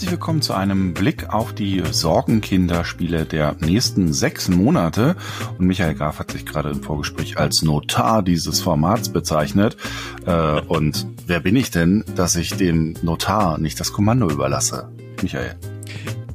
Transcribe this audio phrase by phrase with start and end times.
[0.00, 5.14] Herzlich willkommen zu einem Blick auf die Sorgenkinderspiele der nächsten sechs Monate.
[5.58, 9.76] Und Michael Graf hat sich gerade im Vorgespräch als Notar dieses Formats bezeichnet.
[10.24, 14.88] Äh, und wer bin ich denn, dass ich dem Notar nicht das Kommando überlasse?
[15.20, 15.56] Michael.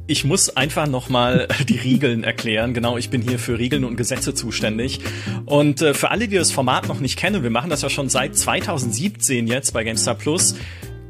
[0.06, 2.76] Ich muss einfach nochmal die Regeln erklären.
[2.76, 5.00] Genau, ich bin hier für Regeln und Gesetze zuständig.
[5.46, 8.10] Und äh, für alle, die das Format noch nicht kennen, wir machen das ja schon
[8.10, 10.54] seit 2017 jetzt bei GameStar Plus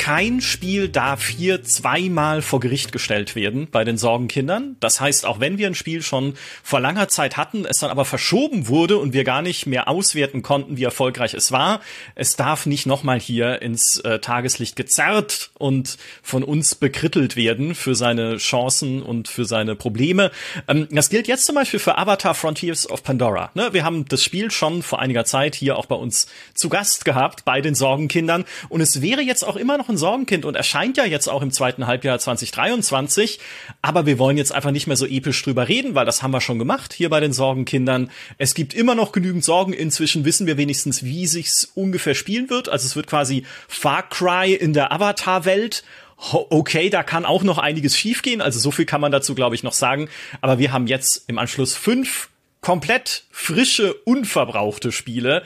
[0.05, 4.75] kein Spiel darf hier zweimal vor Gericht gestellt werden bei den Sorgenkindern.
[4.79, 8.05] Das heißt, auch wenn wir ein Spiel schon vor langer Zeit hatten, es dann aber
[8.05, 11.81] verschoben wurde und wir gar nicht mehr auswerten konnten, wie erfolgreich es war,
[12.13, 17.95] es darf nicht nochmal hier ins äh, Tageslicht gezerrt und von uns bekrittelt werden für
[17.95, 20.29] seine Chancen und für seine Probleme.
[20.67, 23.49] Ähm, das gilt jetzt zum Beispiel für Avatar Frontiers of Pandora.
[23.55, 23.69] Ne?
[23.71, 27.43] Wir haben das Spiel schon vor einiger Zeit hier auch bei uns zu Gast gehabt
[27.43, 30.97] bei den Sorgenkindern und es wäre jetzt auch immer noch noch ein Sorgenkind und erscheint
[30.97, 33.39] ja jetzt auch im zweiten Halbjahr 2023.
[33.81, 36.41] Aber wir wollen jetzt einfach nicht mehr so episch drüber reden, weil das haben wir
[36.41, 38.11] schon gemacht hier bei den Sorgenkindern.
[38.37, 39.73] Es gibt immer noch genügend Sorgen.
[39.73, 42.69] Inzwischen wissen wir wenigstens, wie sich's ungefähr spielen wird.
[42.69, 45.83] Also es wird quasi Far Cry in der Avatar-Welt
[46.31, 48.41] okay, da kann auch noch einiges schiefgehen.
[48.41, 50.07] Also so viel kann man dazu, glaube ich, noch sagen.
[50.39, 52.29] Aber wir haben jetzt im Anschluss fünf
[52.61, 55.43] komplett frische, unverbrauchte Spiele,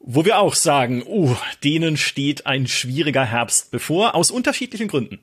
[0.00, 5.18] wo wir auch sagen, uh, denen steht ein schwieriger Herbst bevor, aus unterschiedlichen Gründen.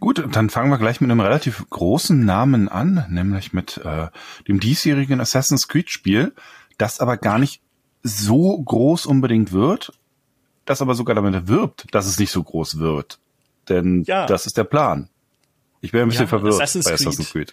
[0.00, 4.08] Gut, dann fangen wir gleich mit einem relativ großen Namen an, nämlich mit äh,
[4.48, 6.34] dem diesjährigen Assassin's Creed Spiel,
[6.78, 7.62] das aber gar nicht
[8.02, 9.92] so groß unbedingt wird,
[10.64, 13.20] das aber sogar damit wirbt, dass es nicht so groß wird.
[13.68, 14.26] Denn ja.
[14.26, 15.08] das ist der Plan.
[15.84, 17.52] Ich bin ein bisschen ja, verwirrt Assassin's bei Assassin's Creed.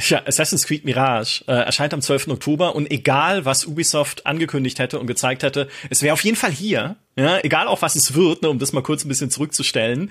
[0.00, 2.28] ja, Assassin's Creed Mirage äh, erscheint am 12.
[2.28, 6.50] Oktober und egal, was Ubisoft angekündigt hätte und gezeigt hätte, es wäre auf jeden Fall
[6.50, 6.96] hier.
[7.14, 10.10] Ja, egal auch was es wird, ne, um das mal kurz ein bisschen zurückzustellen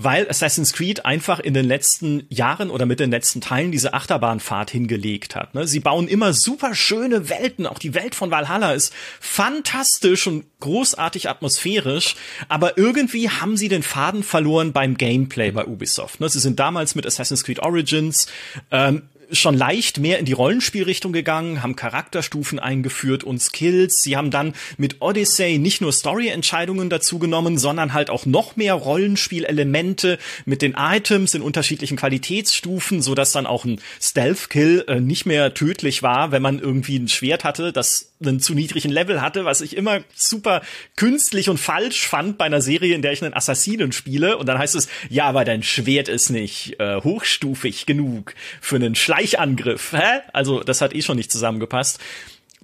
[0.00, 4.70] weil Assassin's Creed einfach in den letzten Jahren oder mit den letzten Teilen diese Achterbahnfahrt
[4.70, 5.56] hingelegt hat.
[5.56, 5.66] Ne?
[5.66, 11.28] Sie bauen immer super schöne Welten, auch die Welt von Valhalla ist fantastisch und großartig
[11.28, 12.14] atmosphärisch,
[12.48, 16.20] aber irgendwie haben sie den Faden verloren beim Gameplay bei Ubisoft.
[16.20, 16.28] Ne?
[16.28, 18.28] Sie sind damals mit Assassin's Creed Origins
[18.70, 24.02] ähm, schon leicht mehr in die Rollenspielrichtung gegangen, haben Charakterstufen eingeführt und Skills.
[24.02, 28.74] Sie haben dann mit Odyssey nicht nur Story-Entscheidungen dazu genommen, sondern halt auch noch mehr
[28.74, 35.26] Rollenspielelemente mit den Items in unterschiedlichen Qualitätsstufen, so dass dann auch ein Stealth-Kill äh, nicht
[35.26, 39.44] mehr tödlich war, wenn man irgendwie ein Schwert hatte, das einen zu niedrigen Level hatte,
[39.44, 40.62] was ich immer super
[40.96, 44.38] künstlich und falsch fand bei einer Serie, in der ich einen Assassinen spiele.
[44.38, 48.94] Und dann heißt es, ja, aber dein Schwert ist nicht äh, hochstufig genug für einen
[49.18, 49.92] Schleichangriff.
[49.92, 50.20] Hä?
[50.32, 51.98] Also das hat eh schon nicht zusammengepasst.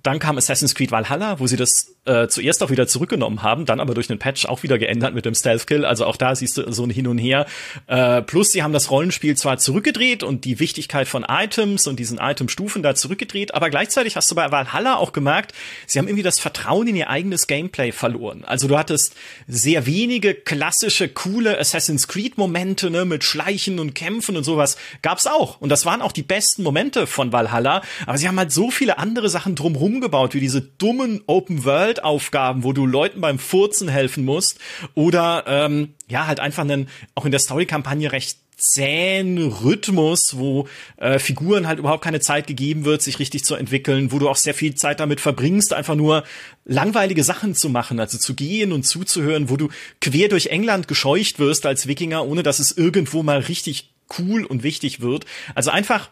[0.02, 3.80] Dann kam Assassin's Creed Valhalla, wo sie das äh, zuerst auch wieder zurückgenommen haben, dann
[3.80, 5.84] aber durch einen Patch auch wieder geändert mit dem Stealth Kill.
[5.84, 7.46] Also auch da siehst du so ein Hin und Her.
[7.86, 12.18] Äh, plus sie haben das Rollenspiel zwar zurückgedreht und die Wichtigkeit von Items und diesen
[12.18, 15.52] Item-Stufen da zurückgedreht, aber gleichzeitig hast du bei Valhalla auch gemerkt,
[15.86, 18.44] sie haben irgendwie das Vertrauen in ihr eigenes Gameplay verloren.
[18.44, 19.14] Also du hattest
[19.46, 24.76] sehr wenige klassische, coole Assassin's Creed-Momente, ne, mit Schleichen und Kämpfen und sowas.
[25.02, 25.60] Gab's auch.
[25.60, 27.82] Und das waren auch die besten Momente von Valhalla.
[28.06, 31.93] Aber sie haben halt so viele andere Sachen drumherum gebaut, wie diese dummen Open World
[31.94, 34.58] Gewaltaufgaben, wo du Leuten beim Furzen helfen musst
[34.94, 41.18] oder ähm, ja halt einfach einen auch in der Story-Kampagne recht zähen Rhythmus, wo äh,
[41.18, 44.54] Figuren halt überhaupt keine Zeit gegeben wird, sich richtig zu entwickeln, wo du auch sehr
[44.54, 46.22] viel Zeit damit verbringst, einfach nur
[46.64, 51.40] langweilige Sachen zu machen, also zu gehen und zuzuhören, wo du quer durch England gescheucht
[51.40, 55.26] wirst als Wikinger, ohne dass es irgendwo mal richtig cool und wichtig wird.
[55.56, 56.10] Also einfach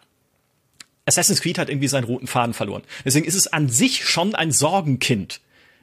[1.07, 2.83] Assassin's Creed hat irgendwie seinen roten Faden verloren.
[3.05, 5.41] Deswegen ist es an sich schon ein Sorgenkind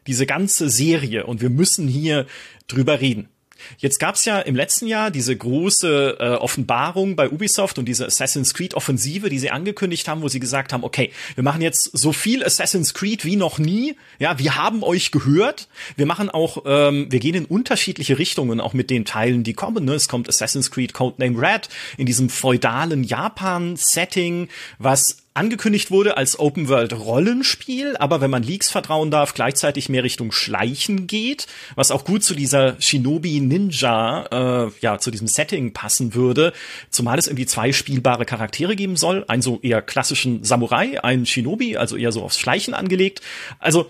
[0.08, 2.26] diese ganze Serie und wir müssen hier
[2.68, 3.30] drüber reden.
[3.78, 8.54] Jetzt gab's ja im letzten Jahr diese große äh, Offenbarung bei Ubisoft und diese Assassin's
[8.54, 12.14] Creed Offensive, die sie angekündigt haben, wo sie gesagt haben, okay, wir machen jetzt so
[12.14, 13.96] viel Assassin's Creed wie noch nie.
[14.20, 15.68] Ja, wir haben euch gehört.
[15.96, 19.86] Wir machen auch, ähm, wir gehen in unterschiedliche Richtungen, auch mit den Teilen, die kommen.
[19.86, 19.94] Ne?
[19.94, 26.68] Es kommt Assassin's Creed Codename Red in diesem feudalen Japan-Setting, was angekündigt wurde als Open
[26.68, 32.04] World Rollenspiel, aber wenn man Leaks vertrauen darf, gleichzeitig mehr Richtung Schleichen geht, was auch
[32.04, 36.52] gut zu dieser Shinobi Ninja, äh, ja, zu diesem Setting passen würde,
[36.90, 41.78] zumal es irgendwie zwei spielbare Charaktere geben soll, einen so eher klassischen Samurai, einen Shinobi,
[41.78, 43.22] also eher so aufs Schleichen angelegt.
[43.60, 43.90] Also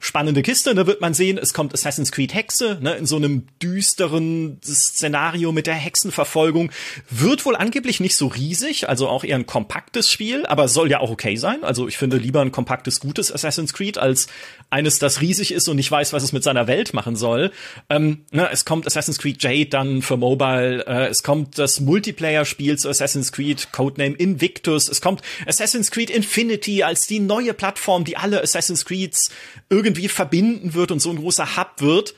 [0.00, 0.74] spannende Kiste.
[0.74, 5.52] Da wird man sehen, es kommt Assassin's Creed Hexe ne, in so einem düsteren Szenario
[5.52, 6.72] mit der Hexenverfolgung.
[7.10, 11.00] Wird wohl angeblich nicht so riesig, also auch eher ein kompaktes Spiel, aber soll ja
[11.00, 11.62] auch okay sein.
[11.62, 14.26] Also ich finde lieber ein kompaktes, gutes Assassin's Creed als
[14.70, 17.52] eines, das riesig ist und nicht weiß, was es mit seiner Welt machen soll.
[17.90, 20.86] Ähm, ne, es kommt Assassin's Creed Jade dann für Mobile.
[20.86, 24.88] Äh, es kommt das Multiplayer-Spiel zu Assassin's Creed, Codename Invictus.
[24.88, 29.30] Es kommt Assassin's Creed Infinity als die neue Plattform, die alle Assassin's Creeds
[29.68, 32.14] irgendwie verbinden wird und so ein großer Hub wird.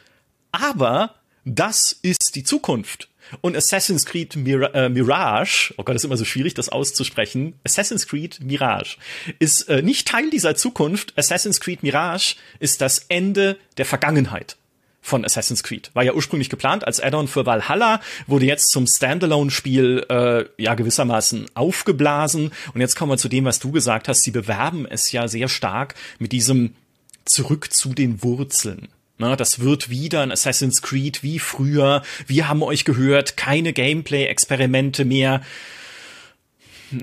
[0.53, 1.15] Aber
[1.45, 3.09] das ist die Zukunft.
[3.41, 7.55] Und Assassin's Creed Mir äh, Mirage, oh Gott, ist immer so schwierig, das auszusprechen.
[7.65, 8.97] Assassin's Creed Mirage
[9.39, 11.15] ist äh, nicht Teil dieser Zukunft.
[11.17, 14.57] Assassin's Creed Mirage ist das Ende der Vergangenheit
[15.01, 15.91] von Assassin's Creed.
[15.95, 21.47] War ja ursprünglich geplant als Add-on für Valhalla, wurde jetzt zum Standalone-Spiel äh, ja gewissermaßen
[21.55, 22.53] aufgeblasen.
[22.73, 24.23] Und jetzt kommen wir zu dem, was du gesagt hast.
[24.23, 26.75] Sie bewerben es ja sehr stark mit diesem
[27.25, 28.89] Zurück zu den Wurzeln.
[29.19, 32.03] Na, das wird wieder ein Assassin's Creed wie früher.
[32.27, 35.43] Wir haben euch gehört, keine Gameplay-Experimente mehr.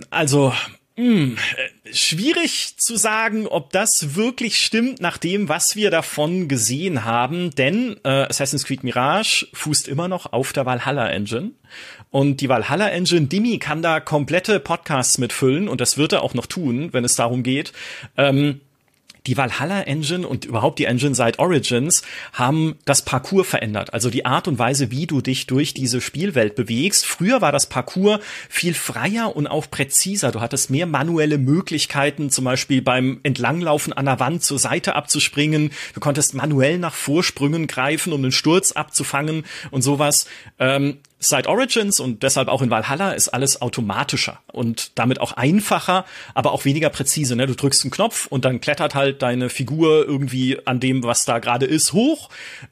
[0.10, 0.54] Also,
[0.98, 1.38] mh, hm,
[1.94, 7.95] schwierig zu sagen, ob das wirklich stimmt nach dem, was wir davon gesehen haben, denn
[8.04, 11.51] äh, Assassin's Creed Mirage fußt immer noch auf der Valhalla Engine
[12.12, 16.33] und die Valhalla Engine, Dimi kann da komplette Podcasts mitfüllen und das wird er auch
[16.33, 17.72] noch tun, wenn es darum geht.
[18.18, 18.62] Ähm,
[19.27, 23.94] die Valhalla Engine und überhaupt die Engine seit Origins haben das Parcours verändert.
[23.94, 27.06] Also die Art und Weise, wie du dich durch diese Spielwelt bewegst.
[27.06, 28.19] Früher war das Parcours
[28.50, 30.31] viel freier und auch präziser.
[30.31, 35.72] Du hattest mehr manuelle Möglichkeiten, zum Beispiel beim Entlanglaufen an der Wand zur Seite abzuspringen.
[35.94, 40.27] Du konntest manuell nach Vorsprüngen greifen, um den Sturz abzufangen und sowas.
[40.60, 46.06] Ähm, Seit Origins und deshalb auch in Valhalla ist alles automatischer und damit auch einfacher,
[46.33, 47.36] aber auch weniger präzise.
[47.36, 47.45] Ne?
[47.45, 51.39] Du drückst einen Knopf und dann klettert halt deine Figur irgendwie an dem, was da
[51.39, 52.30] gerade ist, hoch.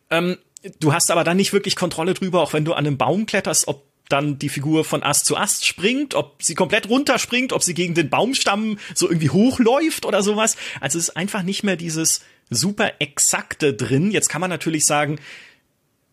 [0.09, 0.37] Ähm,
[0.79, 3.67] du hast aber dann nicht wirklich Kontrolle drüber, auch wenn du an einem Baum kletterst,
[3.67, 7.73] ob dann die Figur von Ast zu Ast springt, ob sie komplett runterspringt, ob sie
[7.73, 10.55] gegen den Baumstamm so irgendwie hochläuft oder sowas.
[10.79, 14.11] Also es ist einfach nicht mehr dieses super exakte drin.
[14.11, 15.19] Jetzt kann man natürlich sagen,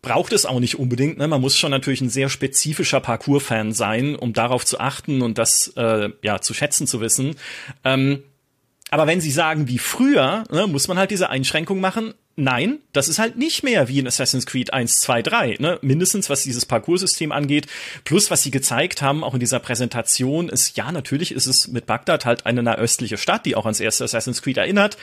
[0.05, 1.17] braucht es auch nicht unbedingt.
[1.17, 1.27] Ne?
[1.27, 5.73] Man muss schon natürlich ein sehr spezifischer Parkour-Fan sein, um darauf zu achten und das
[5.75, 7.35] äh, ja zu schätzen zu wissen.
[7.83, 8.21] Ähm,
[8.91, 12.13] aber wenn Sie sagen wie früher, ne, muss man halt diese Einschränkung machen.
[12.35, 15.55] Nein, das ist halt nicht mehr wie in Assassin's Creed 1, 2, 3.
[15.59, 15.79] Ne?
[15.81, 17.65] Mindestens was dieses Parcoursystem angeht.
[18.03, 21.87] Plus, was sie gezeigt haben, auch in dieser Präsentation, ist, ja, natürlich ist es mit
[21.87, 24.97] Bagdad halt eine nahöstliche Stadt, die auch ans erste Assassin's Creed erinnert.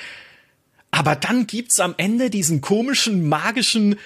[0.92, 3.96] Aber dann gibt's am Ende diesen komischen, magischen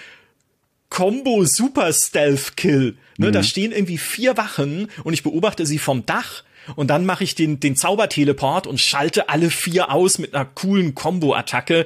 [0.97, 2.97] Combo Super Stealth Kill.
[3.19, 3.33] Ne, mhm.
[3.33, 6.43] Da stehen irgendwie vier Wachen und ich beobachte sie vom Dach
[6.75, 10.95] und dann mache ich den, den Zauberteleport und schalte alle vier aus mit einer coolen
[10.95, 11.85] Combo-Attacke.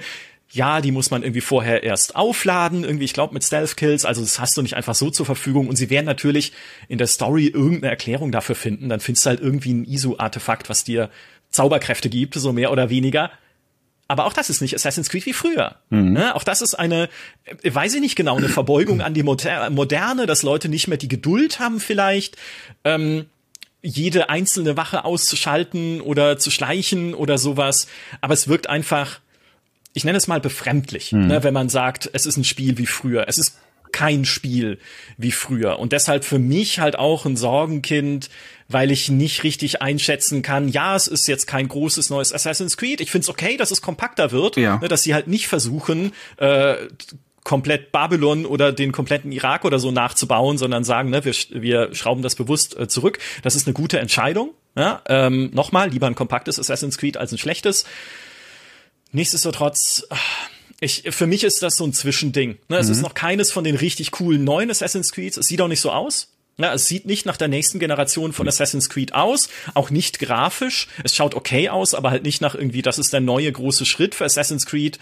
[0.52, 4.38] Ja, die muss man irgendwie vorher erst aufladen, irgendwie, ich glaube, mit Stealth-Kills, also das
[4.38, 5.66] hast du nicht einfach so zur Verfügung.
[5.66, 6.52] Und sie werden natürlich
[6.86, 8.88] in der Story irgendeine Erklärung dafür finden.
[8.88, 11.10] Dann findest du halt irgendwie ein ISO-Artefakt, was dir
[11.50, 13.32] Zauberkräfte gibt, so mehr oder weniger.
[14.10, 15.76] Aber auch das ist nicht Assassin's Creed wie früher.
[15.90, 16.14] Mhm.
[16.14, 16.34] Ne?
[16.34, 17.08] Auch das ist eine,
[17.62, 20.98] äh, weiß ich nicht genau, eine Verbeugung an die Moder Moderne, dass Leute nicht mehr
[20.98, 22.36] die Geduld haben vielleicht,
[22.82, 23.26] ähm,
[23.82, 27.86] jede einzelne Wache auszuschalten oder zu schleichen oder sowas.
[28.20, 29.20] Aber es wirkt einfach,
[29.92, 31.28] ich nenne es mal befremdlich, mhm.
[31.28, 33.26] ne, wenn man sagt, es ist ein Spiel wie früher.
[33.28, 33.60] Es ist
[33.92, 34.78] kein Spiel
[35.16, 35.78] wie früher.
[35.78, 38.30] Und deshalb für mich halt auch ein Sorgenkind,
[38.68, 43.00] weil ich nicht richtig einschätzen kann, ja, es ist jetzt kein großes neues Assassin's Creed.
[43.00, 44.78] Ich finde es okay, dass es kompakter wird, ja.
[44.78, 46.76] ne, dass sie halt nicht versuchen, äh,
[47.42, 52.22] komplett Babylon oder den kompletten Irak oder so nachzubauen, sondern sagen, ne, wir, wir schrauben
[52.22, 53.18] das bewusst äh, zurück.
[53.42, 54.50] Das ist eine gute Entscheidung.
[54.76, 55.02] Ja?
[55.06, 57.86] Ähm, Nochmal, lieber ein kompaktes Assassin's Creed als ein schlechtes.
[59.12, 60.06] Nichtsdestotrotz,
[60.80, 62.58] ich, für mich ist das so ein Zwischending.
[62.68, 62.78] Ne?
[62.78, 63.02] Es ist mhm.
[63.04, 65.36] noch keines von den richtig coolen neuen Assassin's Creeds.
[65.36, 66.28] Es sieht auch nicht so aus.
[66.56, 70.88] Ja, es sieht nicht nach der nächsten Generation von Assassin's Creed aus, auch nicht grafisch.
[71.04, 74.14] Es schaut okay aus, aber halt nicht nach irgendwie, das ist der neue große Schritt
[74.14, 74.98] für Assassin's Creed.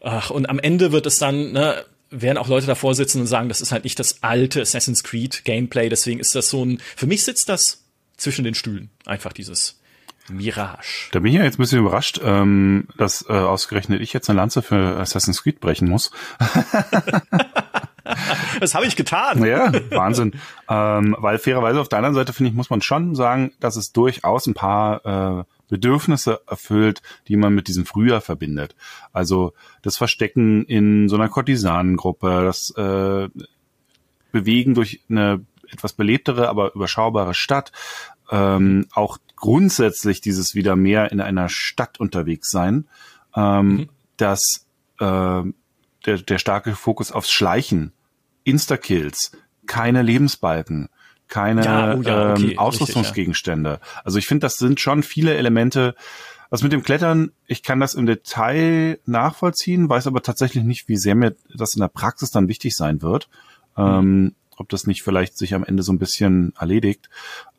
[0.00, 3.48] Ach, und am Ende wird es dann, ne, werden auch Leute davor sitzen und sagen,
[3.48, 5.88] das ist halt nicht das alte Assassin's Creed Gameplay.
[5.88, 7.84] Deswegen ist das so ein, für mich sitzt das
[8.18, 8.90] zwischen den Stühlen.
[9.06, 9.79] Einfach dieses
[10.30, 11.08] Mirage.
[11.12, 14.38] Da bin ich ja jetzt ein bisschen überrascht, ähm, dass äh, ausgerechnet ich jetzt eine
[14.38, 16.10] Lanze für Assassin's Creed brechen muss.
[18.60, 19.44] das habe ich getan.
[19.44, 20.32] Ja, Wahnsinn.
[20.68, 23.92] ähm, weil fairerweise auf der anderen Seite finde ich, muss man schon sagen, dass es
[23.92, 28.74] durchaus ein paar äh, Bedürfnisse erfüllt, die man mit diesem Frühjahr verbindet.
[29.12, 33.28] Also das Verstecken in so einer Kurtisanengruppe, das äh,
[34.32, 37.72] Bewegen durch eine etwas belebtere, aber überschaubare Stadt,
[38.30, 42.86] ähm, auch grundsätzlich dieses wieder mehr in einer Stadt unterwegs sein,
[43.34, 43.88] ähm, mhm.
[44.16, 44.66] das
[45.00, 45.42] äh,
[46.06, 47.92] der, der starke Fokus aufs Schleichen,
[48.44, 49.32] Insta-Kills,
[49.66, 50.88] keine Lebensbalken,
[51.28, 53.72] keine ja, oh ja, okay, ähm, Ausrüstungsgegenstände.
[53.72, 54.00] Richtig, ja.
[54.04, 55.94] Also ich finde, das sind schon viele Elemente.
[56.50, 60.96] Was mit dem Klettern, ich kann das im Detail nachvollziehen, weiß aber tatsächlich nicht, wie
[60.96, 63.28] sehr mir das in der Praxis dann wichtig sein wird.
[63.76, 63.84] Mhm.
[63.84, 67.08] Ähm, ob das nicht vielleicht sich am Ende so ein bisschen erledigt.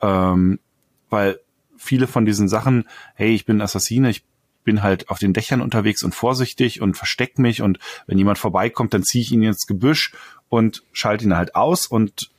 [0.01, 0.59] Ähm,
[1.09, 1.39] weil
[1.81, 2.85] viele von diesen Sachen,
[3.15, 4.23] hey, ich bin Assassine, ich
[4.63, 8.93] bin halt auf den Dächern unterwegs und vorsichtig und versteck mich und wenn jemand vorbeikommt,
[8.93, 10.13] dann ziehe ich ihn ins Gebüsch
[10.50, 12.29] und schalte ihn halt aus und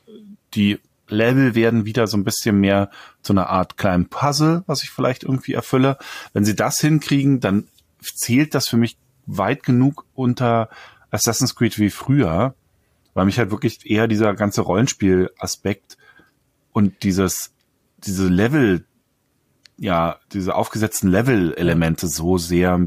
[0.53, 2.89] die Level werden wieder so ein bisschen mehr
[3.21, 5.97] zu einer Art kleinen Puzzle, was ich vielleicht irgendwie erfülle.
[6.31, 7.67] Wenn sie das hinkriegen, dann
[8.01, 10.69] zählt das für mich weit genug unter
[11.11, 12.55] Assassin's Creed wie früher,
[13.13, 15.97] weil mich halt wirklich eher dieser ganze Rollenspiel-Aspekt
[16.71, 17.51] und dieses,
[17.97, 18.85] diese Level
[19.77, 22.79] ja, diese aufgesetzten Level-Elemente so sehr,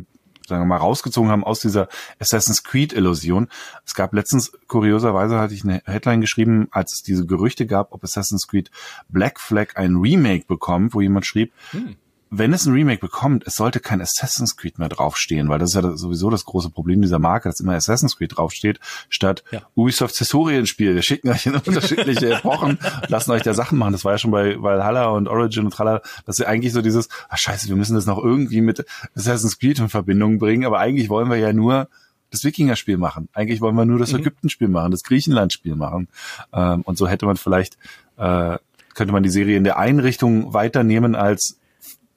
[0.46, 1.88] sagen wir mal, rausgezogen haben aus dieser
[2.18, 3.48] Assassin's Creed-Illusion.
[3.84, 8.04] Es gab letztens, kurioserweise hatte ich eine Headline geschrieben, als es diese Gerüchte gab, ob
[8.04, 8.70] Assassin's Creed
[9.08, 11.96] Black Flag ein Remake bekommt, wo jemand schrieb, hm
[12.30, 15.82] wenn es ein Remake bekommt, es sollte kein Assassin's Creed mehr draufstehen, weil das ist
[15.82, 19.62] ja sowieso das große Problem dieser Marke, dass immer Assassin's Creed draufsteht, statt ja.
[19.74, 20.94] Ubisofts Historienspiel.
[20.94, 22.78] Wir schicken euch in unterschiedliche Epochen,
[23.08, 23.92] lassen euch da Sachen machen.
[23.92, 27.08] Das war ja schon bei Valhalla und Origin und Tralla, dass sie eigentlich so dieses,
[27.28, 31.08] ah scheiße, wir müssen das noch irgendwie mit Assassin's Creed in Verbindung bringen, aber eigentlich
[31.08, 31.88] wollen wir ja nur
[32.30, 33.28] das Wikinger-Spiel machen.
[33.34, 34.18] Eigentlich wollen wir nur das mhm.
[34.20, 36.08] Ägypten-Spiel machen, das Griechenland-Spiel machen.
[36.52, 37.78] Ähm, und so hätte man vielleicht,
[38.16, 38.58] äh,
[38.94, 41.58] könnte man die Serie in der Einrichtung weiternehmen als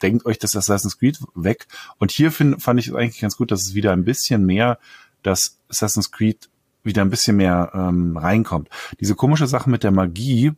[0.02, 1.68] denkt euch das Assassin's Creed weg.
[1.98, 4.80] Und hier find, fand ich es eigentlich ganz gut, dass es wieder ein bisschen mehr,
[5.24, 6.50] dass Assassin's Creed
[6.84, 8.70] wieder ein bisschen mehr ähm, reinkommt.
[9.00, 10.54] Diese komische Sache mit der Magie,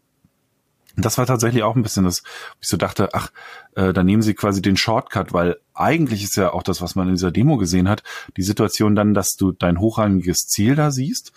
[0.98, 2.24] das war tatsächlich auch ein bisschen das,
[2.60, 3.32] ich so dachte, ach,
[3.76, 7.08] äh, da nehmen sie quasi den Shortcut, weil eigentlich ist ja auch das, was man
[7.08, 8.04] in dieser Demo gesehen hat,
[8.38, 11.32] die Situation dann, dass du dein hochrangiges Ziel da siehst.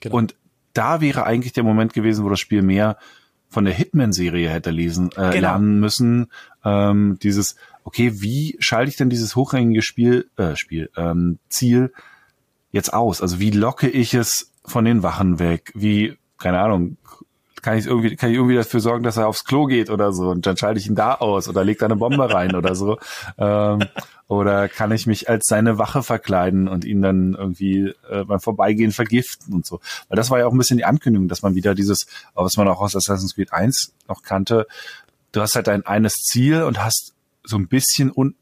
[0.00, 0.16] Genau.
[0.16, 0.34] Und
[0.72, 2.98] da wäre eigentlich der Moment gewesen, wo das Spiel mehr
[3.48, 5.40] von der Hitman-Serie hätte lesen, äh, genau.
[5.40, 6.30] lernen müssen.
[6.64, 11.92] Ähm, dieses, okay, wie schalte ich denn dieses hochrangige Spiel, äh, Spiel, ähm, Ziel
[12.70, 13.22] jetzt aus?
[13.22, 15.72] Also wie locke ich es von den Wachen weg?
[15.74, 16.98] Wie, keine Ahnung,
[17.62, 20.30] kann ich irgendwie, kann ich irgendwie dafür sorgen, dass er aufs Klo geht oder so
[20.30, 22.98] und dann schalte ich ihn da aus oder leg da eine Bombe rein oder so.
[23.40, 23.84] Ähm,
[24.26, 28.90] oder kann ich mich als seine Wache verkleiden und ihn dann irgendwie äh, beim Vorbeigehen
[28.90, 29.80] vergiften und so.
[30.08, 32.68] Weil das war ja auch ein bisschen die Ankündigung, dass man wieder dieses, was man
[32.68, 34.66] auch aus Assassin's Creed 1 noch kannte,
[35.32, 38.34] du hast halt dein eines Ziel und hast so ein bisschen un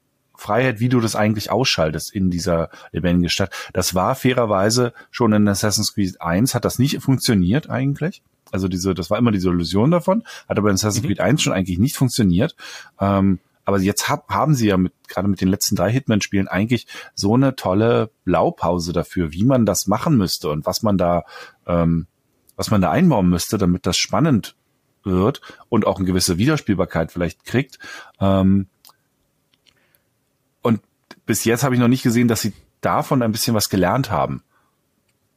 [0.46, 3.50] Freiheit, wie du das eigentlich ausschaltest in dieser lebendigen Stadt.
[3.72, 8.22] Das war fairerweise schon in Assassin's Creed 1, hat das nicht funktioniert eigentlich.
[8.52, 11.08] Also diese, das war immer diese Illusion davon, hat aber in Assassin's mhm.
[11.08, 12.54] Creed 1 schon eigentlich nicht funktioniert.
[13.00, 16.86] Ähm, aber jetzt hab, haben sie ja mit, gerade mit den letzten drei Hitman-Spielen eigentlich
[17.14, 21.24] so eine tolle Blaupause dafür, wie man das machen müsste und was man da,
[21.66, 22.06] ähm,
[22.54, 24.54] was man da einbauen müsste, damit das spannend
[25.02, 27.80] wird und auch eine gewisse Wiederspielbarkeit vielleicht kriegt.
[28.20, 28.68] Ähm,
[31.26, 34.42] bis jetzt habe ich noch nicht gesehen, dass sie davon ein bisschen was gelernt haben.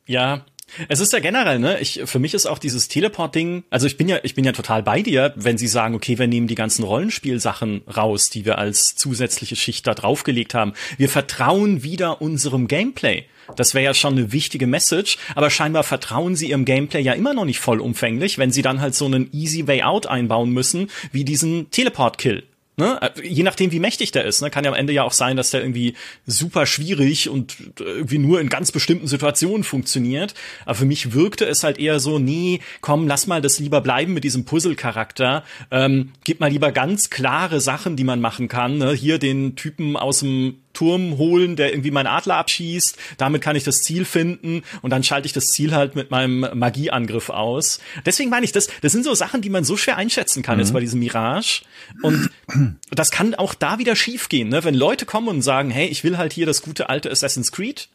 [0.06, 0.46] Ja,
[0.88, 1.80] es ist ja generell, ne?
[1.80, 4.84] Ich, für mich ist auch dieses Teleport-Ding, also ich bin ja, ich bin ja total
[4.84, 8.96] bei dir, wenn sie sagen, okay, wir nehmen die ganzen Rollenspielsachen raus, die wir als
[8.96, 10.74] zusätzliche Schicht da draufgelegt haben.
[10.98, 13.26] Wir vertrauen wieder unserem Gameplay.
[13.56, 17.34] Das wäre ja schon eine wichtige Message, aber scheinbar vertrauen sie ihrem Gameplay ja immer
[17.34, 21.24] noch nicht vollumfänglich, wenn sie dann halt so einen easy way out einbauen müssen, wie
[21.24, 22.44] diesen Teleport-Kill.
[22.80, 22.98] Ne?
[23.02, 24.50] Äh, je nachdem, wie mächtig der ist, ne?
[24.50, 25.96] kann ja am Ende ja auch sein, dass der irgendwie
[26.26, 30.34] super schwierig und irgendwie nur in ganz bestimmten Situationen funktioniert.
[30.66, 34.14] Aber für mich wirkte es halt eher so, nee, komm, lass mal das lieber bleiben
[34.14, 35.44] mit diesem Puzzle-Charakter.
[35.72, 38.78] Ähm, gib mal lieber ganz klare Sachen, die man machen kann.
[38.78, 38.94] Ne?
[38.94, 42.98] Hier den Typen aus dem Turm holen, der irgendwie meinen Adler abschießt.
[43.18, 46.48] Damit kann ich das Ziel finden und dann schalte ich das Ziel halt mit meinem
[46.58, 47.82] Magieangriff aus.
[48.06, 50.62] Deswegen meine ich, das, das sind so Sachen, die man so schwer einschätzen kann mhm.
[50.62, 51.64] jetzt bei diesem Mirage.
[52.02, 52.30] Und
[52.92, 54.64] das kann auch da wieder schiefgehen, ne?
[54.64, 57.90] wenn Leute kommen und sagen, hey, ich will halt hier das gute alte Assassin's Creed.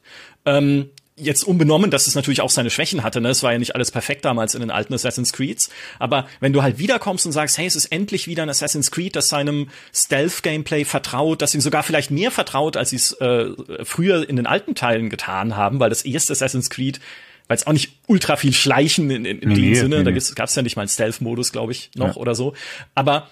[0.45, 3.29] Ähm, jetzt unbenommen, dass es natürlich auch seine Schwächen hatte, ne?
[3.29, 5.71] Es war ja nicht alles perfekt damals in den alten Assassin's Creeds.
[5.99, 9.15] Aber wenn du halt wiederkommst und sagst, hey, es ist endlich wieder ein Assassin's Creed,
[9.15, 13.51] das seinem Stealth-Gameplay vertraut, das ihm sogar vielleicht mehr vertraut, als sie es äh,
[13.85, 17.01] früher in den alten Teilen getan haben, weil das erste Assassin's Creed
[17.47, 20.35] weil es auch nicht ultra viel Schleichen in, in, in nee, dem Sinne, nee, da
[20.35, 22.17] gab es ja nicht mal einen Stealth-Modus, glaube ich, noch ja.
[22.17, 22.55] oder so.
[22.95, 23.29] Aber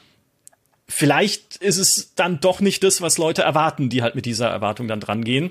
[0.87, 4.87] vielleicht ist es dann doch nicht das, was Leute erwarten, die halt mit dieser Erwartung
[4.87, 5.51] dann dran gehen.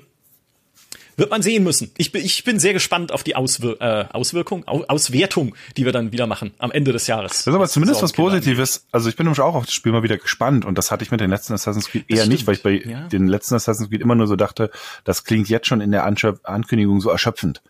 [1.16, 1.90] Wird man sehen müssen.
[1.96, 5.92] Ich bin, ich bin sehr gespannt auf die Auswir äh, Auswirkung, Au Auswertung, die wir
[5.92, 7.32] dann wieder machen am Ende des Jahres.
[7.32, 8.86] Das ist aber zumindest was Positives.
[8.92, 11.10] Also ich bin nämlich auch auf das Spiel mal wieder gespannt und das hatte ich
[11.10, 13.08] mit den letzten Assassin's Creed eher nicht, weil ich bei ja.
[13.08, 14.70] den letzten Assassin's Creed immer nur so dachte,
[15.04, 17.62] das klingt jetzt schon in der Ankündigung so erschöpfend.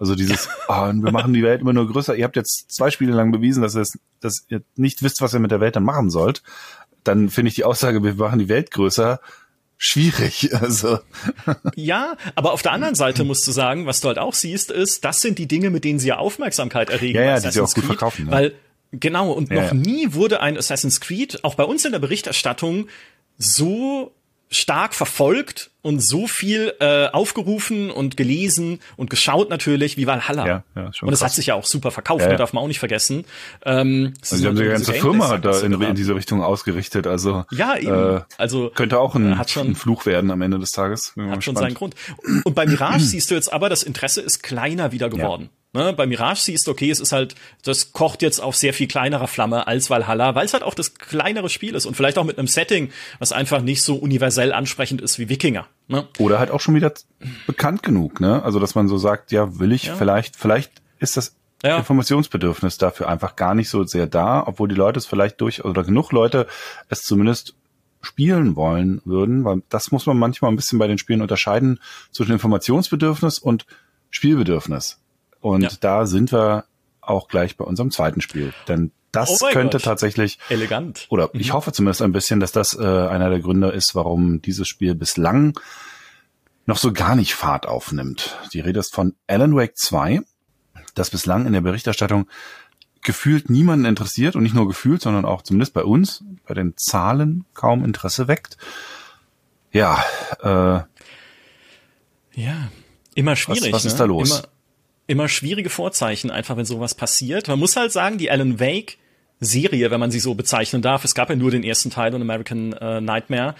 [0.00, 2.16] Also dieses, oh, wir machen die Welt immer nur größer.
[2.16, 3.84] Ihr habt jetzt zwei Spiele lang bewiesen, dass ihr,
[4.20, 6.42] dass ihr nicht wisst, was ihr mit der Welt dann machen sollt.
[7.04, 9.20] Dann finde ich die Aussage, wir machen die Welt größer,
[9.80, 10.50] schwierig.
[10.60, 10.98] Also.
[11.74, 15.04] Ja, aber auf der anderen Seite musst du sagen, was du halt auch siehst, ist,
[15.04, 17.18] das sind die Dinge, mit denen sie ja Aufmerksamkeit erregen.
[17.18, 18.26] Ja, ja, die sie auch gut verkaufen.
[18.26, 18.30] Ne?
[18.30, 18.54] Weil
[18.92, 22.88] Genau, und ja, noch nie wurde ein Assassin's Creed, auch bei uns in der Berichterstattung,
[23.38, 24.12] so
[24.50, 30.46] stark verfolgt und so viel äh, aufgerufen und gelesen und geschaut natürlich wie Valhalla.
[30.46, 32.36] Ja, ja, schon und es hat sich ja auch super verkauft, ja, ja.
[32.36, 33.24] darf man auch nicht vergessen.
[33.64, 37.06] Ähm, also sie haben die ganze Firma da in, in, diese Richtung ausgerichtet.
[37.06, 38.16] Also ja, eben.
[38.16, 41.14] Äh, also könnte auch ein, hat schon, ein Fluch werden am Ende des Tages.
[41.16, 41.94] Hat schon seinen Grund.
[42.44, 45.44] Und bei Mirage siehst du jetzt aber, das Interesse ist kleiner wieder geworden.
[45.44, 45.59] Ja.
[45.72, 48.88] Ne, bei Mirage siehst du, okay, es ist halt, das kocht jetzt auf sehr viel
[48.88, 52.24] kleinerer Flamme als Valhalla, weil es halt auch das kleinere Spiel ist und vielleicht auch
[52.24, 55.68] mit einem Setting, was einfach nicht so universell ansprechend ist wie Wikinger.
[55.86, 56.08] Ne?
[56.18, 56.92] Oder halt auch schon wieder
[57.46, 58.42] bekannt genug, ne?
[58.42, 59.94] Also dass man so sagt, ja, will ich ja.
[59.94, 61.76] vielleicht, vielleicht ist das ja.
[61.78, 65.84] Informationsbedürfnis dafür einfach gar nicht so sehr da, obwohl die Leute es vielleicht durch oder
[65.84, 66.48] genug Leute
[66.88, 67.54] es zumindest
[68.02, 71.78] spielen wollen würden, weil das muss man manchmal ein bisschen bei den Spielen unterscheiden
[72.10, 73.66] zwischen Informationsbedürfnis und
[74.10, 74.98] Spielbedürfnis.
[75.40, 75.70] Und ja.
[75.80, 76.64] da sind wir
[77.00, 78.52] auch gleich bei unserem zweiten Spiel.
[78.68, 79.84] Denn das oh könnte Gott.
[79.84, 81.06] tatsächlich elegant.
[81.08, 81.52] Oder ich mhm.
[81.54, 85.58] hoffe zumindest ein bisschen, dass das äh, einer der Gründe ist, warum dieses Spiel bislang
[86.66, 88.36] noch so gar nicht Fahrt aufnimmt.
[88.52, 90.20] Die Rede ist von Alan Wake 2,
[90.94, 92.28] das bislang in der Berichterstattung
[93.02, 97.46] gefühlt niemanden interessiert und nicht nur gefühlt, sondern auch zumindest bei uns, bei den Zahlen
[97.54, 98.56] kaum Interesse weckt.
[99.72, 100.04] Ja,
[100.42, 100.82] äh,
[102.34, 102.70] ja,
[103.14, 103.72] immer schwierig.
[103.72, 104.30] Was, was ist da los?
[104.30, 104.48] Immer,
[105.10, 107.48] immer schwierige Vorzeichen, einfach wenn sowas passiert.
[107.48, 108.96] Man muss halt sagen, die Alan Wake
[109.40, 112.22] Serie, wenn man sie so bezeichnen darf, es gab ja nur den ersten Teil und
[112.22, 113.56] American äh, Nightmare,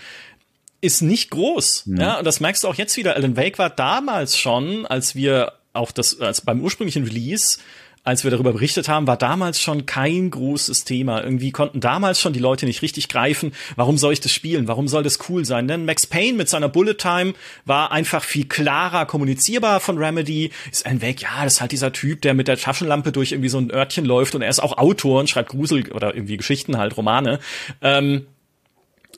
[0.81, 1.87] ist nicht groß.
[1.87, 2.01] Mhm.
[2.01, 3.17] Ja, und das merkst du auch jetzt wieder.
[3.17, 7.59] Alan Wake war damals schon, als wir auch das, als beim ursprünglichen Release
[8.03, 11.23] als wir darüber berichtet haben, war damals schon kein großes Thema.
[11.23, 14.69] Irgendwie konnten damals schon die Leute nicht richtig greifen, warum soll ich das spielen?
[14.69, 15.69] Warum soll das cool sein?
[15.69, 17.35] Denn Max Payne mit seiner Bullet Time
[17.67, 20.51] war einfach viel klarer kommunizierbar von Remedy.
[20.71, 23.51] Ist ein Weg, ja, das ist halt dieser Typ, der mit der Taschenlampe durch irgendwie
[23.51, 26.79] so ein Örtchen läuft und er ist auch Autor und schreibt Grusel oder irgendwie Geschichten
[26.79, 27.39] halt, Romane.
[27.83, 28.27] Ähm,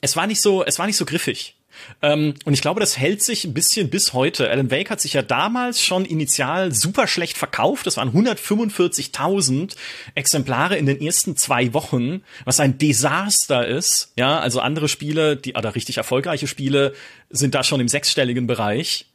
[0.01, 1.55] es war nicht so, es war nicht so griffig.
[2.03, 4.51] Ähm, und ich glaube, das hält sich ein bisschen bis heute.
[4.51, 7.87] Alan Wake hat sich ja damals schon initial super schlecht verkauft.
[7.87, 9.75] Das waren 145.000
[10.15, 14.13] Exemplare in den ersten zwei Wochen, was ein Desaster ist.
[14.17, 16.95] Ja, also andere Spiele, die, oder richtig erfolgreiche Spiele,
[17.31, 19.07] sind da schon im sechsstelligen Bereich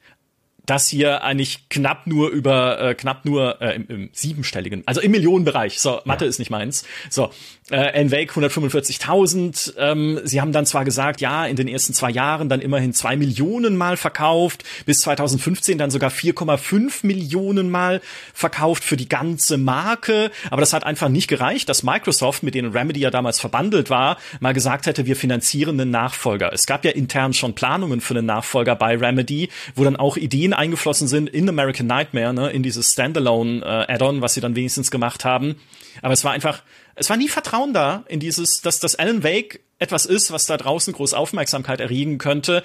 [0.67, 5.11] das hier eigentlich knapp nur über äh, knapp nur äh, im, im siebenstelligen, also im
[5.11, 5.79] Millionenbereich.
[5.79, 6.29] So, Mathe ja.
[6.29, 6.85] ist nicht meins.
[7.09, 7.31] So,
[7.71, 9.73] äh, N-Wake 145.000.
[9.77, 13.15] Ähm, sie haben dann zwar gesagt, ja, in den ersten zwei Jahren dann immerhin zwei
[13.15, 18.01] Millionen Mal verkauft, bis 2015 dann sogar 4,5 Millionen Mal
[18.33, 20.31] verkauft für die ganze Marke.
[20.51, 24.17] Aber das hat einfach nicht gereicht, dass Microsoft, mit denen Remedy ja damals verbandelt war,
[24.41, 26.51] mal gesagt hätte, wir finanzieren einen Nachfolger.
[26.51, 30.53] Es gab ja intern schon Planungen für einen Nachfolger bei Remedy, wo dann auch Ideen
[30.57, 34.91] eingeflossen sind in American Nightmare, ne, in dieses Standalone äh, Add-on, was sie dann wenigstens
[34.91, 35.55] gemacht haben.
[36.01, 36.63] Aber es war einfach,
[36.95, 40.57] es war nie Vertrauen da in dieses, dass das Alan Wake etwas ist, was da
[40.57, 42.63] draußen groß Aufmerksamkeit erregen könnte.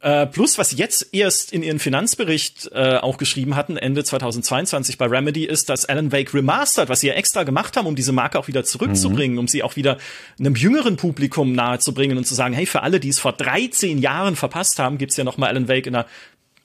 [0.00, 5.06] Äh, plus, was jetzt erst in ihren Finanzbericht äh, auch geschrieben hatten, Ende 2022 bei
[5.06, 8.38] Remedy, ist, dass Alan Wake Remastered, was sie ja extra gemacht haben, um diese Marke
[8.38, 9.40] auch wieder zurückzubringen, mhm.
[9.40, 9.96] um sie auch wieder
[10.38, 14.36] einem jüngeren Publikum nahezubringen und zu sagen, hey, für alle, die es vor 13 Jahren
[14.36, 16.06] verpasst haben, gibt's ja noch mal Alan Wake in einer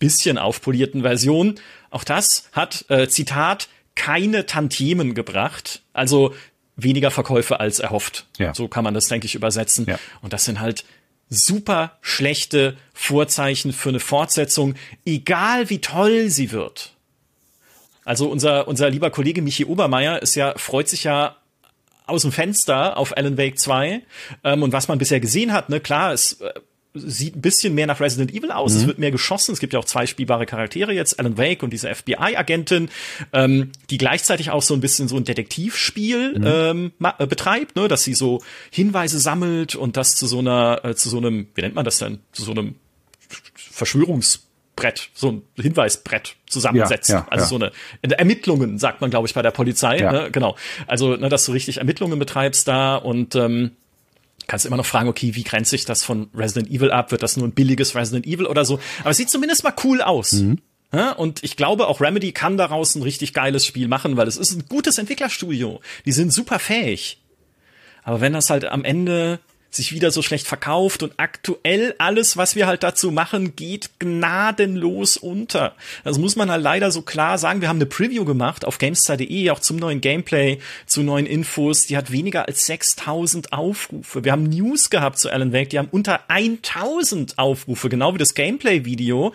[0.05, 1.55] bisschen aufpolierten Version.
[1.89, 5.81] Auch das hat, äh, Zitat, keine Tantiemen gebracht.
[5.93, 6.35] Also
[6.75, 8.27] weniger Verkäufe als erhofft.
[8.37, 8.53] Ja.
[8.53, 9.85] So kann man das, denke ich, übersetzen.
[9.87, 9.97] Ja.
[10.21, 10.85] Und das sind halt
[11.27, 16.91] super schlechte Vorzeichen für eine Fortsetzung, egal wie toll sie wird.
[18.03, 21.37] Also unser, unser lieber Kollege Michi Obermeier ist ja, freut sich ja
[22.05, 24.03] aus dem Fenster auf Alan Wake 2.
[24.43, 26.53] Ähm, und was man bisher gesehen hat, ne, klar, es äh,
[26.95, 28.73] sieht ein bisschen mehr nach Resident Evil aus.
[28.73, 28.79] Mhm.
[28.79, 29.51] Es wird mehr geschossen.
[29.51, 32.89] Es gibt ja auch zwei spielbare Charaktere jetzt, Alan Wake und diese FBI-Agentin,
[33.33, 36.45] ähm, die gleichzeitig auch so ein bisschen so ein Detektivspiel mhm.
[36.45, 40.95] ähm, äh, betreibt, ne, dass sie so Hinweise sammelt und das zu so einer, äh,
[40.95, 42.75] zu so einem, wie nennt man das denn, zu so einem
[43.55, 47.09] Verschwörungsbrett, so ein Hinweisbrett zusammensetzt.
[47.09, 47.49] Ja, ja, also ja.
[47.49, 47.55] so
[48.01, 49.97] eine Ermittlungen, sagt man, glaube ich, bei der Polizei.
[49.97, 50.29] Ne?
[50.31, 50.55] Genau.
[50.87, 53.71] Also, ne, dass du richtig Ermittlungen betreibst da und ähm,
[54.47, 57.11] kannst immer noch fragen, okay, wie grenzt sich das von Resident Evil ab?
[57.11, 58.79] Wird das nur ein billiges Resident Evil oder so?
[59.01, 60.33] Aber es sieht zumindest mal cool aus.
[60.33, 60.59] Mhm.
[61.17, 64.53] Und ich glaube, auch Remedy kann daraus ein richtig geiles Spiel machen, weil es ist
[64.55, 65.81] ein gutes Entwicklerstudio.
[66.05, 67.21] Die sind super fähig.
[68.03, 69.39] Aber wenn das halt am Ende
[69.75, 75.17] sich wieder so schlecht verkauft und aktuell alles, was wir halt dazu machen, geht gnadenlos
[75.17, 75.75] unter.
[76.03, 77.61] Das muss man halt leider so klar sagen.
[77.61, 81.83] Wir haben eine Preview gemacht auf GameStar.de, auch zum neuen Gameplay, zu neuen Infos.
[81.83, 84.23] Die hat weniger als 6000 Aufrufe.
[84.23, 88.33] Wir haben News gehabt zu Alan Wake, die haben unter 1000 Aufrufe, genau wie das
[88.33, 89.33] Gameplay-Video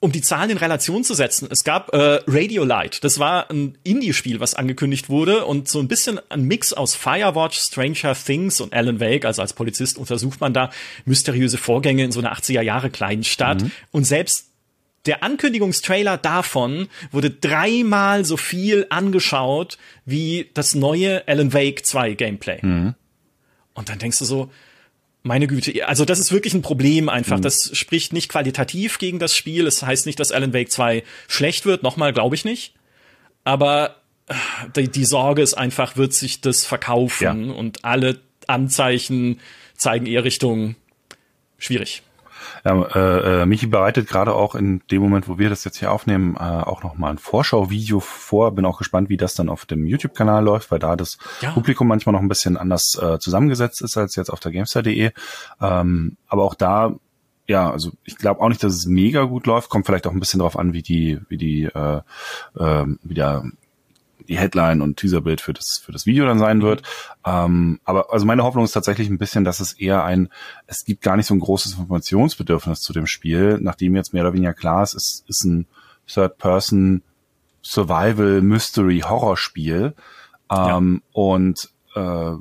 [0.00, 3.02] um die Zahlen in Relation zu setzen, es gab äh, Radio Light.
[3.02, 7.58] Das war ein Indie-Spiel, was angekündigt wurde und so ein bisschen ein Mix aus Firewatch,
[7.58, 9.24] Stranger Things und Alan Wake.
[9.24, 10.70] Also als Polizist untersucht man da
[11.06, 13.62] mysteriöse Vorgänge in so einer 80er Jahre kleinen Stadt.
[13.62, 13.70] Mhm.
[13.90, 14.50] Und selbst
[15.06, 22.58] der Ankündigungstrailer davon wurde dreimal so viel angeschaut wie das neue Alan Wake 2 Gameplay.
[22.60, 22.94] Mhm.
[23.72, 24.50] Und dann denkst du so,
[25.26, 27.38] meine Güte, also das ist wirklich ein Problem einfach.
[27.38, 27.42] Mhm.
[27.42, 29.66] Das spricht nicht qualitativ gegen das Spiel.
[29.66, 31.82] Es das heißt nicht, dass Alan Wake 2 schlecht wird.
[31.82, 32.74] Nochmal glaube ich nicht.
[33.44, 33.96] Aber
[34.28, 34.34] äh,
[34.76, 37.48] die, die, Sorge ist einfach, wird sich das verkaufen?
[37.48, 37.54] Ja.
[37.54, 39.40] Und alle Anzeichen
[39.76, 40.76] zeigen eher Richtung
[41.58, 42.02] schwierig.
[42.66, 45.92] Ja, äh, äh, Michi bereitet gerade auch in dem Moment, wo wir das jetzt hier
[45.92, 48.50] aufnehmen, äh, auch nochmal ein Vorschauvideo vor.
[48.56, 51.52] Bin auch gespannt, wie das dann auf dem YouTube-Kanal läuft, weil da das ja.
[51.52, 55.12] Publikum manchmal noch ein bisschen anders äh, zusammengesetzt ist als jetzt auf der Gamestar.de.
[55.60, 56.96] Ähm, aber auch da
[57.46, 59.70] ja, also ich glaube auch nicht, dass es mega gut läuft.
[59.70, 62.00] Kommt vielleicht auch ein bisschen darauf an, wie die, wie die, äh,
[62.58, 63.44] äh, wie der
[64.28, 66.82] die Headline und Teaserbild für das für das Video dann sein wird.
[67.24, 70.28] Ähm, aber also meine Hoffnung ist tatsächlich ein bisschen, dass es eher ein,
[70.66, 74.34] es gibt gar nicht so ein großes Informationsbedürfnis zu dem Spiel, nachdem jetzt mehr oder
[74.34, 75.66] weniger klar ist, es ist ein
[76.06, 77.02] Third-Person
[77.62, 79.94] Survival Mystery Horror Spiel
[80.50, 81.10] ähm, ja.
[81.12, 82.34] und äh,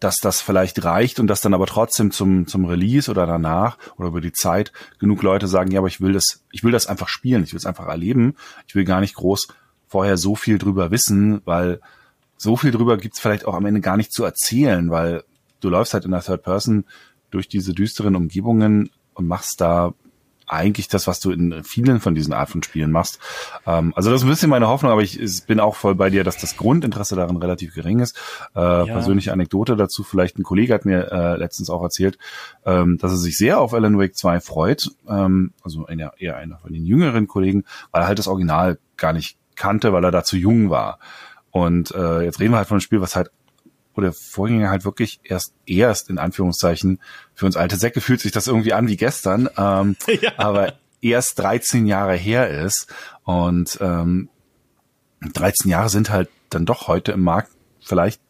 [0.00, 4.08] dass das vielleicht reicht und dass dann aber trotzdem zum zum Release oder danach oder
[4.08, 7.08] über die Zeit genug Leute sagen, ja, aber ich will das, ich will das einfach
[7.08, 9.48] spielen, ich will es einfach erleben, ich will gar nicht groß
[9.92, 11.80] vorher so viel drüber wissen, weil
[12.38, 15.22] so viel drüber gibt's vielleicht auch am Ende gar nicht zu erzählen, weil
[15.60, 16.84] du läufst halt in der Third Person
[17.30, 19.92] durch diese düsteren Umgebungen und machst da
[20.46, 23.18] eigentlich das, was du in vielen von diesen Art von Spielen machst.
[23.66, 26.08] Ähm, also das ist ein bisschen meine Hoffnung, aber ich, ich, bin auch voll bei
[26.08, 28.18] dir, dass das Grundinteresse daran relativ gering ist.
[28.56, 28.84] Äh, ja.
[28.84, 32.18] Persönliche Anekdote dazu, vielleicht ein Kollege hat mir äh, letztens auch erzählt,
[32.64, 36.58] ähm, dass er sich sehr auf Alan Wake 2 freut, ähm, also einer, eher einer
[36.58, 40.24] von den jüngeren Kollegen, weil er halt das Original gar nicht kannte, weil er da
[40.24, 40.98] zu jung war.
[41.50, 43.30] Und äh, jetzt reden wir halt von einem Spiel, was halt,
[43.94, 47.00] wo der Vorgänger halt wirklich erst erst in Anführungszeichen
[47.34, 50.32] für uns alte Säcke fühlt sich das irgendwie an wie gestern, ähm, ja.
[50.38, 52.92] aber erst 13 Jahre her ist.
[53.24, 54.30] Und ähm,
[55.20, 58.20] 13 Jahre sind halt dann doch heute im Markt vielleicht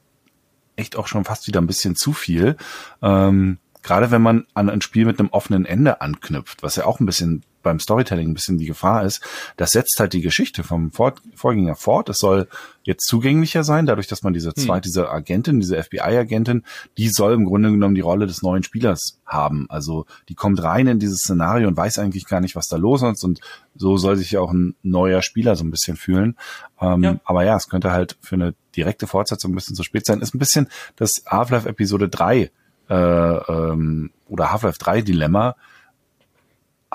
[0.76, 2.56] echt auch schon fast wieder ein bisschen zu viel.
[3.00, 7.00] Ähm, Gerade wenn man an ein Spiel mit einem offenen Ende anknüpft, was ja auch
[7.00, 9.22] ein bisschen beim Storytelling ein bisschen die Gefahr ist,
[9.56, 12.08] das setzt halt die Geschichte vom Vorgänger fort.
[12.08, 12.48] Es soll
[12.82, 14.56] jetzt zugänglicher sein, dadurch, dass man diese hm.
[14.56, 16.64] zweite, diese Agentin, diese FBI-Agentin,
[16.98, 19.66] die soll im Grunde genommen die Rolle des neuen Spielers haben.
[19.68, 23.02] Also die kommt rein in dieses Szenario und weiß eigentlich gar nicht, was da los
[23.02, 23.40] ist und
[23.74, 26.36] so soll sich ja auch ein neuer Spieler so ein bisschen fühlen.
[26.80, 27.20] Ähm, ja.
[27.24, 30.20] Aber ja, es könnte halt für eine direkte Fortsetzung ein bisschen zu spät sein.
[30.20, 32.50] Ist ein bisschen das Half-Life Episode 3
[32.88, 35.56] äh, ähm, oder Half-Life 3 Dilemma,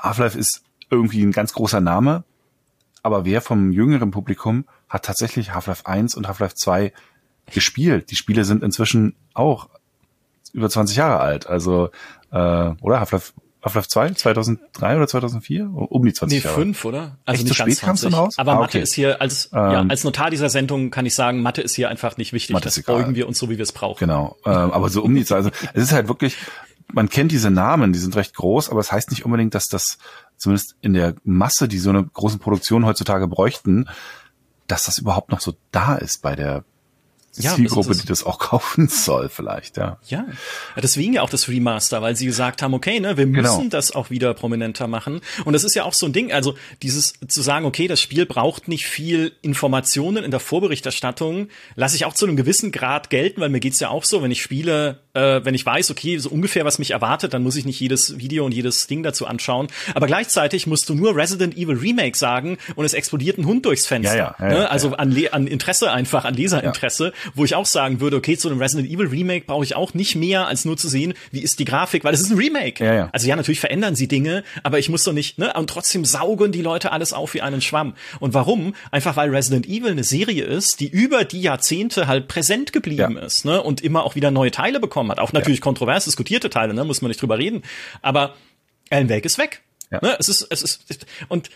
[0.04, 2.24] Half-Life ist irgendwie ein ganz großer Name,
[3.04, 6.94] aber wer vom jüngeren Publikum hat tatsächlich Half-Life 1 und Half-Life 2
[7.52, 8.12] gespielt?
[8.12, 9.70] Die Spiele sind inzwischen auch
[10.54, 11.90] über 20 Jahre alt, also
[12.32, 13.34] äh, oder Half-Life
[13.64, 15.70] Half-Life 2, 2003 oder 2004?
[15.74, 16.58] Um die 20 nee, Jahre.
[16.58, 17.18] Nee, fünf, oder?
[17.26, 18.36] Also Echt, nicht so spät kam es dann raus?
[18.38, 21.42] Aber ah, Mathe ist hier, als, ähm, ja, als Notar dieser Sendung kann ich sagen,
[21.42, 22.54] Mathe ist hier einfach nicht wichtig.
[22.54, 24.00] Mathe das beugen wir uns so, wie wir es brauchen.
[24.00, 26.38] Genau, ähm, aber so um die Zeit, also es ist halt wirklich,
[26.92, 29.68] man kennt diese Namen, die sind recht groß, aber es das heißt nicht unbedingt, dass
[29.68, 29.98] das
[30.38, 33.90] zumindest in der Masse, die so eine große Produktion heutzutage bräuchten,
[34.68, 36.64] dass das überhaupt noch so da ist bei der
[37.40, 40.00] ja, Zielgruppe, die das auch kaufen soll, vielleicht, ja.
[40.08, 40.26] Ja,
[40.76, 43.70] deswegen ja auch das Remaster, weil sie gesagt haben, okay, ne, wir müssen genau.
[43.70, 45.22] das auch wieder prominenter machen.
[45.46, 48.26] Und das ist ja auch so ein Ding, also dieses zu sagen, okay, das Spiel
[48.26, 53.42] braucht nicht viel Informationen in der Vorberichterstattung, lasse ich auch zu einem gewissen Grad gelten,
[53.42, 56.30] weil mir geht's ja auch so, wenn ich spiele, äh, wenn ich weiß, okay, so
[56.30, 59.68] ungefähr was mich erwartet, dann muss ich nicht jedes Video und jedes Ding dazu anschauen.
[59.96, 63.88] Aber gleichzeitig musst du nur Resident Evil Remake sagen und es explodiert ein Hund durchs
[63.88, 64.16] Fenster.
[64.16, 64.70] Ja, ja, ja, ne?
[64.70, 68.60] Also an, an Interesse einfach, an Leserinteresse wo ich auch sagen würde, okay, zu einem
[68.60, 71.66] Resident Evil Remake brauche ich auch nicht mehr, als nur zu sehen, wie ist die
[71.66, 72.84] Grafik, weil es ist ein Remake.
[73.12, 76.52] Also ja, natürlich verändern sie Dinge, aber ich muss doch nicht, ne, und trotzdem saugen
[76.52, 77.96] die Leute alles auf wie einen Schwamm.
[78.20, 78.76] Und warum?
[78.92, 83.46] Einfach weil Resident Evil eine Serie ist, die über die Jahrzehnte halt präsent geblieben ist,
[83.46, 85.20] ne, und immer auch wieder neue Teile bekommen hat.
[85.20, 85.64] Auch natürlich ja.
[85.64, 87.64] kontrovers diskutierte Teile, ne, muss man nicht drüber reden.
[88.02, 88.36] Aber
[88.90, 89.62] Alan Wake ist weg.
[89.92, 90.00] Ja.
[90.02, 90.16] Ne?
[90.20, 91.50] Es ist, es ist, und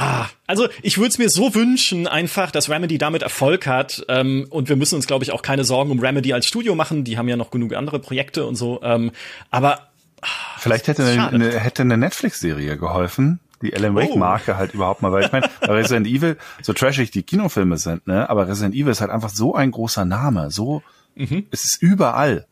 [0.00, 4.04] Ah, also ich würde es mir so wünschen, einfach, dass Remedy damit Erfolg hat.
[4.08, 7.02] Ähm, und wir müssen uns, glaube ich, auch keine Sorgen um Remedy als Studio machen.
[7.02, 8.80] Die haben ja noch genug andere Projekte und so.
[8.84, 9.10] Ähm,
[9.50, 9.88] aber
[10.20, 10.26] ah,
[10.58, 14.56] vielleicht hätte eine, hätte eine Netflix-Serie geholfen, die Alan Wake-Marke oh.
[14.56, 18.46] halt überhaupt mal, weil ich meine, Resident Evil, so trashig die Kinofilme sind, ne, aber
[18.46, 20.82] Resident Evil ist halt einfach so ein großer Name, so,
[21.16, 21.46] mhm.
[21.50, 22.46] es ist überall.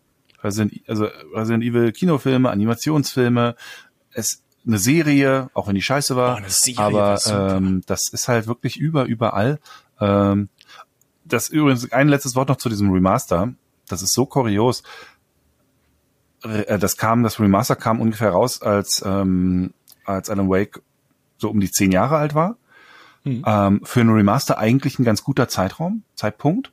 [0.47, 3.57] Resident, also Resident Evil Kinofilme, Animationsfilme,
[4.13, 6.41] es eine Serie, auch wenn die scheiße war.
[6.41, 9.61] Oh, aber ähm, das ist halt wirklich über überall.
[10.01, 10.49] Ähm,
[11.25, 13.53] das übrigens ein letztes Wort noch zu diesem Remaster.
[13.89, 14.83] Das ist so kurios.
[16.43, 19.73] Äh, das kam, das Remaster kam ungefähr raus, als ähm,
[20.05, 20.83] als Alan Wake
[21.39, 22.57] so um die zehn Jahre alt war.
[23.25, 23.43] Hm.
[23.47, 26.73] Ähm, für einen Remaster eigentlich ein ganz guter Zeitraum, Zeitpunkt.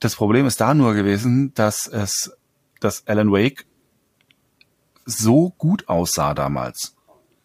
[0.00, 2.36] Das Problem ist da nur gewesen, dass es,
[2.80, 3.66] dass Alan Wake
[5.04, 6.96] so gut aussah damals,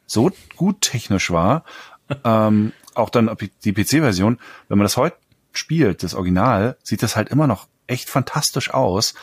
[0.06, 1.63] so gut technisch war,
[2.24, 5.18] ähm, auch dann die PC-Version, wenn man das heute
[5.52, 9.13] spielt, das Original, sieht das halt immer noch echt fantastisch aus.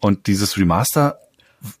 [0.00, 1.18] Und dieses Remaster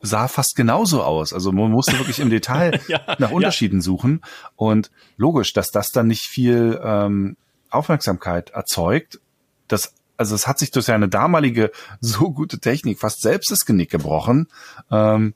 [0.00, 1.32] sah fast genauso aus.
[1.32, 3.82] Also man musste wirklich im Detail ja, nach Unterschieden ja.
[3.82, 4.22] suchen.
[4.54, 7.36] Und logisch, dass das dann nicht viel ähm,
[7.70, 9.20] Aufmerksamkeit erzeugt.
[9.68, 13.90] Das, also es hat sich durch seine damalige so gute Technik fast selbst das Genick
[13.90, 14.48] gebrochen.
[14.90, 15.34] Ähm,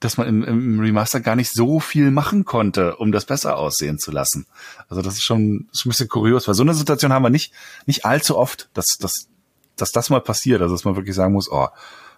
[0.00, 4.00] dass man im, im Remaster gar nicht so viel machen konnte, um das besser aussehen
[4.00, 4.46] zu lassen.
[4.88, 7.30] Also das ist schon, das ist ein bisschen kurios, weil so eine Situation haben wir
[7.30, 7.52] nicht,
[7.86, 9.28] nicht allzu oft, dass, dass,
[9.76, 10.60] dass das mal passiert.
[10.60, 11.68] Also dass man wirklich sagen muss, oh,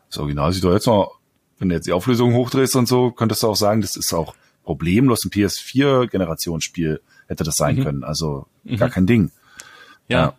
[0.09, 1.19] das Original sieht doch jetzt noch,
[1.59, 4.35] wenn du jetzt die Auflösung hochdrehst und so, könntest du auch sagen, das ist auch
[4.65, 7.85] problemlos ein PS4-Generationsspiel hätte das sein mhm.
[7.85, 8.05] können.
[8.05, 8.77] Also mhm.
[8.77, 9.31] gar kein Ding.
[10.09, 10.19] Ja.
[10.19, 10.35] ja.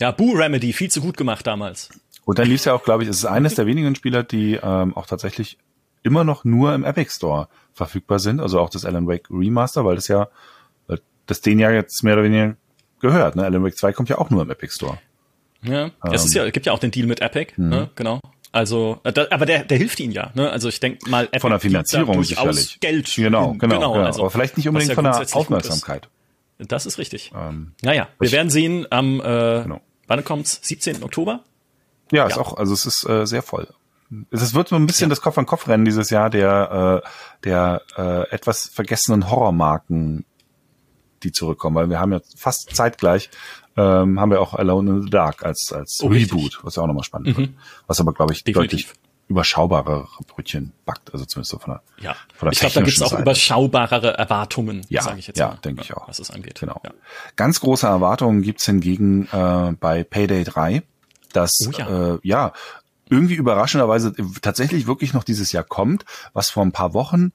[0.00, 1.90] Ja, Boo Remedy, viel zu gut gemacht damals.
[2.24, 4.58] Und dann lief es ja auch, glaube ich, es ist eines der wenigen Spieler, die
[4.62, 5.58] ähm, auch tatsächlich
[6.02, 9.96] immer noch nur im Epic Store verfügbar sind, also auch das Alan Wake Remaster, weil
[9.96, 10.28] das ja,
[11.26, 12.56] das den ja jetzt mehr oder weniger
[13.00, 13.36] gehört.
[13.36, 13.44] Ne?
[13.44, 14.98] Alan Wake 2 kommt ja auch nur im Epic Store.
[15.62, 17.68] Ja, ähm, es ist ja, es gibt ja auch den Deal mit Epic, mhm.
[17.68, 17.90] ne?
[17.94, 18.20] genau.
[18.50, 20.30] Also, äh, da, aber der, der hilft ihnen ja.
[20.34, 20.50] Ne?
[20.50, 22.80] Also ich denke mal, Epic von der Finanzierung sicherlich.
[22.80, 23.12] Geld.
[23.14, 23.92] Genau, genau, genau.
[23.92, 24.04] genau.
[24.04, 26.08] Also, aber vielleicht nicht unbedingt ja von der Aufmerksamkeit.
[26.58, 27.30] Das ist richtig.
[27.36, 29.80] Ähm, naja, wir werden sehen am, äh, genau.
[30.08, 30.58] Wann kommt's?
[30.62, 31.02] 17.
[31.04, 31.44] Oktober?
[32.10, 33.68] Ja, ja, ist auch, also es ist äh, sehr voll.
[34.30, 35.10] Es wird so ein bisschen ja.
[35.10, 37.08] das Kopf-an-Kopf-Rennen dieses Jahr der, äh,
[37.44, 40.24] der äh, etwas vergessenen Horrormarken,
[41.22, 43.30] die zurückkommen, weil wir haben ja fast zeitgleich
[43.76, 46.64] ähm, haben wir auch Alone in the Dark als als oh, Reboot, richtig.
[46.64, 47.36] was ja auch nochmal spannend mhm.
[47.36, 47.50] wird.
[47.86, 48.88] Was aber, glaube ich, Definitiv.
[48.88, 52.80] deutlich überschaubarere Brötchen backt, also zumindest so von der Ja, von der ich glaube, da
[52.80, 53.22] gibt es auch Seite.
[53.22, 55.58] überschaubarere Erwartungen, ja, sage ich jetzt ja, mal.
[55.64, 56.08] denke ich auch.
[56.08, 56.58] Was es angeht.
[56.60, 56.80] Genau.
[56.84, 56.90] Ja.
[57.36, 60.82] Ganz große Erwartungen gibt's hingegen äh, bei Payday 3,
[61.32, 62.14] das oh, ja.
[62.14, 62.52] Äh, ja
[63.10, 67.32] irgendwie überraschenderweise tatsächlich wirklich noch dieses Jahr kommt, was vor ein paar Wochen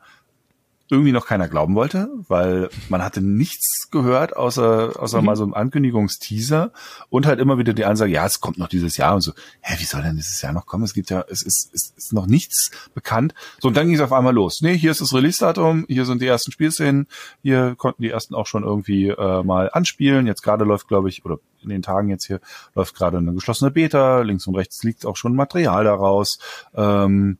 [0.93, 5.25] irgendwie noch keiner glauben wollte, weil man hatte nichts gehört, außer, außer mhm.
[5.25, 6.71] mal so ein Ankündigungsteaser
[7.09, 9.75] und halt immer wieder die Ansage, ja, es kommt noch dieses Jahr und so, hä,
[9.79, 10.83] wie soll denn dieses Jahr noch kommen?
[10.83, 13.33] Es gibt ja, es ist, es ist noch nichts bekannt.
[13.59, 14.61] So, und dann ging es auf einmal los.
[14.61, 17.07] Nee, hier ist das Release-Datum, hier sind die ersten Spielszenen,
[17.41, 20.27] hier konnten die ersten auch schon irgendwie äh, mal anspielen.
[20.27, 22.39] Jetzt gerade läuft, glaube ich, oder in den Tagen jetzt hier
[22.75, 26.37] läuft gerade eine geschlossene Beta, links und rechts liegt auch schon Material daraus.
[26.75, 27.37] Ähm,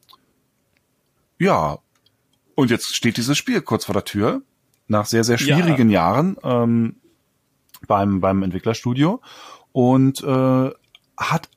[1.38, 1.78] ja,
[2.56, 4.42] und jetzt steht dieses Spiel kurz vor der Tür,
[4.88, 6.02] nach sehr, sehr schwierigen ja.
[6.02, 6.96] Jahren ähm,
[7.88, 9.22] beim, beim Entwicklerstudio
[9.72, 10.72] und äh,
[11.18, 11.50] hat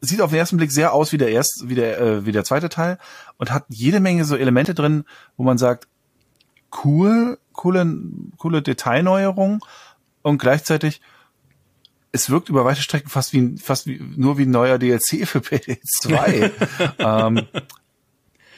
[0.00, 2.44] sieht auf den ersten Blick sehr aus wie der erste, wie der, äh, wie der
[2.44, 2.98] zweite Teil
[3.38, 5.04] und hat jede Menge so Elemente drin,
[5.36, 5.88] wo man sagt,
[6.84, 7.86] cool, coole,
[8.36, 9.64] coole Detailneuerung
[10.22, 11.00] und gleichzeitig
[12.12, 15.38] es wirkt über weite Strecken fast wie fast wie nur wie ein neuer DLC für
[15.40, 16.50] PS2.
[16.98, 17.46] ähm,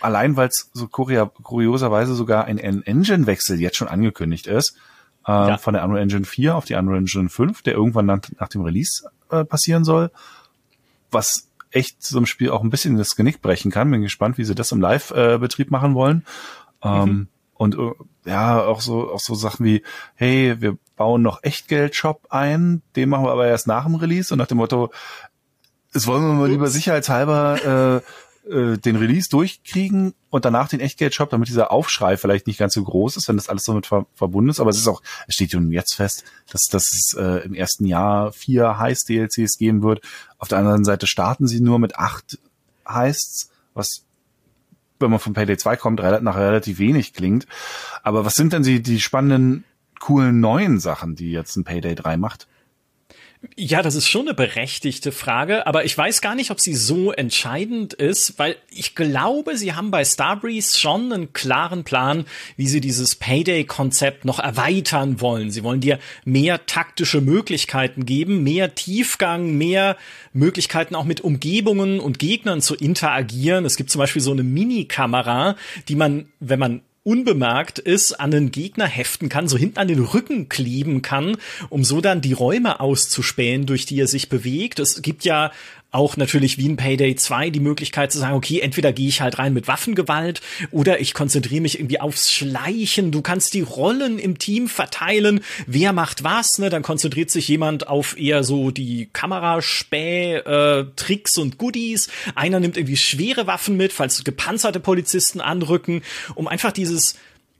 [0.06, 4.76] allein weil es so kurioserweise sogar ein, ein Engine-Wechsel jetzt schon angekündigt ist,
[5.26, 5.58] äh, ja.
[5.58, 8.62] von der Unreal Engine 4 auf die Unreal Engine 5, der irgendwann nach, nach dem
[8.62, 10.10] Release äh, passieren soll,
[11.10, 13.90] was echt so einem Spiel auch ein bisschen das Genick brechen kann.
[13.90, 16.24] Bin gespannt, wie sie das im Live-Betrieb machen wollen.
[16.82, 17.28] Ähm, mhm.
[17.54, 17.92] Und äh,
[18.30, 19.82] ja, auch so, auch so Sachen wie,
[20.14, 24.38] hey, wir bauen noch Echtgeld-Shop ein, den machen wir aber erst nach dem Release und
[24.38, 24.90] nach dem Motto,
[25.92, 31.30] es wollen wir mal lieber sicherheitshalber äh, äh, den Release durchkriegen und danach den Echtgeld-Shop,
[31.30, 34.06] damit dieser Aufschrei vielleicht nicht ganz so groß ist, wenn das alles so mit ver
[34.14, 34.60] verbunden ist.
[34.60, 37.86] Aber es ist auch, es steht schon jetzt fest, dass, dass es äh, im ersten
[37.86, 40.00] Jahr vier Heist-DLCs geben wird.
[40.38, 42.38] Auf der anderen Seite starten sie nur mit acht
[42.86, 44.04] Heists, was
[44.98, 47.46] wenn man von Payday 2 kommt, nach relativ wenig klingt.
[48.02, 49.64] Aber was sind denn die, die spannenden,
[50.00, 52.46] coolen neuen Sachen, die jetzt ein Payday 3 macht?
[53.54, 57.12] Ja, das ist schon eine berechtigte Frage, aber ich weiß gar nicht, ob sie so
[57.12, 62.24] entscheidend ist, weil ich glaube, sie haben bei Starbreeze schon einen klaren Plan,
[62.56, 65.50] wie sie dieses Payday-Konzept noch erweitern wollen.
[65.50, 69.96] Sie wollen dir mehr taktische Möglichkeiten geben, mehr Tiefgang, mehr
[70.32, 73.66] Möglichkeiten auch mit Umgebungen und Gegnern zu interagieren.
[73.66, 75.56] Es gibt zum Beispiel so eine Mini-Kamera,
[75.88, 80.00] die man, wenn man unbemerkt ist, an den Gegner heften kann, so hinten an den
[80.00, 81.36] Rücken kleben kann,
[81.68, 84.80] um so dann die Räume auszuspähen, durch die er sich bewegt.
[84.80, 85.52] Es gibt ja
[85.96, 89.38] auch natürlich wie in Payday 2 die Möglichkeit zu sagen, okay, entweder gehe ich halt
[89.38, 93.12] rein mit Waffengewalt oder ich konzentriere mich irgendwie aufs Schleichen.
[93.12, 95.40] Du kannst die Rollen im Team verteilen.
[95.66, 96.58] Wer macht was?
[96.58, 96.68] Ne?
[96.68, 100.84] Dann konzentriert sich jemand auf eher so die Kameraspäh, äh,
[101.38, 102.08] und Goodies.
[102.34, 106.02] Einer nimmt irgendwie schwere Waffen mit, falls gepanzerte Polizisten anrücken,
[106.34, 107.14] um einfach dieses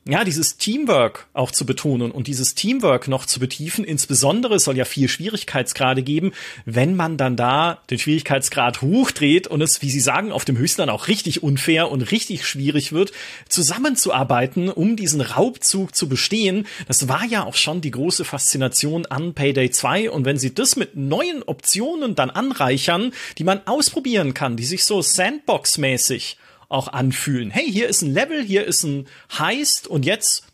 [0.09, 3.85] ja, dieses Teamwork auch zu betonen und dieses Teamwork noch zu betiefen.
[3.85, 6.33] Insbesondere soll ja vier Schwierigkeitsgrade geben,
[6.65, 10.83] wenn man dann da den Schwierigkeitsgrad hochdreht und es, wie Sie sagen, auf dem höchsten
[10.83, 13.11] dann auch richtig unfair und richtig schwierig wird,
[13.49, 16.69] zusammenzuarbeiten, um diesen Raubzug zu bestehen.
[16.87, 20.11] Das war ja auch schon die große Faszination an Payday 2.
[20.11, 24.85] Und wenn Sie das mit neuen Optionen dann anreichern, die man ausprobieren kann, die sich
[24.85, 26.37] so Sandbox-mäßig
[26.69, 27.51] auch anfühlen.
[27.51, 29.07] Hey, hier ist ein Level, hier ist ein
[29.39, 30.45] Heist und jetzt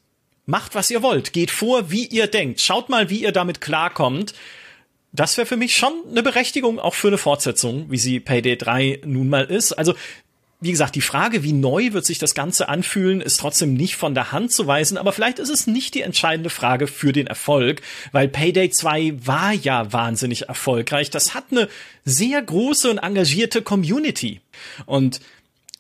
[0.46, 1.33] macht, was ihr wollt.
[1.33, 2.61] Geht vor, wie ihr denkt.
[2.61, 4.35] Schaut mal, wie ihr damit klarkommt.
[5.12, 9.01] Das wäre für mich schon eine Berechtigung auch für eine Fortsetzung, wie sie Payday 3
[9.05, 9.72] nun mal ist.
[9.72, 9.94] Also,
[10.61, 14.14] wie gesagt, die Frage, wie neu wird sich das Ganze anfühlen, ist trotzdem nicht von
[14.14, 17.83] der Hand zu weisen, aber vielleicht ist es nicht die entscheidende Frage für den Erfolg,
[18.12, 21.11] weil Payday 2 war ja wahnsinnig erfolgreich.
[21.11, 21.68] Das hat eine
[22.05, 24.40] sehr große und engagierte Community.
[24.87, 25.20] Und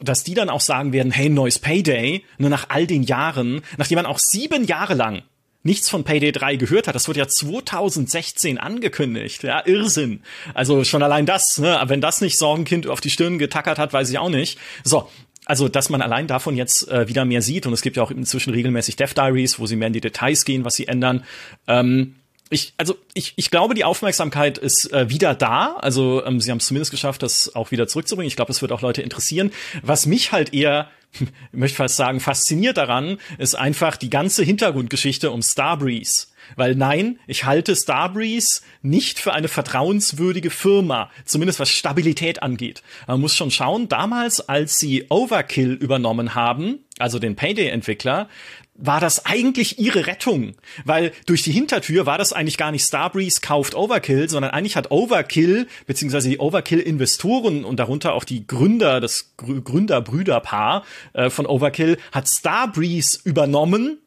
[0.02, 3.96] dass die dann auch sagen werden, hey, neues Payday, nur nach all den Jahren, nachdem
[3.96, 5.22] man auch sieben Jahre lang
[5.62, 6.94] nichts von Payday 3 gehört hat.
[6.94, 9.42] Das wurde ja 2016 angekündigt.
[9.42, 10.22] Ja, Irrsinn.
[10.54, 11.80] Also schon allein das, ne?
[11.86, 14.58] wenn das nicht Sorgenkind auf die Stirn getackert hat, weiß ich auch nicht.
[14.84, 15.08] So.
[15.44, 18.12] Also, dass man allein davon jetzt äh, wieder mehr sieht, und es gibt ja auch
[18.12, 21.24] inzwischen regelmäßig Death Diaries, wo sie mehr in die Details gehen, was sie ändern.
[21.66, 22.14] Ähm,
[22.52, 25.76] ich, also ich, ich glaube, die Aufmerksamkeit ist äh, wieder da.
[25.76, 28.28] Also ähm, sie haben es zumindest geschafft, das auch wieder zurückzubringen.
[28.28, 29.52] Ich glaube, es wird auch Leute interessieren.
[29.82, 35.30] Was mich halt eher, ich möchte fast sagen, fasziniert daran, ist einfach die ganze Hintergrundgeschichte
[35.30, 36.26] um Starbreeze.
[36.56, 42.82] Weil nein, ich halte Starbreeze nicht für eine vertrauenswürdige Firma, zumindest was Stabilität angeht.
[43.06, 48.28] Man muss schon schauen, damals, als sie Overkill übernommen haben, also den Payday-Entwickler,
[48.74, 50.54] war das eigentlich ihre Rettung,
[50.84, 54.90] weil durch die Hintertür war das eigentlich gar nicht Starbreeze kauft Overkill, sondern eigentlich hat
[54.90, 62.28] Overkill beziehungsweise die Overkill-Investoren und darunter auch die Gründer, das Gründerbrüderpaar äh, von Overkill hat
[62.28, 63.98] Starbreeze übernommen.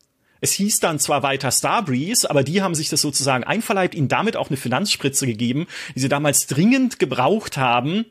[0.42, 4.36] Es hieß dann zwar weiter Starbreeze, aber die haben sich das sozusagen einverleibt, ihnen damit
[4.36, 8.06] auch eine Finanzspritze gegeben, die sie damals dringend gebraucht haben,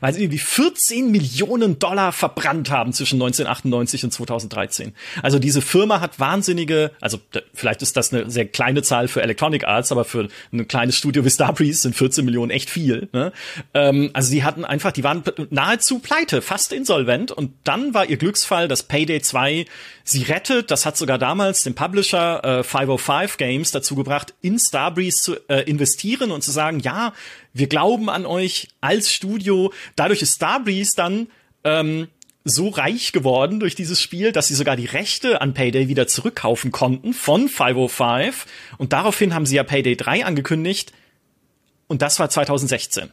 [0.00, 4.94] weil sie irgendwie 14 Millionen Dollar verbrannt haben zwischen 1998 und 2013.
[5.22, 7.18] Also diese Firma hat wahnsinnige, also
[7.54, 11.24] vielleicht ist das eine sehr kleine Zahl für Electronic Arts, aber für ein kleines Studio
[11.24, 13.08] wie Starbreeze sind 14 Millionen echt viel.
[13.12, 13.32] Ne?
[13.74, 18.16] Ähm, also die hatten einfach, die waren nahezu pleite, fast insolvent und dann war ihr
[18.16, 19.66] Glücksfall, dass Payday 2
[20.04, 20.70] sie rettet.
[20.70, 25.62] Das hat sogar damals den Publisher äh, 505 Games dazu gebracht, in Starbreeze zu äh,
[25.62, 27.12] investieren und zu sagen, ja,
[27.58, 29.72] wir glauben an euch als Studio.
[29.96, 31.28] Dadurch ist Starbreeze dann
[31.64, 32.08] ähm,
[32.44, 36.70] so reich geworden durch dieses Spiel, dass sie sogar die Rechte an Payday wieder zurückkaufen
[36.70, 38.46] konnten von 505.
[38.78, 40.92] Und daraufhin haben sie ja Payday 3 angekündigt.
[41.88, 43.10] Und das war 2016.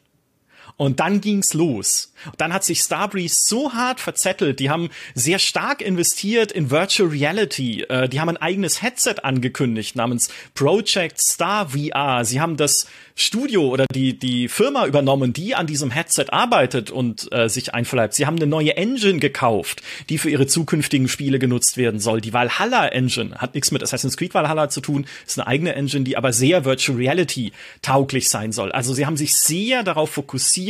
[0.77, 2.13] Und dann ging's los.
[2.37, 4.59] Dann hat sich Starbreeze so hart verzettelt.
[4.59, 7.83] Die haben sehr stark investiert in Virtual Reality.
[7.83, 12.25] Äh, die haben ein eigenes Headset angekündigt namens Project Star VR.
[12.25, 17.31] Sie haben das Studio oder die, die Firma übernommen, die an diesem Headset arbeitet und
[17.31, 18.15] äh, sich einverleibt.
[18.15, 22.21] Sie haben eine neue Engine gekauft, die für ihre zukünftigen Spiele genutzt werden soll.
[22.21, 26.03] Die Valhalla Engine hat nichts mit Assassin's Creed Valhalla zu tun, ist eine eigene Engine,
[26.03, 27.51] die aber sehr Virtual Reality
[27.83, 28.71] tauglich sein soll.
[28.71, 30.62] Also sie haben sich sehr darauf fokussiert,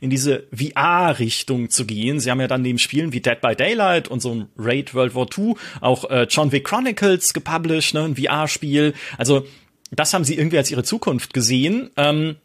[0.00, 2.20] in diese VR-Richtung zu gehen.
[2.20, 5.14] Sie haben ja dann neben Spielen wie Dead by Daylight und so ein Raid World
[5.14, 8.94] War II auch äh, John Wick Chronicles gepublished, ne, ein VR-Spiel.
[9.16, 9.46] Also
[9.90, 11.90] das haben sie irgendwie als ihre Zukunft gesehen.
[11.96, 12.36] Ähm,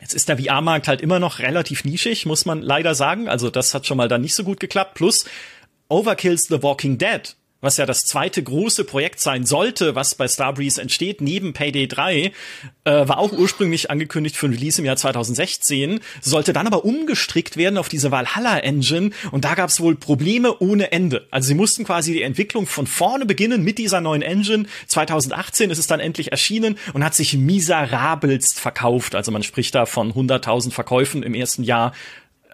[0.00, 3.28] Jetzt ist der VR-Markt halt immer noch relativ nischig, muss man leider sagen.
[3.28, 4.94] Also das hat schon mal dann nicht so gut geklappt.
[4.94, 5.24] Plus
[5.88, 10.80] Overkills The Walking Dead was ja das zweite große Projekt sein sollte, was bei Starbreeze
[10.80, 12.32] entsteht, neben Payday 3, äh,
[12.84, 17.78] war auch ursprünglich angekündigt für ein Release im Jahr 2016, sollte dann aber umgestrickt werden
[17.78, 21.26] auf diese Valhalla Engine und da gab es wohl Probleme ohne Ende.
[21.30, 24.66] Also sie mussten quasi die Entwicklung von vorne beginnen mit dieser neuen Engine.
[24.86, 29.14] 2018 ist es dann endlich erschienen und hat sich miserabelst verkauft.
[29.14, 31.92] Also man spricht da von 100.000 Verkäufen im ersten Jahr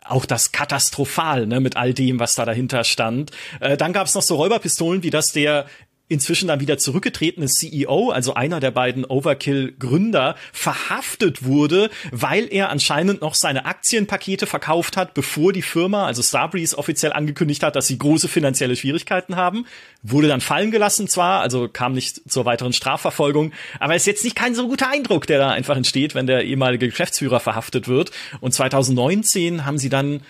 [0.05, 3.31] auch das katastrophal, ne, mit all dem, was da dahinter stand.
[3.61, 5.67] Äh, dann gab es noch so Räuberpistolen, wie das der
[6.09, 13.23] inzwischen dann wieder zurückgetretene CEO, also einer der beiden Overkill-Gründer, verhaftet wurde, weil er anscheinend
[13.23, 17.99] noch seine Aktienpakete verkauft hat, bevor die Firma, also Starbreeze, offiziell angekündigt hat, dass sie
[17.99, 19.67] große finanzielle Schwierigkeiten haben.
[20.03, 24.37] Wurde dann fallen gelassen zwar, also kam nicht zur weiteren Strafverfolgung, aber ist jetzt nicht
[24.37, 28.11] kein so guter Eindruck, der da einfach entsteht, wenn der ehemalige Geschäftsführer verhaftet wird.
[28.41, 30.21] Und 2019 haben sie dann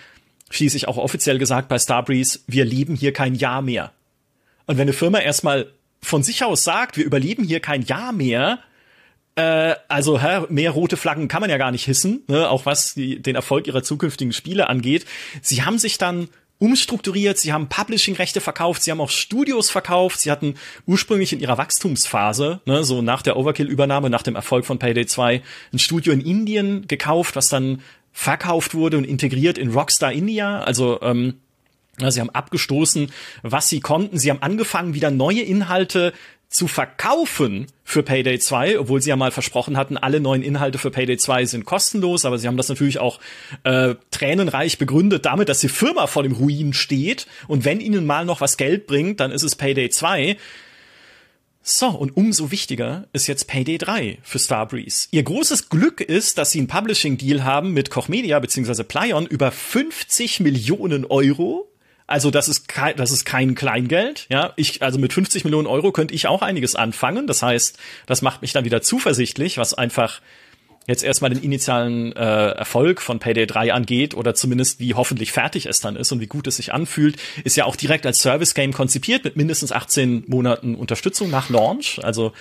[0.49, 3.91] schließlich auch offiziell gesagt bei Starbreeze, wir leben hier kein Jahr mehr.
[4.65, 8.59] Und wenn eine Firma erstmal von sich aus sagt, wir überleben hier kein Jahr mehr,
[9.35, 12.93] äh, also hä, mehr rote Flaggen kann man ja gar nicht hissen, ne, auch was
[12.93, 15.05] die, den Erfolg ihrer zukünftigen Spiele angeht.
[15.41, 20.31] Sie haben sich dann umstrukturiert, sie haben Publishing-Rechte verkauft, sie haben auch Studios verkauft, sie
[20.31, 20.55] hatten
[20.85, 25.41] ursprünglich in ihrer Wachstumsphase, ne, so nach der Overkill-Übernahme, nach dem Erfolg von Payday 2,
[25.73, 31.01] ein Studio in Indien gekauft, was dann verkauft wurde und integriert in Rockstar India, also
[31.01, 31.39] ähm,
[31.97, 33.11] Sie haben abgestoßen,
[33.43, 34.17] was sie konnten.
[34.17, 36.13] Sie haben angefangen, wieder neue Inhalte
[36.53, 40.91] zu verkaufen für Payday 2, obwohl sie ja mal versprochen hatten, alle neuen Inhalte für
[40.91, 43.19] Payday 2 sind kostenlos, aber sie haben das natürlich auch
[43.63, 48.23] äh, tränenreich begründet damit, dass die Firma vor dem Ruin steht und wenn ihnen mal
[48.25, 50.37] noch was Geld bringt, dann ist es Payday 2.
[51.63, 55.07] So, und umso wichtiger ist jetzt Payday 3 für Starbreeze.
[55.11, 58.83] Ihr großes Glück ist, dass sie einen Publishing-Deal haben mit Koch Media bzw.
[58.83, 61.72] Plyon über 50 Millionen Euro
[62.13, 64.27] also das ist kein, das ist kein Kleingeld.
[64.29, 67.25] Ja, ich also mit 50 Millionen Euro könnte ich auch einiges anfangen.
[67.25, 70.21] Das heißt, das macht mich dann wieder zuversichtlich, was einfach
[70.85, 75.65] jetzt erstmal den initialen äh, Erfolg von Payday 3 angeht oder zumindest wie hoffentlich fertig
[75.65, 78.53] es dann ist und wie gut es sich anfühlt, ist ja auch direkt als Service
[78.53, 81.99] Game konzipiert mit mindestens 18 Monaten Unterstützung nach Launch.
[82.03, 82.31] Also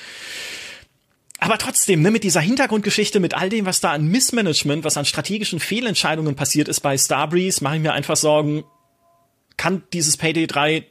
[1.38, 5.04] aber trotzdem, ne, mit dieser Hintergrundgeschichte, mit all dem, was da an Missmanagement, was an
[5.04, 8.62] strategischen Fehlentscheidungen passiert ist bei Starbreeze, mache ich mir einfach Sorgen,
[9.56, 10.84] kann dieses Payday 3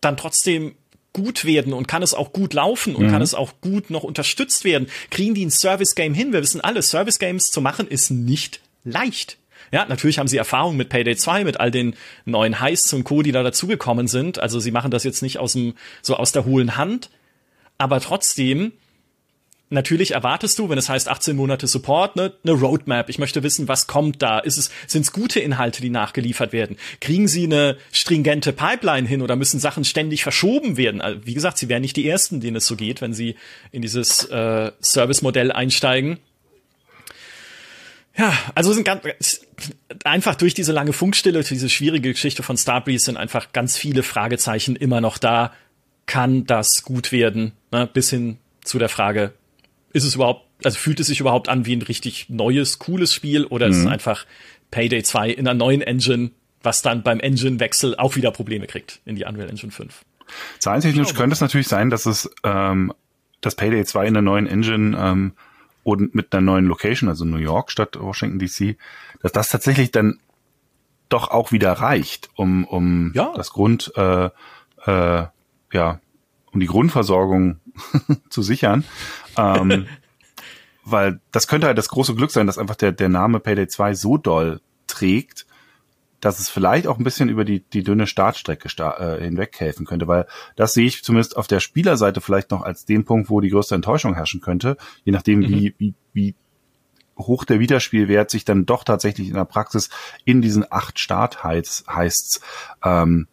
[0.00, 0.74] dann trotzdem
[1.12, 3.10] gut werden und kann es auch gut laufen und mhm.
[3.10, 4.88] kann es auch gut noch unterstützt werden?
[5.10, 6.32] Kriegen die ein Service Game hin?
[6.32, 9.38] Wir wissen alle, Service Games zu machen ist nicht leicht.
[9.72, 13.22] Ja, natürlich haben sie Erfahrung mit Payday 2, mit all den neuen Heists und Co.,
[13.22, 14.38] die da dazugekommen sind.
[14.38, 17.10] Also sie machen das jetzt nicht aus dem, so aus der hohlen Hand.
[17.78, 18.72] Aber trotzdem,
[19.68, 23.08] Natürlich erwartest du, wenn es heißt 18 Monate Support, ne, eine Roadmap.
[23.08, 24.38] Ich möchte wissen, was kommt da?
[24.38, 26.76] Ist es, sind es gute Inhalte, die nachgeliefert werden?
[27.00, 31.00] Kriegen sie eine stringente Pipeline hin oder müssen Sachen ständig verschoben werden?
[31.00, 33.34] Also, wie gesagt, sie wären nicht die ersten, denen es so geht, wenn sie
[33.72, 36.18] in dieses äh, Service-Modell einsteigen.
[38.16, 39.02] Ja, also sind ganz
[40.04, 44.76] einfach durch diese lange Funkstille, diese schwierige Geschichte von Starbreeze sind einfach ganz viele Fragezeichen
[44.76, 45.52] immer noch da.
[46.06, 47.52] Kann das gut werden?
[47.72, 47.88] Ne?
[47.92, 49.32] Bis hin zu der Frage,
[49.96, 53.44] ist es überhaupt, also fühlt es sich überhaupt an wie ein richtig neues, cooles Spiel
[53.46, 53.72] oder mhm.
[53.72, 53.90] ist es mhm.
[53.92, 54.26] einfach
[54.70, 56.32] Payday 2 in einer neuen Engine,
[56.62, 60.04] was dann beim Engine-Wechsel auch wieder Probleme kriegt in die Unreal Engine 5?
[60.58, 62.92] Zahlentechnisch könnte es natürlich sein, dass es ähm,
[63.40, 65.32] das Payday 2 in der neuen Engine ähm,
[65.82, 68.76] und mit einer neuen Location, also New York statt Washington DC,
[69.22, 70.18] dass das tatsächlich dann
[71.08, 73.32] doch auch wieder reicht, um, um ja.
[73.34, 74.26] das Grund, äh,
[74.84, 75.26] äh,
[75.72, 76.00] ja,
[76.52, 77.60] um die Grundversorgung
[78.30, 78.84] zu sichern.
[79.36, 79.86] Ähm,
[80.84, 83.94] weil das könnte halt das große Glück sein, dass einfach der, der Name Payday 2
[83.94, 85.46] so doll trägt,
[86.20, 89.84] dass es vielleicht auch ein bisschen über die, die dünne Startstrecke sta äh, hinweg helfen
[89.84, 93.40] könnte, weil das sehe ich zumindest auf der Spielerseite vielleicht noch als den Punkt, wo
[93.40, 95.48] die größte Enttäuschung herrschen könnte, je nachdem, mhm.
[95.48, 96.34] wie, wie, wie
[97.18, 99.90] hoch der Wiederspielwert sich dann doch tatsächlich in der Praxis
[100.24, 102.40] in diesen acht Start-Heists
[102.82, 103.26] ähm,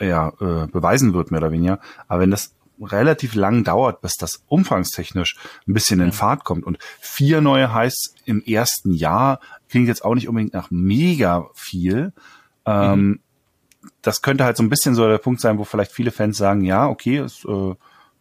[0.00, 1.80] ja, äh, beweisen wird, mehr oder weniger.
[2.06, 6.64] Aber wenn das relativ lang dauert, bis das umfangstechnisch ein bisschen in Fahrt kommt.
[6.64, 12.12] Und vier neue heißt im ersten Jahr klingt jetzt auch nicht unbedingt nach mega viel.
[12.66, 13.20] Ähm, mhm.
[14.02, 16.62] Das könnte halt so ein bisschen so der Punkt sein, wo vielleicht viele Fans sagen,
[16.62, 17.74] ja, okay, es äh,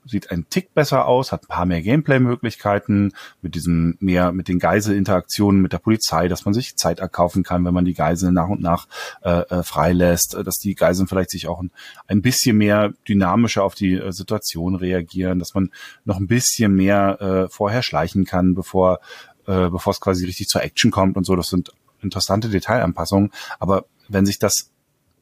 [0.07, 4.59] sieht ein Tick besser aus, hat ein paar mehr Gameplay-Möglichkeiten, mit diesem mehr, mit den
[4.59, 8.49] Geiselinteraktionen mit der Polizei, dass man sich Zeit erkaufen kann, wenn man die Geiseln nach
[8.49, 8.87] und nach
[9.21, 11.71] äh, äh, freilässt, äh, dass die Geiseln vielleicht sich auch ein,
[12.07, 15.71] ein bisschen mehr dynamischer auf die äh, Situation reagieren, dass man
[16.05, 18.99] noch ein bisschen mehr äh, vorher schleichen kann, bevor
[19.47, 21.35] äh, bevor es quasi richtig zur Action kommt und so.
[21.35, 23.31] Das sind interessante Detailanpassungen.
[23.59, 24.71] Aber wenn sich das,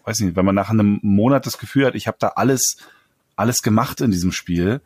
[0.04, 2.78] weiß nicht, wenn man nach einem Monat das Gefühl hat, ich habe da alles
[3.36, 4.82] alles gemacht in diesem Spiel,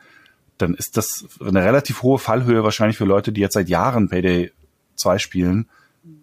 [0.58, 4.52] dann ist das eine relativ hohe Fallhöhe wahrscheinlich für Leute, die jetzt seit Jahren Payday
[4.96, 5.70] 2 spielen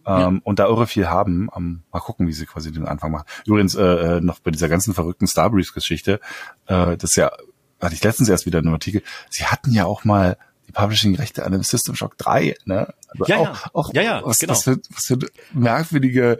[0.06, 0.28] ja.
[0.28, 1.48] ähm, und da irre viel haben.
[1.48, 3.26] Um, mal gucken, wie sie quasi den Anfang machen.
[3.46, 6.20] Übrigens äh, äh noch bei dieser ganzen verrückten Starbreeze-Geschichte,
[6.66, 7.32] äh, das ist ja,
[7.80, 10.36] hatte ich letztens erst wieder in einem Artikel, sie hatten ja auch mal
[10.68, 12.92] die Publishing-Rechte an dem System Shock 3, ne?
[13.08, 13.70] Also ja, auch, ja.
[13.72, 14.52] auch ja, ja, was, genau.
[14.52, 15.18] was, für, was für
[15.52, 16.38] merkwürdige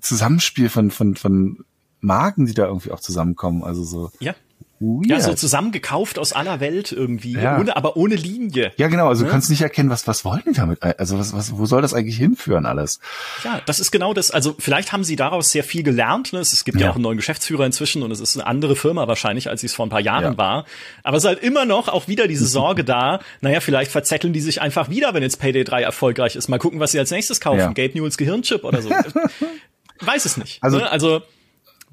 [0.00, 1.64] Zusammenspiel von, von, von
[2.00, 3.64] Marken, die da irgendwie auch zusammenkommen.
[3.64, 4.12] Also so.
[4.20, 4.34] Ja.
[4.80, 5.06] Weird.
[5.10, 7.58] Ja, so zusammengekauft aus aller Welt irgendwie, Ja.
[7.58, 8.70] ohne, aber ohne Linie.
[8.76, 9.08] Ja, genau.
[9.08, 9.32] Also du Ne?
[9.32, 10.82] kannst nicht erkennen, was, was wollen die damit?
[10.82, 13.00] Also was, was, wo soll das eigentlich hinführen alles?
[13.42, 14.30] Ja, das ist genau das.
[14.30, 16.32] Also vielleicht haben sie daraus sehr viel gelernt.
[16.32, 16.38] Ne?
[16.38, 16.86] Es gibt ja.
[16.86, 16.90] Ja.
[16.92, 19.74] auch einen neuen Geschäftsführer inzwischen und es ist eine andere Firma wahrscheinlich, als sie es
[19.74, 20.36] vor ein paar Jahren Ja.
[20.38, 20.64] war.
[21.02, 23.18] Aber es ist halt immer noch auch wieder diese Sorge da.
[23.40, 26.46] Naja, vielleicht verzetteln die sich einfach wieder, wenn jetzt Payday 3 erfolgreich ist.
[26.48, 27.74] Mal gucken, was sie als nächstes kaufen.
[27.74, 28.90] Gabe Newells Gehirnchip oder so.
[30.00, 30.62] Weiß es nicht.
[30.62, 30.88] Also- ne?
[30.90, 31.22] also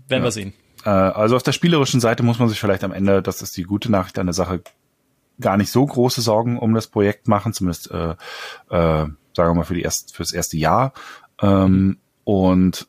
[0.07, 0.53] werden wir sehen.
[0.86, 3.63] Äh, also auf der spielerischen Seite muss man sich vielleicht am Ende, das ist die
[3.63, 4.61] gute Nachricht an der Sache,
[5.41, 8.15] gar nicht so große Sorgen um das Projekt machen, zumindest äh, äh,
[8.69, 10.93] sagen wir mal für die erst, fürs erste Jahr.
[11.41, 12.88] Ähm, und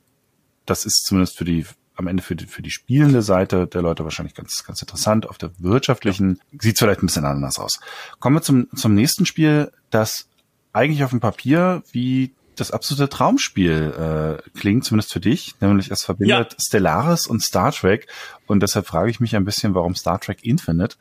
[0.64, 1.66] das ist zumindest für die
[1.96, 5.26] am Ende für die, für die spielende Seite der Leute wahrscheinlich ganz, ganz interessant.
[5.26, 7.80] Auf der wirtschaftlichen sieht es vielleicht ein bisschen anders aus.
[8.20, 10.28] Kommen wir zum, zum nächsten Spiel, das
[10.74, 16.04] eigentlich auf dem Papier wie das absolute Traumspiel äh, klingt, zumindest für dich, nämlich es
[16.04, 18.06] verbindet Stellaris und Star Trek.
[18.46, 20.96] Und deshalb frage ich mich ein bisschen, warum Star Trek Infinite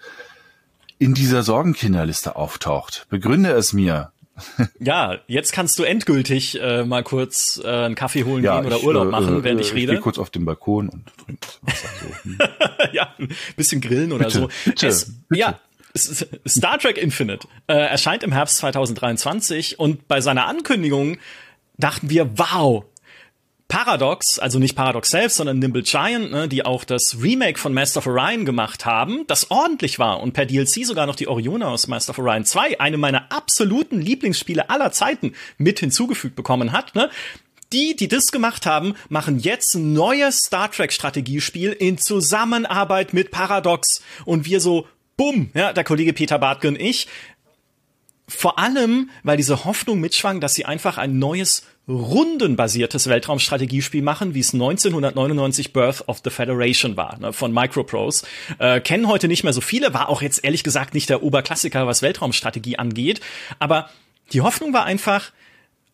[0.98, 3.06] in dieser Sorgenkinderliste auftaucht.
[3.10, 4.12] Begründe es mir.
[4.80, 8.84] Ja, jetzt kannst du endgültig äh, mal kurz äh, einen Kaffee holen gehen oder ich,
[8.84, 9.94] Urlaub äh, machen, äh, während ich Ich rede.
[9.94, 11.88] gehe kurz auf den Balkon und trinke Wasser.
[12.02, 12.24] So.
[12.24, 12.38] Hm.
[12.92, 14.50] ja, ein bisschen grillen oder Bitte, so.
[14.66, 15.40] bitte, es, bitte.
[15.40, 15.60] Ja,
[15.98, 21.18] Star Trek Infinite äh, erscheint im Herbst 2023 und bei seiner Ankündigung
[21.78, 22.86] dachten wir, wow,
[23.68, 27.98] Paradox, also nicht Paradox selbst, sondern Nimble Giant, ne, die auch das Remake von Master
[27.98, 31.88] of Orion gemacht haben, das ordentlich war und per DLC sogar noch die Orione aus
[31.88, 37.10] Master of Orion 2, eine meiner absoluten Lieblingsspiele aller Zeiten, mit hinzugefügt bekommen hat, ne?
[37.74, 43.32] Die, die das gemacht haben, machen jetzt ein neues Star Trek Strategiespiel in Zusammenarbeit mit
[43.32, 47.08] Paradox und wir so, bumm, ja, der Kollege Peter Bartke und ich,
[48.28, 54.40] vor allem, weil diese Hoffnung mitschwang, dass sie einfach ein neues rundenbasiertes Weltraumstrategiespiel machen, wie
[54.40, 58.26] es 1999 Birth of the Federation war, ne, von Microprose.
[58.58, 61.86] Äh, kennen heute nicht mehr so viele, war auch jetzt ehrlich gesagt nicht der Oberklassiker,
[61.86, 63.22] was Weltraumstrategie angeht.
[63.60, 63.90] Aber
[64.34, 65.32] die Hoffnung war einfach,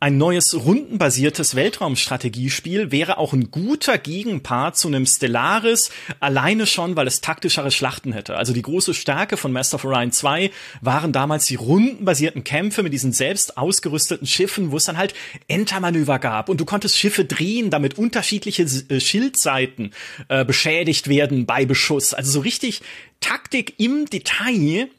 [0.01, 7.05] ein neues rundenbasiertes Weltraumstrategiespiel wäre auch ein guter Gegenpart zu einem Stellaris, alleine schon, weil
[7.05, 8.35] es taktischere Schlachten hätte.
[8.35, 10.49] Also die große Stärke von Master of Orion 2
[10.81, 15.13] waren damals die rundenbasierten Kämpfe mit diesen selbst ausgerüsteten Schiffen, wo es dann halt
[15.47, 19.91] Entermanöver gab und du konntest Schiffe drehen, damit unterschiedliche äh, Schildseiten
[20.29, 22.15] äh, beschädigt werden bei Beschuss.
[22.15, 22.81] Also so richtig
[23.19, 24.89] Taktik im Detail.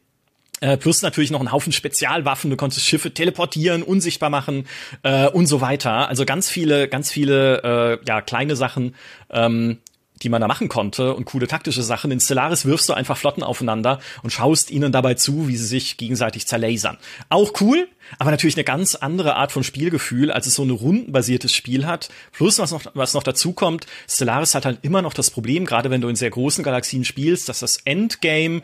[0.63, 2.49] Äh, plus natürlich noch ein Haufen Spezialwaffen.
[2.49, 4.69] Du konntest Schiffe teleportieren, unsichtbar machen
[5.03, 6.09] äh, und so weiter.
[6.09, 8.95] Also ganz viele, ganz viele äh, ja kleine Sachen,
[9.31, 9.79] ähm,
[10.23, 12.13] die man da machen konnte und coole taktische Sachen.
[12.13, 15.97] In Stellaris wirfst du einfach Flotten aufeinander und schaust ihnen dabei zu, wie sie sich
[15.97, 16.97] gegenseitig zerlasern.
[17.29, 17.89] Auch cool,
[18.21, 22.09] aber natürlich eine ganz andere Art von Spielgefühl, als es so ein rundenbasiertes Spiel hat.
[22.31, 25.91] Plus, was noch, was noch dazu kommt, Stellaris hat halt immer noch das Problem, gerade
[25.91, 28.63] wenn du in sehr großen Galaxien spielst, dass das Endgame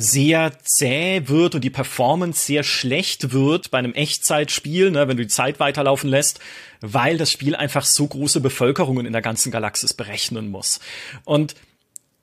[0.00, 5.24] sehr zäh wird und die Performance sehr schlecht wird bei einem Echtzeitspiel, ne, wenn du
[5.24, 6.38] die Zeit weiterlaufen lässt,
[6.80, 10.78] weil das Spiel einfach so große Bevölkerungen in der ganzen Galaxis berechnen muss.
[11.24, 11.56] Und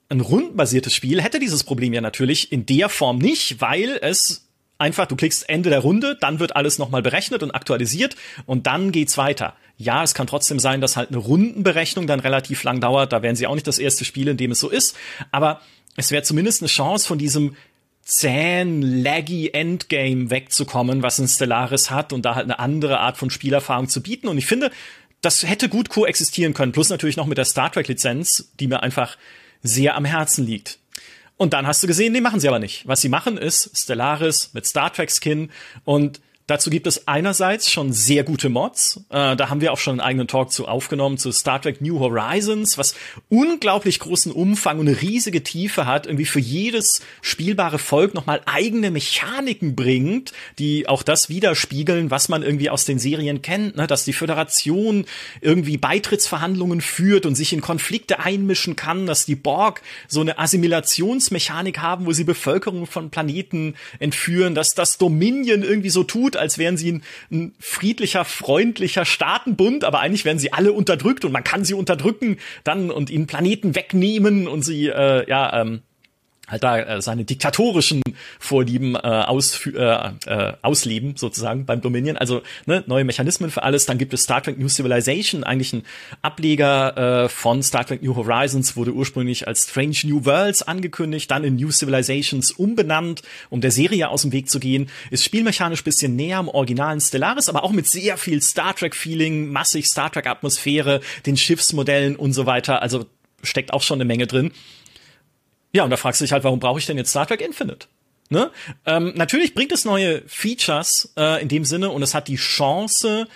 [0.08, 4.48] ein rundenbasiertes Spiel hätte dieses Problem ja natürlich in der Form nicht, weil es
[4.78, 8.16] einfach, du klickst Ende der Runde, dann wird alles nochmal berechnet und aktualisiert
[8.46, 9.54] und dann geht's weiter.
[9.78, 13.12] Ja, es kann trotzdem sein, dass halt eine Rundenberechnung dann relativ lang dauert.
[13.12, 14.96] Da wären sie auch nicht das erste Spiel, in dem es so ist.
[15.32, 15.60] Aber
[15.96, 17.56] es wäre zumindest eine Chance von diesem
[18.04, 23.30] zähen, laggy Endgame wegzukommen, was ein Stellaris hat und da halt eine andere Art von
[23.30, 24.28] Spielerfahrung zu bieten.
[24.28, 24.72] Und ich finde,
[25.22, 26.72] das hätte gut koexistieren können.
[26.72, 29.18] Plus natürlich noch mit der Star Trek Lizenz, die mir einfach
[29.64, 30.78] sehr am Herzen liegt.
[31.38, 32.88] Und dann hast du gesehen, nee, machen sie aber nicht.
[32.88, 35.50] Was sie machen ist Stellaris mit Star Trek Skin
[35.84, 39.02] und Dazu gibt es einerseits schon sehr gute Mods.
[39.10, 42.00] Äh, da haben wir auch schon einen eigenen Talk zu aufgenommen zu Star Trek New
[42.00, 42.94] Horizons, was
[43.30, 48.92] unglaublich großen Umfang und eine riesige Tiefe hat, irgendwie für jedes spielbare Volk nochmal eigene
[48.92, 53.88] Mechaniken bringt, die auch das widerspiegeln, was man irgendwie aus den Serien kennt, ne?
[53.88, 55.06] dass die Föderation
[55.42, 61.80] irgendwie Beitrittsverhandlungen führt und sich in Konflikte einmischen kann, dass die Borg so eine Assimilationsmechanik
[61.80, 66.78] haben, wo sie Bevölkerung von Planeten entführen, dass das Dominion irgendwie so tut, als wären
[66.78, 71.66] sie ein, ein friedlicher, freundlicher Staatenbund, aber eigentlich werden sie alle unterdrückt und man kann
[71.66, 75.82] sie unterdrücken dann und ihnen Planeten wegnehmen und sie äh, ja ähm,
[76.48, 78.02] halt da äh, seine diktatorischen
[78.40, 82.18] Vorlieben äh, aus, äh, äh, ausleben, sozusagen beim Dominion.
[82.18, 83.86] Also ne, neue Mechanismen für alles.
[83.86, 85.84] Dann gibt es Star Trek New Civilization, eigentlich ein
[86.22, 91.44] Ableger äh, von Star Trek New Horizons, wurde ursprünglich als Strange New Worlds angekündigt, dann
[91.44, 94.90] in New Civilizations umbenannt, um der Serie aus dem Weg zu gehen.
[95.10, 99.86] Ist spielmechanisch bisschen näher am originalen Stellaris, aber auch mit sehr viel Star Trek-Feeling, massig
[99.88, 102.82] Star Trek-Atmosphäre, den Schiffsmodellen und so weiter.
[102.82, 103.06] Also
[103.44, 104.52] steckt auch schon eine Menge drin.
[105.76, 107.88] Ja, und da fragst du dich halt, warum brauche ich denn jetzt Star Trek Infinite?
[108.30, 108.50] Ne?
[108.86, 113.28] Ähm, natürlich bringt es neue Features äh, in dem Sinne und es hat die Chance,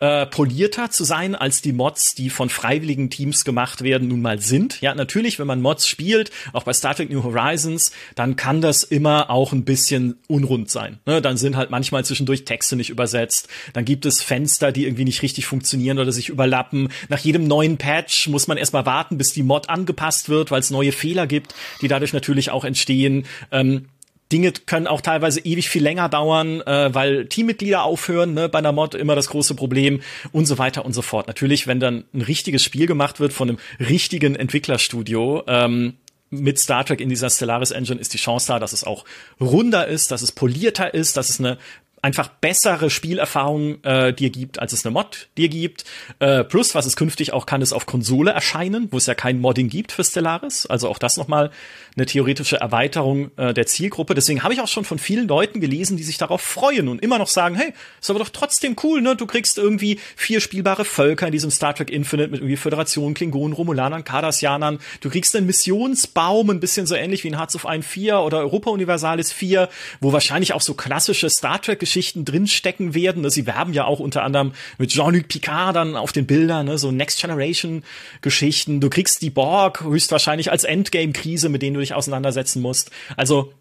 [0.00, 4.40] äh, polierter zu sein als die Mods, die von freiwilligen Teams gemacht werden, nun mal
[4.40, 4.80] sind.
[4.80, 8.84] Ja, natürlich, wenn man Mods spielt, auch bei Star Trek New Horizons, dann kann das
[8.84, 10.98] immer auch ein bisschen unrund sein.
[11.06, 11.20] Ne?
[11.20, 13.48] Dann sind halt manchmal zwischendurch Texte nicht übersetzt.
[13.72, 16.90] Dann gibt es Fenster, die irgendwie nicht richtig funktionieren oder sich überlappen.
[17.08, 20.70] Nach jedem neuen Patch muss man erstmal warten, bis die Mod angepasst wird, weil es
[20.70, 23.26] neue Fehler gibt, die dadurch natürlich auch entstehen.
[23.50, 23.86] Ähm,
[24.32, 28.72] Dinge können auch teilweise ewig viel länger dauern, äh, weil Teammitglieder aufhören, ne, bei einer
[28.72, 30.00] Mod immer das große Problem
[30.32, 31.28] und so weiter und so fort.
[31.28, 35.94] Natürlich, wenn dann ein richtiges Spiel gemacht wird von einem richtigen Entwicklerstudio, ähm,
[36.30, 39.06] mit Star Trek in dieser Stellaris Engine ist die Chance da, dass es auch
[39.40, 41.56] runder ist, dass es polierter ist, dass es eine
[42.02, 45.84] einfach bessere Spielerfahrung äh, dir gibt, als es eine Mod dir gibt.
[46.20, 49.40] Äh, plus, was es künftig auch kann, ist auf Konsole erscheinen, wo es ja kein
[49.40, 50.66] Modding gibt für Stellaris.
[50.66, 51.50] Also auch das nochmal
[51.96, 54.14] eine theoretische Erweiterung äh, der Zielgruppe.
[54.14, 57.18] Deswegen habe ich auch schon von vielen Leuten gelesen, die sich darauf freuen und immer
[57.18, 59.16] noch sagen, hey, ist aber doch trotzdem cool, ne?
[59.16, 63.52] Du kriegst irgendwie vier spielbare Völker in diesem Star Trek Infinite mit irgendwie Föderation, Klingonen,
[63.52, 64.78] Romulanern, Cardassianern.
[65.00, 68.38] Du kriegst einen Missionsbaum, ein bisschen so ähnlich wie in Hearts of Iron 4 oder
[68.38, 69.68] Europa Universalis 4,
[70.00, 73.28] wo wahrscheinlich auch so klassische Star Trek Geschichten drinstecken werden.
[73.30, 76.78] Sie werben ja auch unter anderem mit Jean-Luc Picard dann auf den Bildern, ne?
[76.78, 77.82] so Next Generation
[78.20, 78.80] Geschichten.
[78.80, 82.90] Du kriegst die Borg höchstwahrscheinlich als Endgame-Krise, mit denen du dich auseinandersetzen musst.
[83.16, 83.52] Also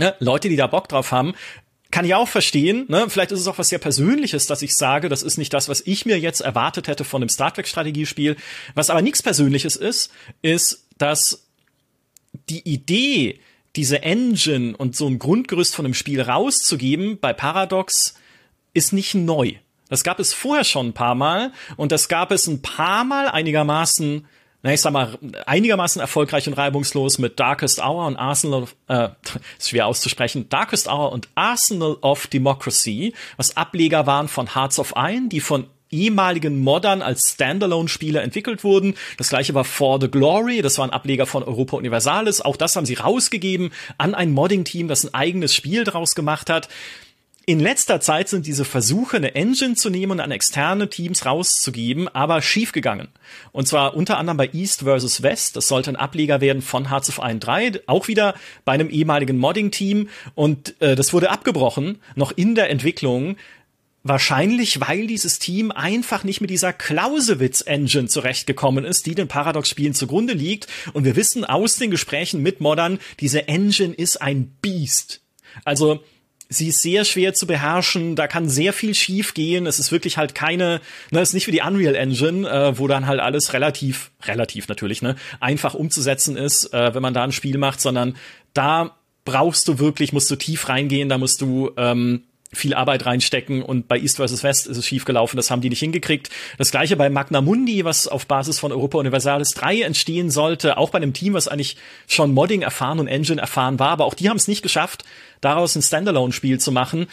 [0.00, 0.14] ne?
[0.18, 1.34] Leute, die da Bock drauf haben,
[1.90, 2.86] kann ich auch verstehen.
[2.88, 3.06] Ne?
[3.08, 5.82] Vielleicht ist es auch was sehr Persönliches, dass ich sage, das ist nicht das, was
[5.82, 8.36] ich mir jetzt erwartet hätte von einem Star Trek Strategiespiel.
[8.74, 10.10] Was aber nichts Persönliches ist,
[10.40, 11.46] ist, dass
[12.48, 13.40] die Idee,
[13.76, 18.14] diese Engine und so ein Grundgerüst von einem Spiel rauszugeben bei Paradox
[18.74, 19.54] ist nicht neu.
[19.88, 23.28] Das gab es vorher schon ein paar Mal und das gab es ein paar Mal
[23.28, 24.26] einigermaßen,
[24.62, 29.08] na ich sag mal, einigermaßen erfolgreich und reibungslos mit Darkest Hour und Arsenal, äh,
[29.58, 34.94] ist schwer auszusprechen, Darkest Hour und Arsenal of Democracy, was Ableger waren von Hearts of
[34.96, 38.94] Iron, die von ehemaligen Modern als Standalone-Spiele entwickelt wurden.
[39.16, 42.40] Das gleiche war For the Glory, das war ein Ableger von Europa Universalis.
[42.40, 46.68] Auch das haben sie rausgegeben an ein Modding-Team, das ein eigenes Spiel draus gemacht hat.
[47.48, 52.06] In letzter Zeit sind diese Versuche, eine Engine zu nehmen und an externe Teams rauszugeben,
[52.06, 53.08] aber schiefgegangen.
[53.52, 55.22] Und zwar unter anderem bei East vs.
[55.22, 55.56] West.
[55.56, 58.34] Das sollte ein Ableger werden von Hearts of Iron 3, auch wieder
[58.66, 60.10] bei einem ehemaligen Modding-Team.
[60.34, 63.38] Und äh, das wurde abgebrochen, noch in der Entwicklung.
[64.04, 70.34] Wahrscheinlich, weil dieses Team einfach nicht mit dieser Clausewitz-Engine zurechtgekommen ist, die den Paradox-Spielen zugrunde
[70.34, 70.68] liegt.
[70.92, 75.20] Und wir wissen aus den Gesprächen mit Modern, diese Engine ist ein Beast.
[75.64, 76.00] Also,
[76.48, 79.66] sie ist sehr schwer zu beherrschen, da kann sehr viel schief gehen.
[79.66, 80.80] Es ist wirklich halt keine,
[81.10, 84.68] ne, es ist nicht wie die Unreal Engine, äh, wo dann halt alles relativ, relativ
[84.68, 88.16] natürlich, ne, einfach umzusetzen ist, äh, wenn man da ein Spiel macht, sondern
[88.54, 92.22] da brauchst du wirklich, musst du tief reingehen, da musst du ähm,
[92.52, 94.42] viel Arbeit reinstecken und bei East vs.
[94.42, 96.30] West ist es schief gelaufen, das haben die nicht hingekriegt.
[96.56, 100.90] Das gleiche bei Magna Mundi, was auf Basis von Europa Universalis 3 entstehen sollte, auch
[100.90, 101.76] bei einem Team, was eigentlich
[102.06, 105.04] schon Modding erfahren und Engine erfahren war, aber auch die haben es nicht geschafft,
[105.40, 107.06] daraus ein Standalone-Spiel zu machen.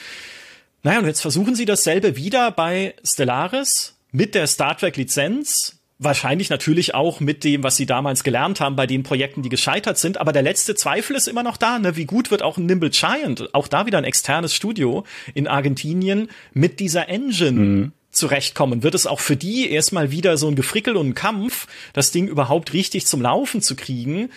[0.84, 6.50] Naja, und jetzt versuchen sie dasselbe wieder bei Stellaris mit der Star Trek Lizenz, Wahrscheinlich
[6.50, 10.18] natürlich auch mit dem, was sie damals gelernt haben bei den Projekten, die gescheitert sind.
[10.18, 11.80] Aber der letzte Zweifel ist immer noch da.
[11.80, 11.96] Ne?
[11.96, 16.28] Wie gut wird auch ein Nimble Giant, auch da wieder ein externes Studio in Argentinien,
[16.54, 17.92] mit dieser Engine mhm.
[18.12, 18.84] zurechtkommen?
[18.84, 22.28] Wird es auch für die erstmal wieder so ein Gefrickel und ein Kampf, das Ding
[22.28, 24.32] überhaupt richtig zum Laufen zu kriegen?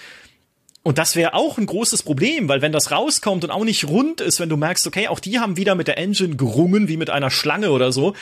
[0.85, 4.21] Und das wäre auch ein großes Problem, weil wenn das rauskommt und auch nicht rund
[4.21, 7.11] ist, wenn du merkst, okay, auch die haben wieder mit der Engine gerungen, wie mit
[7.11, 8.15] einer Schlange oder so,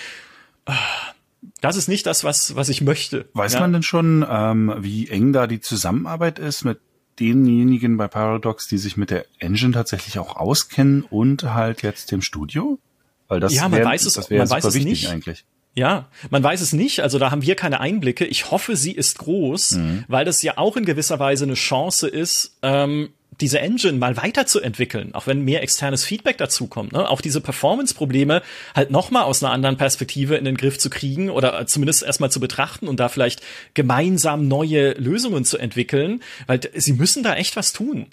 [1.61, 3.28] das ist nicht das, was, was ich möchte.
[3.32, 3.61] Weiß ja?
[3.61, 6.78] man denn schon, ähm, wie eng da die Zusammenarbeit ist mit
[7.18, 12.22] denjenigen bei Paradox, die sich mit der Engine tatsächlich auch auskennen und halt jetzt dem
[12.22, 12.78] Studio?
[13.28, 15.09] Weil das ja, man wär, weiß es, das man weiß es nicht.
[15.09, 15.44] eigentlich.
[15.74, 18.24] Ja, man weiß es nicht, also da haben wir keine Einblicke.
[18.24, 20.05] Ich hoffe, sie ist groß, mhm.
[20.09, 23.11] weil das ja auch in gewisser Weise eine Chance ist, ähm,
[23.41, 27.09] diese Engine mal weiterzuentwickeln, auch wenn mehr externes Feedback dazukommt, ne?
[27.09, 28.43] auch diese Performance-Probleme
[28.74, 32.41] halt nochmal aus einer anderen Perspektive in den Griff zu kriegen oder zumindest erstmal zu
[32.41, 33.43] betrachten und da vielleicht
[33.74, 38.07] gemeinsam neue Lösungen zu entwickeln, weil sie müssen da echt was tun.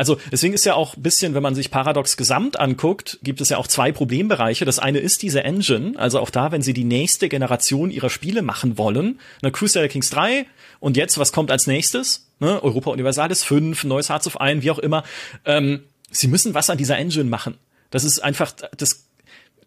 [0.00, 3.50] Also deswegen ist ja auch ein bisschen, wenn man sich Paradox gesamt anguckt, gibt es
[3.50, 4.64] ja auch zwei Problembereiche.
[4.64, 8.40] Das eine ist diese Engine, also auch da, wenn sie die nächste Generation ihrer Spiele
[8.40, 10.46] machen wollen, ne, Crusader Kings 3
[10.78, 12.30] und jetzt, was kommt als nächstes?
[12.38, 15.04] Ne, Europa Universalis 5, neues Hearts of Iron, wie auch immer.
[15.44, 17.58] Ähm, sie müssen was an dieser Engine machen.
[17.90, 19.04] Das ist einfach, das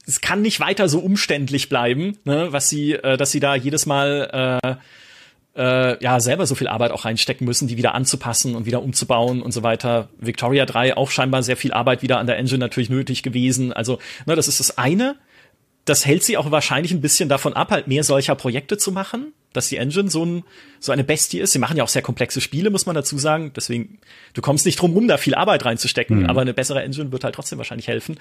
[0.07, 3.85] es kann nicht weiter so umständlich bleiben, ne, was sie, äh, dass sie da jedes
[3.85, 4.75] Mal äh,
[5.55, 9.41] äh, ja selber so viel Arbeit auch reinstecken müssen, die wieder anzupassen und wieder umzubauen
[9.41, 10.09] und so weiter.
[10.19, 13.73] Victoria 3 auch scheinbar sehr viel Arbeit wieder an der Engine natürlich nötig gewesen.
[13.73, 15.15] Also, ne, das ist das eine.
[15.85, 19.33] Das hält sie auch wahrscheinlich ein bisschen davon ab, halt mehr solcher Projekte zu machen,
[19.51, 20.43] dass die Engine so, ein,
[20.79, 21.51] so eine Bestie ist.
[21.51, 23.51] Sie machen ja auch sehr komplexe Spiele, muss man dazu sagen.
[23.53, 23.99] Deswegen,
[24.33, 26.29] du kommst nicht drum rum, da viel Arbeit reinzustecken, mhm.
[26.29, 28.17] aber eine bessere Engine wird halt trotzdem wahrscheinlich helfen.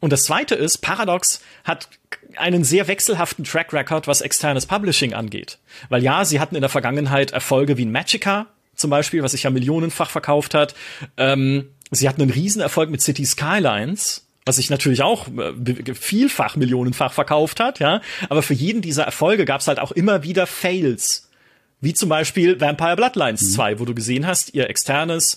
[0.00, 1.88] Und das zweite ist, Paradox hat
[2.36, 5.58] einen sehr wechselhaften Track Record, was externes Publishing angeht.
[5.88, 8.46] Weil ja, sie hatten in der Vergangenheit Erfolge wie ein Magica
[8.78, 10.74] zum Beispiel, was sich ja millionenfach verkauft hat.
[11.16, 17.12] Ähm, sie hatten einen Riesenerfolg mit City Skylines, was sich natürlich auch äh, vielfach millionenfach
[17.12, 18.00] verkauft hat, ja.
[18.28, 21.28] Aber für jeden dieser Erfolge gab es halt auch immer wieder Fails.
[21.80, 23.50] Wie zum Beispiel Vampire Bloodlines mhm.
[23.50, 25.36] 2, wo du gesehen hast, ihr externes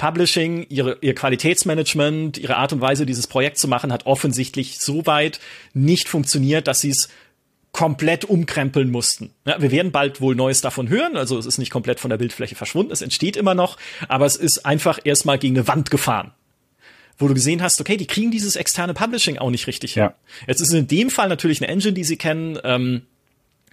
[0.00, 5.04] Publishing, ihre, ihr Qualitätsmanagement, ihre Art und Weise, dieses Projekt zu machen, hat offensichtlich so
[5.04, 5.40] weit
[5.74, 7.10] nicht funktioniert, dass sie es
[7.72, 9.34] komplett umkrempeln mussten.
[9.44, 12.16] Ja, wir werden bald wohl Neues davon hören, also es ist nicht komplett von der
[12.16, 13.76] Bildfläche verschwunden, es entsteht immer noch,
[14.08, 16.32] aber es ist einfach erstmal gegen eine Wand gefahren.
[17.18, 20.04] Wo du gesehen hast, okay, die kriegen dieses externe Publishing auch nicht richtig hin.
[20.04, 20.14] Ja.
[20.46, 23.02] Jetzt ist in dem Fall natürlich eine Engine, die sie kennen, ähm,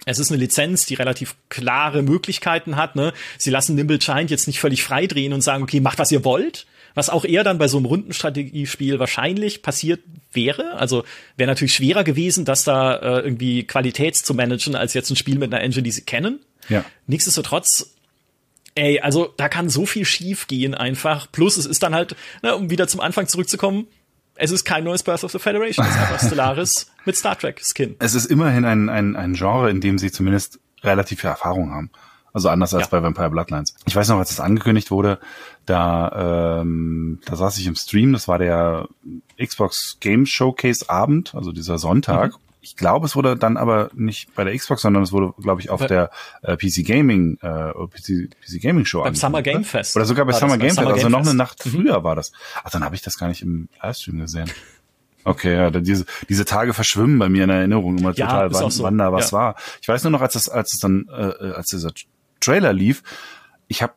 [0.06, 2.96] es ist eine Lizenz, die relativ klare Möglichkeiten hat.
[2.96, 3.12] Ne?
[3.36, 6.24] Sie lassen Nimble Giant jetzt nicht völlig frei drehen und sagen, okay, macht was ihr
[6.24, 6.66] wollt.
[6.94, 10.00] Was auch eher dann bei so einem Rundenstrategiespiel wahrscheinlich passiert
[10.32, 10.74] wäre.
[10.74, 11.04] Also
[11.36, 15.38] wäre natürlich schwerer gewesen, das da äh, irgendwie Qualitäts zu managen, als jetzt ein Spiel
[15.38, 16.40] mit einer Engine, die sie kennen.
[16.68, 16.84] Ja.
[17.06, 17.94] Nichtsdestotrotz
[18.78, 21.30] ey, also da kann so viel schief gehen einfach.
[21.30, 23.88] Plus es ist dann halt, ne, um wieder zum Anfang zurückzukommen,
[24.38, 27.60] es ist kein neues Birth of the Federation, es ist einfach Stellaris mit Star Trek
[27.62, 27.96] Skin.
[27.98, 31.90] Es ist immerhin ein, ein, ein Genre, in dem sie zumindest relativ viel Erfahrung haben.
[32.32, 32.88] Also anders als ja.
[32.90, 33.74] bei Vampire Bloodlines.
[33.86, 35.18] Ich weiß noch, als es angekündigt wurde,
[35.66, 38.88] da, ähm, da saß ich im Stream, das war der
[39.42, 42.32] Xbox Game Showcase Abend, also dieser Sonntag.
[42.32, 45.60] Mhm ich glaube, es wurde dann aber nicht bei der Xbox, sondern es wurde, glaube
[45.60, 46.10] ich, auf bei, der
[46.42, 49.96] äh, PC Gaming äh, PC, PC Gaming Show Beim Summer Game Fest.
[49.96, 51.30] Oder sogar bei Summer Game Fest, also Game noch Fest.
[51.30, 51.70] eine Nacht mhm.
[51.70, 52.32] früher war das.
[52.64, 54.50] Ach, dann habe ich das gar nicht im Livestream gesehen.
[55.24, 58.82] Okay, ja, diese, diese Tage verschwimmen bei mir in Erinnerung immer ja, total, wann, so.
[58.82, 59.38] wann da was ja.
[59.38, 59.56] war.
[59.82, 61.92] Ich weiß nur noch, als es, als es dann, äh, als dieser
[62.40, 63.02] Trailer lief,
[63.66, 63.92] ich habe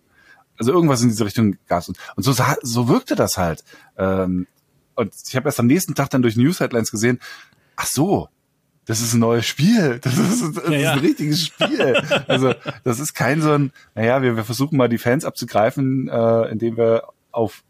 [0.59, 1.89] also irgendwas in diese Richtung gab's.
[1.89, 3.65] Und, und so, so wirkte das halt.
[3.97, 4.47] Ähm,
[4.95, 7.19] und ich habe erst am nächsten Tag dann durch News Headlines gesehen,
[7.77, 8.29] ach so,
[8.87, 9.99] das ist ein neues Spiel.
[10.01, 11.95] Das ist, das ja, ist ein richtiges Spiel.
[12.27, 12.55] also
[12.85, 16.77] das ist kein so ein, naja, wir, wir versuchen mal die Fans abzugreifen, äh, indem
[16.77, 17.63] wir auf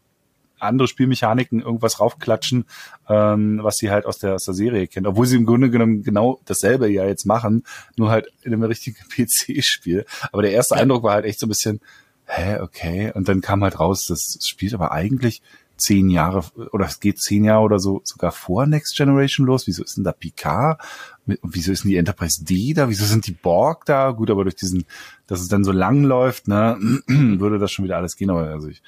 [0.59, 2.65] andere Spielmechaniken irgendwas raufklatschen,
[3.09, 5.07] ähm, was sie halt aus der, aus der Serie kennen.
[5.07, 7.63] Obwohl sie im Grunde genommen genau dasselbe ja jetzt machen,
[7.95, 10.05] nur halt in einem richtigen PC-Spiel.
[10.31, 10.81] Aber der erste ja.
[10.81, 11.81] Eindruck war halt echt so ein bisschen,
[12.25, 13.11] hä, okay.
[13.13, 15.41] Und dann kam halt raus, das spielt aber eigentlich
[15.77, 19.67] zehn Jahre oder es geht zehn Jahre oder so sogar vor Next Generation los.
[19.67, 20.81] Wieso ist denn da Picard?
[21.25, 22.89] Wieso ist denn die Enterprise D da?
[22.89, 24.11] Wieso sind die Borg da?
[24.11, 24.85] Gut, aber durch diesen,
[25.27, 28.29] dass es dann so lang läuft, ne, würde das schon wieder alles gehen.
[28.29, 28.81] Aber also ich,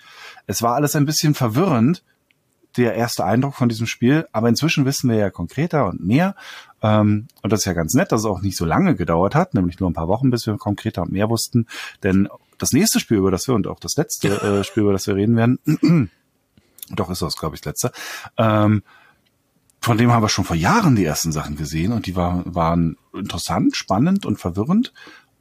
[0.45, 2.03] es war alles ein bisschen verwirrend,
[2.77, 4.27] der erste Eindruck von diesem Spiel.
[4.31, 6.35] Aber inzwischen wissen wir ja konkreter und mehr.
[6.81, 9.53] Ähm, und das ist ja ganz nett, dass es auch nicht so lange gedauert hat,
[9.53, 11.65] nämlich nur ein paar Wochen, bis wir konkreter und mehr wussten.
[12.03, 15.07] Denn das nächste Spiel, über das wir und auch das letzte äh, Spiel, über das
[15.07, 15.59] wir reden werden,
[16.89, 17.91] doch ist das, glaube ich, letzte,
[18.37, 18.83] ähm,
[19.81, 22.97] von dem haben wir schon vor Jahren die ersten Sachen gesehen und die war, waren
[23.13, 24.91] interessant, spannend und verwirrend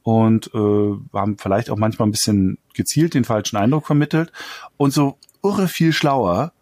[0.03, 4.31] und äh, haben vielleicht auch manchmal ein bisschen gezielt den falschen Eindruck vermittelt.
[4.77, 6.53] Und so irre viel schlauer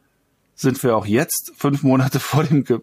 [0.55, 2.79] sind wir auch jetzt, fünf Monate vor dem ge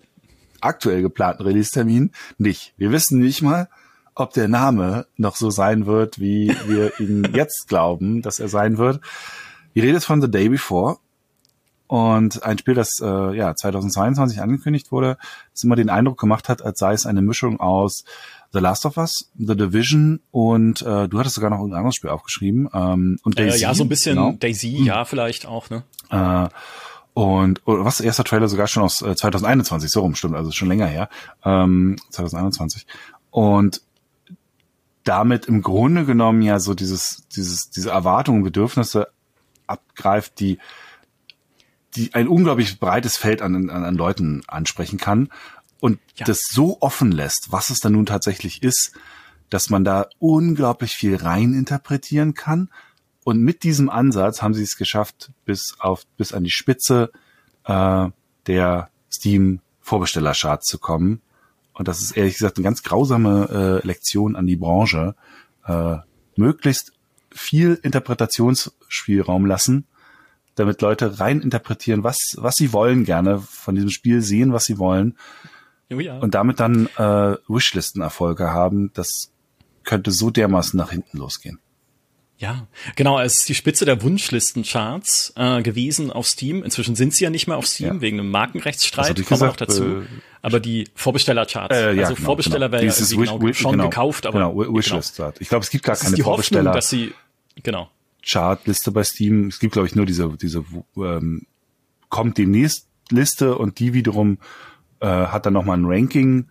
[0.61, 2.73] aktuell geplanten Release-Termin, nicht.
[2.77, 3.69] Wir wissen nicht mal,
[4.15, 8.79] ob der Name noch so sein wird, wie wir ihn jetzt glauben, dass er sein
[8.79, 9.01] wird.
[9.75, 10.99] Die Rede ist von The Day Before
[11.93, 15.19] und ein Spiel, das äh, ja 2022 angekündigt wurde,
[15.53, 18.05] das immer den Eindruck gemacht hat, als sei es eine Mischung aus
[18.55, 22.09] The Last of Us, The Division und äh, du hattest sogar noch ein anderes Spiel
[22.09, 23.59] aufgeschrieben ähm, und Daisy.
[23.59, 24.33] Äh, ja, so ein bisschen genau.
[24.33, 24.87] Daisy, hm.
[24.87, 25.83] ja, vielleicht auch, ne?
[26.09, 26.49] Äh,
[27.13, 30.69] und oh, was erster Trailer sogar schon aus äh, 2021, so rum stimmt, also schon
[30.69, 31.11] länger her,
[31.45, 32.87] ähm, 2021.
[33.31, 33.83] Und
[35.05, 39.09] damit im Grunde genommen ja so dieses, dieses, diese Erwartungen, Bedürfnisse
[39.67, 40.59] abgreift, die
[41.97, 45.31] die ein unglaublich breites Feld an, an, an Leuten ansprechen kann
[45.81, 46.27] und ja.
[46.27, 48.93] das so offen lässt, was es dann nun tatsächlich ist,
[49.51, 52.71] dass man da unglaublich viel rein interpretieren kann.
[53.25, 57.13] Und mit diesem Ansatz haben sie es geschafft, bis auf bis an die Spitze
[57.65, 58.09] äh,
[58.47, 61.21] der Steam Vorbestellercharts zu kommen.
[61.75, 65.15] Und das ist ehrlich gesagt eine ganz grausame äh, Lektion an die Branche.
[65.67, 65.97] Äh,
[66.37, 66.93] möglichst
[67.31, 69.87] viel Interpretationsspielraum lassen
[70.55, 74.79] damit Leute rein interpretieren, was, was sie wollen gerne von diesem Spiel, sehen, was sie
[74.79, 75.17] wollen.
[75.91, 76.19] Oh ja.
[76.19, 79.31] Und damit dann äh, Wishlisten-Erfolge haben, das
[79.85, 81.59] könnte so dermaßen nach hinten losgehen.
[82.39, 86.65] Ja, genau, es ist die Spitze der Wunschlistencharts äh, gewesen auf Steam.
[86.65, 88.01] Inzwischen sind sie ja nicht mehr auf Steam, ja.
[88.01, 89.85] wegen einem Markenrechtsstreit, kommen wir noch dazu.
[89.85, 90.07] Äh,
[90.41, 92.83] aber die Vorbestellercharts, äh, ja, also genau, Vorbesteller genau.
[92.83, 95.19] wäre ja genau, schon genau, gekauft, aber genau, Wishlist.
[95.19, 95.33] Genau.
[95.39, 96.71] Ich glaube, es gibt gar keine Vorbesteller.
[96.71, 97.15] Hoffnung, dass sie,
[97.63, 97.91] genau.
[98.25, 99.49] Chartliste bei Steam.
[99.49, 100.65] Es gibt, glaube ich, nur diese, diese
[100.97, 101.47] ähm,
[102.09, 104.39] kommt demnächst Liste und die wiederum
[105.01, 106.49] äh, hat dann nochmal ein Ranking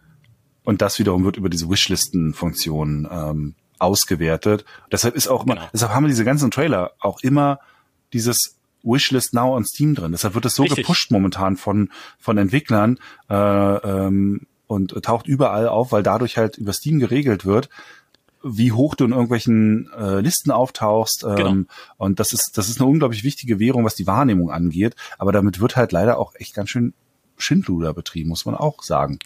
[0.63, 4.65] und das wiederum wird über diese Wishlisten-Funktion ähm, ausgewertet.
[4.91, 5.69] Deshalb ist auch immer, genau.
[5.73, 7.59] deshalb haben wir diese ganzen Trailer auch immer
[8.13, 10.11] dieses Wishlist Now on Steam drin.
[10.11, 10.85] Deshalb wird es so Richtig.
[10.85, 12.99] gepusht momentan von von Entwicklern
[13.29, 17.69] äh, ähm, und taucht überall auf, weil dadurch halt über Steam geregelt wird,
[18.43, 21.23] wie hoch du in irgendwelchen äh, Listen auftauchst.
[21.23, 21.63] Ähm, genau.
[21.97, 24.95] Und das ist, das ist eine unglaublich wichtige Währung, was die Wahrnehmung angeht.
[25.17, 26.93] Aber damit wird halt leider auch echt ganz schön
[27.37, 29.19] Schindluder betrieben, muss man auch sagen.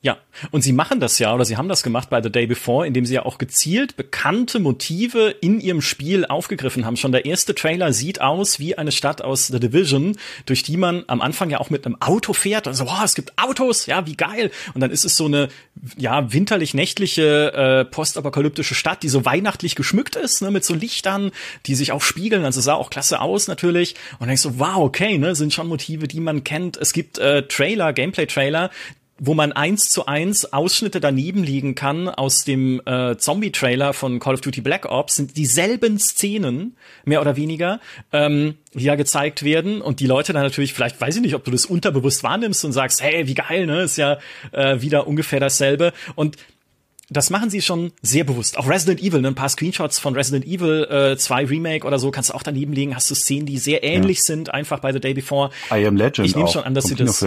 [0.00, 0.16] Ja,
[0.52, 3.04] und sie machen das ja, oder sie haben das gemacht bei The Day Before, indem
[3.04, 6.96] sie ja auch gezielt bekannte Motive in ihrem Spiel aufgegriffen haben.
[6.96, 11.02] Schon der erste Trailer sieht aus wie eine Stadt aus The Division, durch die man
[11.08, 12.68] am Anfang ja auch mit einem Auto fährt.
[12.68, 14.52] Also, wow, es gibt Autos, ja, wie geil.
[14.72, 15.48] Und dann ist es so eine,
[15.96, 21.32] ja, winterlich-nächtliche, äh, postapokalyptische Stadt, die so weihnachtlich geschmückt ist, ne, mit so Lichtern,
[21.66, 22.44] die sich auch spiegeln.
[22.44, 23.96] Also sah auch klasse aus natürlich.
[24.12, 26.76] Und dann denkst du, wow, okay, ne, sind schon Motive, die man kennt.
[26.76, 28.70] Es gibt äh, Trailer, Gameplay-Trailer,
[29.18, 34.34] wo man eins zu eins Ausschnitte daneben liegen kann aus dem äh, Zombie-Trailer von Call
[34.34, 37.80] of Duty Black Ops, sind dieselben Szenen, mehr oder weniger,
[38.12, 41.44] ähm, die ja gezeigt werden und die Leute dann natürlich, vielleicht weiß ich nicht, ob
[41.44, 44.18] du das unterbewusst wahrnimmst und sagst, hey, wie geil, ne, ist ja
[44.52, 46.36] äh, wieder ungefähr dasselbe und
[47.10, 48.58] das machen sie schon sehr bewusst.
[48.58, 52.10] Auch Resident Evil, ne, ein paar Screenshots von Resident Evil äh, 2 Remake oder so
[52.10, 52.94] kannst du auch daneben legen.
[52.94, 54.24] Hast du Szenen, die sehr ähnlich ja.
[54.24, 55.50] sind, einfach bei The Day Before.
[55.70, 57.24] I Am Legend Ich nehme schon an, dass sie das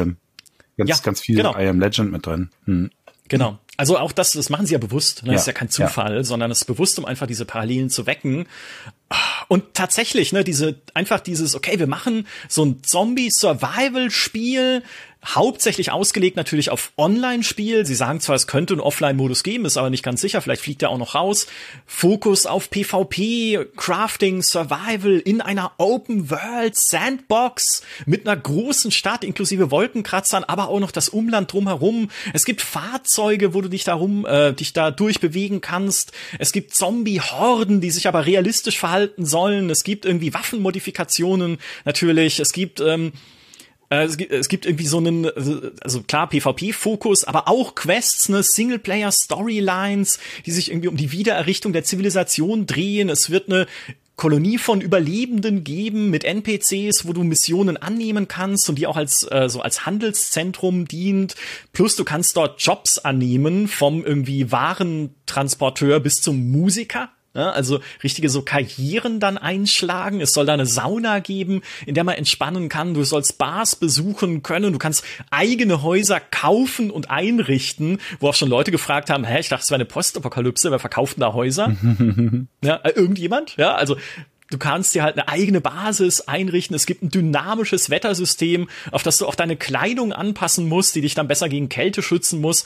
[0.77, 1.57] ganz, ja, ganz viel genau.
[1.57, 2.49] I Am Legend mit drin.
[2.65, 2.91] Hm.
[3.27, 3.59] Genau.
[3.77, 5.23] Also auch das, das machen sie ja bewusst.
[5.23, 5.29] Ne?
[5.29, 6.23] Ja, das ist ja kein Zufall, ja.
[6.23, 8.45] sondern es ist bewusst, um einfach diese Parallelen zu wecken.
[9.47, 14.83] Und tatsächlich, ne, diese, einfach dieses, okay, wir machen so ein Zombie-Survival-Spiel,
[15.23, 17.85] hauptsächlich ausgelegt natürlich auf Online-Spiel.
[17.85, 20.81] Sie sagen zwar, es könnte einen Offline-Modus geben, ist aber nicht ganz sicher, vielleicht fliegt
[20.81, 21.45] er auch noch raus.
[21.85, 30.69] Fokus auf PvP, Crafting, Survival in einer Open-World-Sandbox mit einer großen Stadt inklusive Wolkenkratzern, aber
[30.69, 32.09] auch noch das Umland drumherum.
[32.33, 36.13] Es gibt Fahrzeuge, wo du dich darum, äh, dich da durchbewegen kannst.
[36.39, 39.69] Es gibt Zombie-Horden, die sich aber realistisch verhalten sollen.
[39.69, 42.39] Es gibt irgendwie Waffenmodifikationen natürlich.
[42.39, 43.11] Es gibt ähm, äh,
[43.99, 45.29] es gibt, es gibt irgendwie so einen,
[45.81, 51.83] also klar, PvP-Fokus, aber auch Quests, ne, Singleplayer-Storylines, die sich irgendwie um die Wiedererrichtung der
[51.83, 53.09] Zivilisation drehen.
[53.09, 53.67] Es wird eine
[54.15, 59.29] Kolonie von Überlebenden geben mit NPCs, wo du Missionen annehmen kannst und die auch als
[59.29, 61.35] äh, so als Handelszentrum dient.
[61.73, 67.09] Plus du kannst dort Jobs annehmen vom irgendwie Warentransporteur bis zum Musiker
[67.39, 70.19] also richtige so Karrieren dann einschlagen.
[70.19, 72.93] Es soll da eine Sauna geben, in der man entspannen kann.
[72.93, 74.73] Du sollst Bars besuchen können.
[74.73, 79.49] Du kannst eigene Häuser kaufen und einrichten, wo auch schon Leute gefragt haben, hä, ich
[79.49, 81.75] dachte, es wäre eine Postapokalypse, wer verkauft denn da Häuser?
[82.63, 83.55] ja, äh, irgendjemand?
[83.57, 83.97] Ja, also
[84.49, 86.75] Du kannst dir halt eine eigene Basis einrichten.
[86.75, 91.15] Es gibt ein dynamisches Wettersystem, auf das du auch deine Kleidung anpassen musst, die dich
[91.15, 92.65] dann besser gegen Kälte schützen muss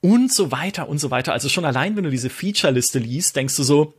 [0.00, 1.34] und so weiter und so weiter.
[1.34, 3.92] Also schon allein, wenn du diese Feature-Liste liest, denkst du so,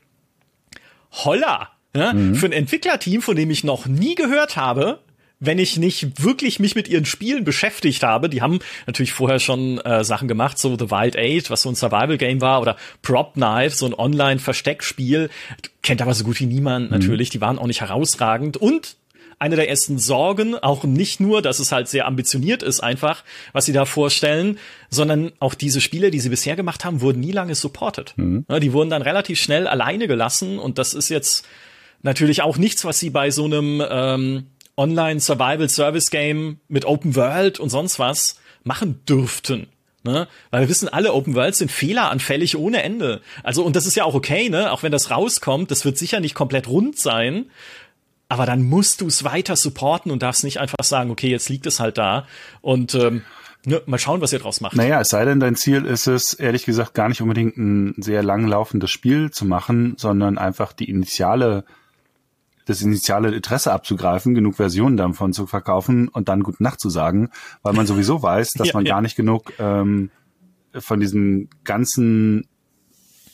[1.12, 2.36] holla, ja, mhm.
[2.36, 5.00] für ein Entwicklerteam, von dem ich noch nie gehört habe,
[5.40, 8.30] wenn ich nicht wirklich mich mit ihren Spielen beschäftigt habe.
[8.30, 11.76] Die haben natürlich vorher schon äh, Sachen gemacht, so The Wild Age, was so ein
[11.76, 15.30] Survival-Game war, oder Prop Knife, so ein Online-Versteckspiel.
[15.84, 16.98] Kennt aber so gut wie niemand mhm.
[16.98, 17.30] natürlich.
[17.30, 18.58] Die waren auch nicht herausragend.
[18.58, 18.96] Und
[19.40, 23.24] eine der ersten Sorgen, auch nicht nur, dass es halt sehr ambitioniert ist einfach,
[23.54, 24.58] was sie da vorstellen,
[24.90, 28.14] sondern auch diese Spiele, die sie bisher gemacht haben, wurden nie lange supported.
[28.18, 28.46] Mhm.
[28.62, 31.46] Die wurden dann relativ schnell alleine gelassen und das ist jetzt
[32.02, 38.00] natürlich auch nichts, was sie bei so einem ähm, Online-Survival-Service-Game mit Open World und sonst
[38.00, 39.68] was machen dürften.
[40.04, 40.28] Ne?
[40.52, 43.22] Weil wir wissen, alle Open Worlds sind fehleranfällig ohne Ende.
[43.44, 44.72] Also, und das ist ja auch okay, ne?
[44.72, 47.48] Auch wenn das rauskommt, das wird sicher nicht komplett rund sein.
[48.30, 51.66] Aber dann musst du es weiter supporten und darfst nicht einfach sagen, okay, jetzt liegt
[51.66, 52.26] es halt da.
[52.62, 53.24] Und ähm,
[53.66, 54.76] ne, mal schauen, was ihr draus macht.
[54.76, 58.24] Naja, es sei denn, dein Ziel ist es, ehrlich gesagt, gar nicht unbedingt ein sehr
[58.24, 61.64] langlaufendes Spiel zu machen, sondern einfach die initiale
[62.68, 67.30] das initiale Interesse abzugreifen, genug Versionen davon zu verkaufen und dann Gute Nacht zu sagen,
[67.64, 68.96] weil man sowieso weiß, dass ja, man ja.
[68.96, 70.12] gar nicht genug ähm,
[70.74, 72.46] von diesen ganzen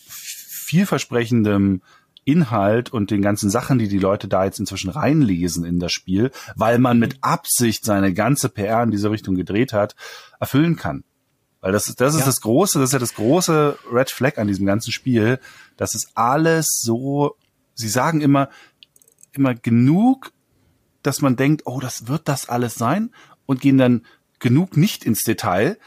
[0.07, 1.81] vielversprechendem
[2.25, 6.31] Inhalt und den ganzen Sachen, die die Leute da jetzt inzwischen reinlesen in das Spiel,
[6.55, 9.95] weil man mit Absicht seine ganze PR in diese Richtung gedreht hat,
[10.39, 11.03] erfüllen kann.
[11.61, 12.25] Weil das, ist das ist ja.
[12.25, 15.39] das große, das ist ja das große Red Flag an diesem ganzen Spiel.
[15.77, 17.35] Das ist alles so,
[17.73, 18.49] sie sagen immer,
[19.31, 20.31] immer genug,
[21.03, 23.11] dass man denkt, oh, das wird das alles sein
[23.45, 24.05] und gehen dann
[24.39, 25.77] genug nicht ins Detail,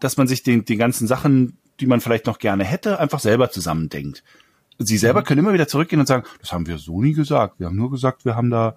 [0.00, 3.50] dass man sich den, die ganzen Sachen, die man vielleicht noch gerne hätte, einfach selber
[3.50, 4.24] zusammendenkt.
[4.78, 5.24] Sie selber mhm.
[5.24, 7.58] können immer wieder zurückgehen und sagen, das haben wir so nie gesagt.
[7.58, 8.76] Wir haben nur gesagt, wir haben da,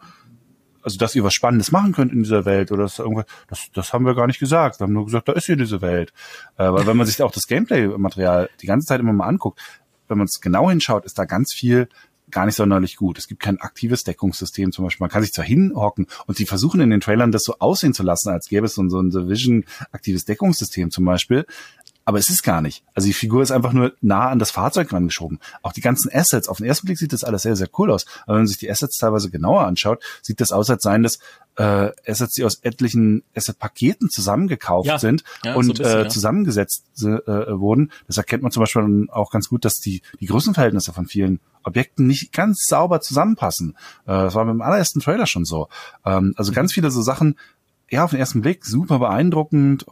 [0.81, 3.93] also dass ihr was Spannendes machen könnt in dieser Welt oder das irgendwas, das, das
[3.93, 4.79] haben wir gar nicht gesagt.
[4.79, 6.13] Wir haben nur gesagt, da ist hier diese Welt.
[6.57, 9.59] Äh, weil wenn man sich auch das Gameplay-Material die ganze Zeit immer mal anguckt,
[10.07, 11.87] wenn man es genau hinschaut, ist da ganz viel
[12.31, 13.17] gar nicht sonderlich gut.
[13.17, 15.03] Es gibt kein aktives Deckungssystem zum Beispiel.
[15.03, 18.03] Man kann sich zwar hinhocken und sie versuchen in den Trailern das so aussehen zu
[18.03, 21.45] lassen, als gäbe es so ein, so ein Division aktives Deckungssystem zum Beispiel.
[22.09, 22.83] Aber es ist gar nicht.
[22.95, 25.37] Also die Figur ist einfach nur nah an das Fahrzeug rangeschoben.
[25.61, 28.07] Auch die ganzen Assets, auf den ersten Blick sieht das alles sehr, sehr cool aus.
[28.23, 31.19] Aber wenn man sich die Assets teilweise genauer anschaut, sieht das aus, als seien das
[31.57, 36.83] äh, Assets, die aus etlichen Asset-Paketen zusammengekauft ja, sind ja, und so bisschen, äh, zusammengesetzt
[37.03, 37.91] äh, wurden.
[38.07, 42.07] Das erkennt man zum Beispiel auch ganz gut, dass die, die Größenverhältnisse von vielen Objekten
[42.07, 43.77] nicht ganz sauber zusammenpassen.
[44.07, 45.67] Äh, das war beim allerersten Trailer schon so.
[46.03, 47.37] Ähm, also ganz viele so Sachen,
[47.87, 49.85] ja, auf den ersten Blick super beeindruckend,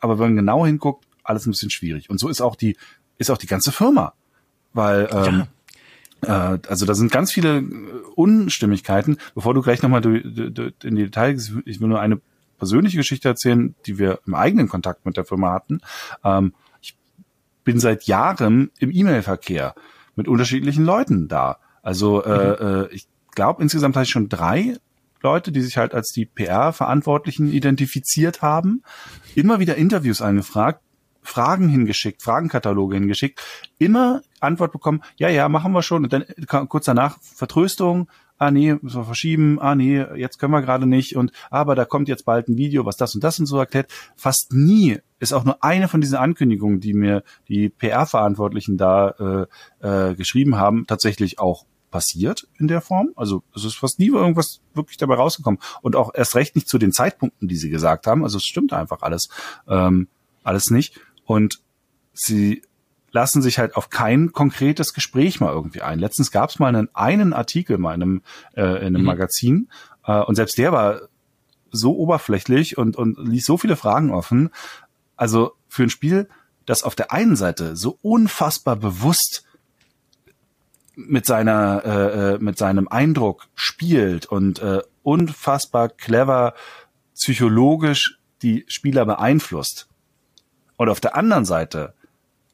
[0.00, 2.10] aber wenn man genau hinguckt, alles ein bisschen schwierig.
[2.10, 2.76] Und so ist auch die,
[3.18, 4.14] ist auch die ganze Firma.
[4.72, 5.46] Weil, ähm,
[6.24, 6.54] ja.
[6.54, 7.62] äh, also da sind ganz viele
[8.14, 9.18] Unstimmigkeiten.
[9.34, 12.20] Bevor du gleich nochmal in die Details, ich will nur eine
[12.58, 15.80] persönliche Geschichte erzählen, die wir im eigenen Kontakt mit der Firma hatten.
[16.24, 16.96] Ähm, ich
[17.64, 19.74] bin seit Jahren im E-Mail-Verkehr
[20.14, 21.58] mit unterschiedlichen Leuten da.
[21.82, 22.84] Also äh, mhm.
[22.84, 24.76] äh, ich glaube, insgesamt hatte ich schon drei
[25.22, 28.82] Leute, die sich halt als die PR-Verantwortlichen identifiziert haben,
[29.34, 30.82] immer wieder Interviews angefragt,
[31.22, 33.40] Fragen hingeschickt, Fragenkataloge hingeschickt,
[33.78, 36.04] immer Antwort bekommen, ja, ja, machen wir schon.
[36.04, 36.24] Und dann
[36.68, 38.08] kurz danach Vertröstung,
[38.38, 41.84] ah nee, müssen wir verschieben, ah nee, jetzt können wir gerade nicht und aber da
[41.84, 43.90] kommt jetzt bald ein Video, was das und das und so erklärt.
[44.16, 49.46] Fast nie ist auch nur eine von diesen Ankündigungen, die mir die PR-Verantwortlichen da
[49.80, 53.10] äh, äh, geschrieben haben, tatsächlich auch passiert in der Form.
[53.14, 55.60] Also es ist fast nie irgendwas wirklich dabei rausgekommen.
[55.82, 58.24] Und auch erst recht nicht zu den Zeitpunkten, die sie gesagt haben.
[58.24, 59.28] Also es stimmt einfach alles,
[59.68, 60.08] ähm,
[60.42, 60.98] alles nicht.
[61.24, 61.60] Und
[62.12, 62.62] sie
[63.12, 65.98] lassen sich halt auf kein konkretes Gespräch mal irgendwie ein.
[65.98, 68.22] Letztens gab es mal einen, einen Artikel mal in einem,
[68.56, 69.06] äh, in einem mhm.
[69.06, 69.68] Magazin
[70.06, 71.00] äh, und selbst der war
[71.70, 74.50] so oberflächlich und, und ließ so viele Fragen offen.
[75.16, 76.28] Also für ein Spiel,
[76.66, 79.44] das auf der einen Seite so unfassbar bewusst
[80.94, 86.54] mit seiner äh, äh mit seinem Eindruck spielt und äh, unfassbar clever
[87.14, 89.88] psychologisch die Spieler beeinflusst
[90.82, 91.94] und auf der anderen Seite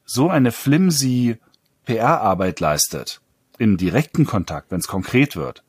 [0.05, 1.39] so eine flimsy
[1.85, 3.21] PR-Arbeit leistet,
[3.57, 5.63] im direkten Kontakt, wenn es konkret wird,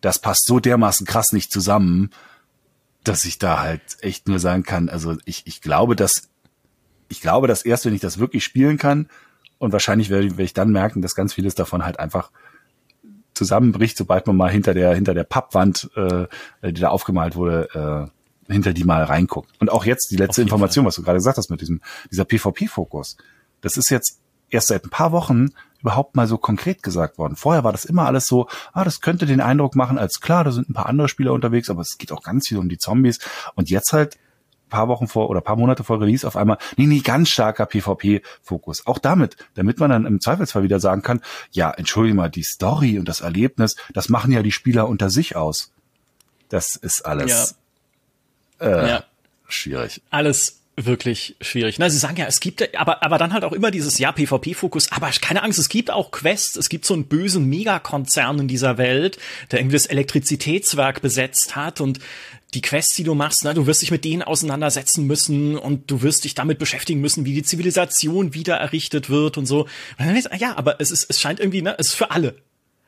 [0.00, 2.10] das passt so dermaßen krass nicht zusammen,
[3.04, 6.28] dass ich da halt echt nur sagen kann, also ich, ich glaube, dass
[7.08, 9.08] ich glaube, dass erst wenn ich das wirklich spielen kann
[9.58, 12.32] und wahrscheinlich werde, werde ich dann merken, dass ganz vieles davon halt einfach
[13.34, 16.26] zusammenbricht, sobald man mal hinter der hinter der Pappwand, äh,
[16.62, 18.19] die da aufgemalt wurde, äh,
[18.50, 19.50] hinter die mal reinguckt.
[19.60, 20.88] Und auch jetzt die letzte Information, Fall.
[20.88, 21.80] was du gerade gesagt hast mit diesem
[22.10, 23.16] dieser PvP-Fokus.
[23.60, 24.20] Das ist jetzt
[24.50, 25.48] erst seit ein paar Wochen
[25.80, 27.36] überhaupt mal so konkret gesagt worden.
[27.36, 30.52] Vorher war das immer alles so, ah, das könnte den Eindruck machen, als klar, da
[30.52, 33.18] sind ein paar andere Spieler unterwegs, aber es geht auch ganz viel um die Zombies.
[33.54, 34.18] Und jetzt halt
[34.70, 38.86] paar Wochen vor oder paar Monate vor Release auf einmal, nee, nee, ganz starker PvP-Fokus.
[38.86, 41.20] Auch damit, damit man dann im Zweifelsfall wieder sagen kann,
[41.50, 45.36] ja, entschuldige mal, die Story und das Erlebnis, das machen ja die Spieler unter sich
[45.36, 45.72] aus.
[46.48, 47.56] Das ist alles.
[48.60, 49.04] Äh, ja.
[49.48, 50.02] schwierig.
[50.10, 51.78] Alles wirklich schwierig.
[51.78, 54.92] Na, sie sagen ja, es gibt, aber, aber dann halt auch immer dieses, ja, PvP-Fokus,
[54.92, 58.78] aber keine Angst, es gibt auch Quests, es gibt so einen bösen Megakonzern in dieser
[58.78, 59.18] Welt,
[59.50, 61.98] der irgendwie das Elektrizitätswerk besetzt hat und
[62.54, 66.02] die Quests, die du machst, na, du wirst dich mit denen auseinandersetzen müssen und du
[66.02, 69.62] wirst dich damit beschäftigen müssen, wie die Zivilisation wieder errichtet wird und so.
[69.62, 72.34] Und dann ist, ja, aber es ist, es scheint irgendwie, ne, es ist für alle.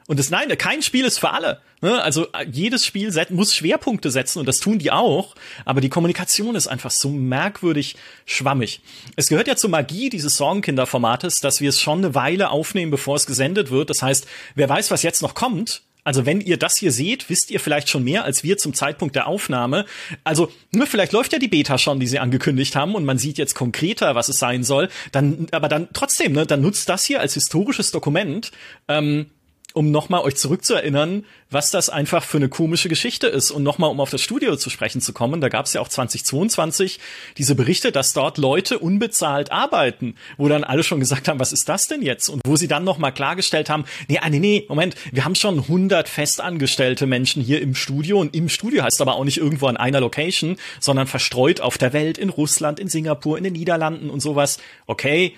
[0.06, 1.60] Und das, nein, kein Spiel ist für alle.
[1.80, 2.02] Ne?
[2.02, 5.34] Also jedes Spiel muss Schwerpunkte setzen und das tun die auch.
[5.64, 7.96] Aber die Kommunikation ist einfach so merkwürdig
[8.26, 8.80] schwammig.
[9.16, 13.16] Es gehört ja zur Magie dieses Sorgenkinder-Formates, dass wir es schon eine Weile aufnehmen, bevor
[13.16, 13.90] es gesendet wird.
[13.90, 17.50] Das heißt, wer weiß, was jetzt noch kommt, also wenn ihr das hier seht, wisst
[17.50, 19.84] ihr vielleicht schon mehr als wir zum Zeitpunkt der Aufnahme.
[20.24, 23.38] Also ne, vielleicht läuft ja die Beta schon, die sie angekündigt haben, und man sieht
[23.38, 24.88] jetzt konkreter, was es sein soll.
[25.12, 28.50] Dann, aber dann trotzdem, ne, dann nutzt das hier als historisches Dokument.
[28.88, 29.26] Ähm,
[29.74, 33.50] um nochmal euch zurückzuerinnern, was das einfach für eine komische Geschichte ist.
[33.50, 35.88] Und nochmal, um auf das Studio zu sprechen zu kommen, da gab es ja auch
[35.88, 36.98] 2022
[37.38, 41.68] diese Berichte, dass dort Leute unbezahlt arbeiten, wo dann alle schon gesagt haben, was ist
[41.68, 42.28] das denn jetzt?
[42.28, 45.58] Und wo sie dann nochmal klargestellt haben, nee, ah, nee, nee, Moment, wir haben schon
[45.58, 49.76] 100 festangestellte Menschen hier im Studio und im Studio heißt aber auch nicht irgendwo an
[49.76, 54.20] einer Location, sondern verstreut auf der Welt, in Russland, in Singapur, in den Niederlanden und
[54.20, 54.58] sowas.
[54.86, 55.34] Okay,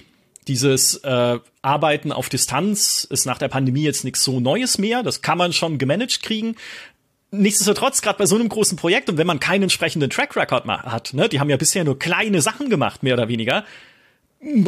[0.49, 5.03] dieses äh, Arbeiten auf Distanz ist nach der Pandemie jetzt nichts so Neues mehr.
[5.03, 6.57] Das kann man schon gemanagt kriegen.
[7.31, 11.15] Nichtsdestotrotz, gerade bei so einem großen Projekt und wenn man keinen entsprechenden Track Record hat,
[11.15, 13.65] ne, die haben ja bisher nur kleine Sachen gemacht, mehr oder weniger,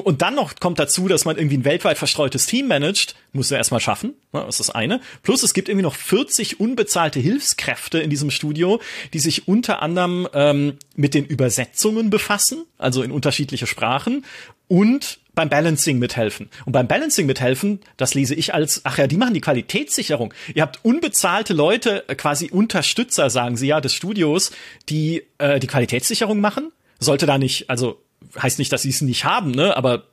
[0.03, 3.59] und dann noch kommt dazu, dass man irgendwie ein weltweit verstreutes Team managt, muss er
[3.59, 5.01] erstmal schaffen, ne, das ist das eine.
[5.23, 8.81] Plus es gibt irgendwie noch 40 unbezahlte Hilfskräfte in diesem Studio,
[9.13, 14.25] die sich unter anderem ähm, mit den Übersetzungen befassen, also in unterschiedliche Sprachen
[14.69, 16.49] und beim Balancing mithelfen.
[16.65, 20.33] Und beim Balancing mithelfen, das lese ich als, ach ja, die machen die Qualitätssicherung.
[20.55, 24.51] Ihr habt unbezahlte Leute, äh, quasi Unterstützer, sagen sie ja, des Studios,
[24.89, 26.73] die äh, die Qualitätssicherung machen.
[26.99, 28.01] Sollte da nicht, also
[28.41, 29.77] heißt nicht, dass sie es nicht haben, ne?
[29.77, 30.05] Aber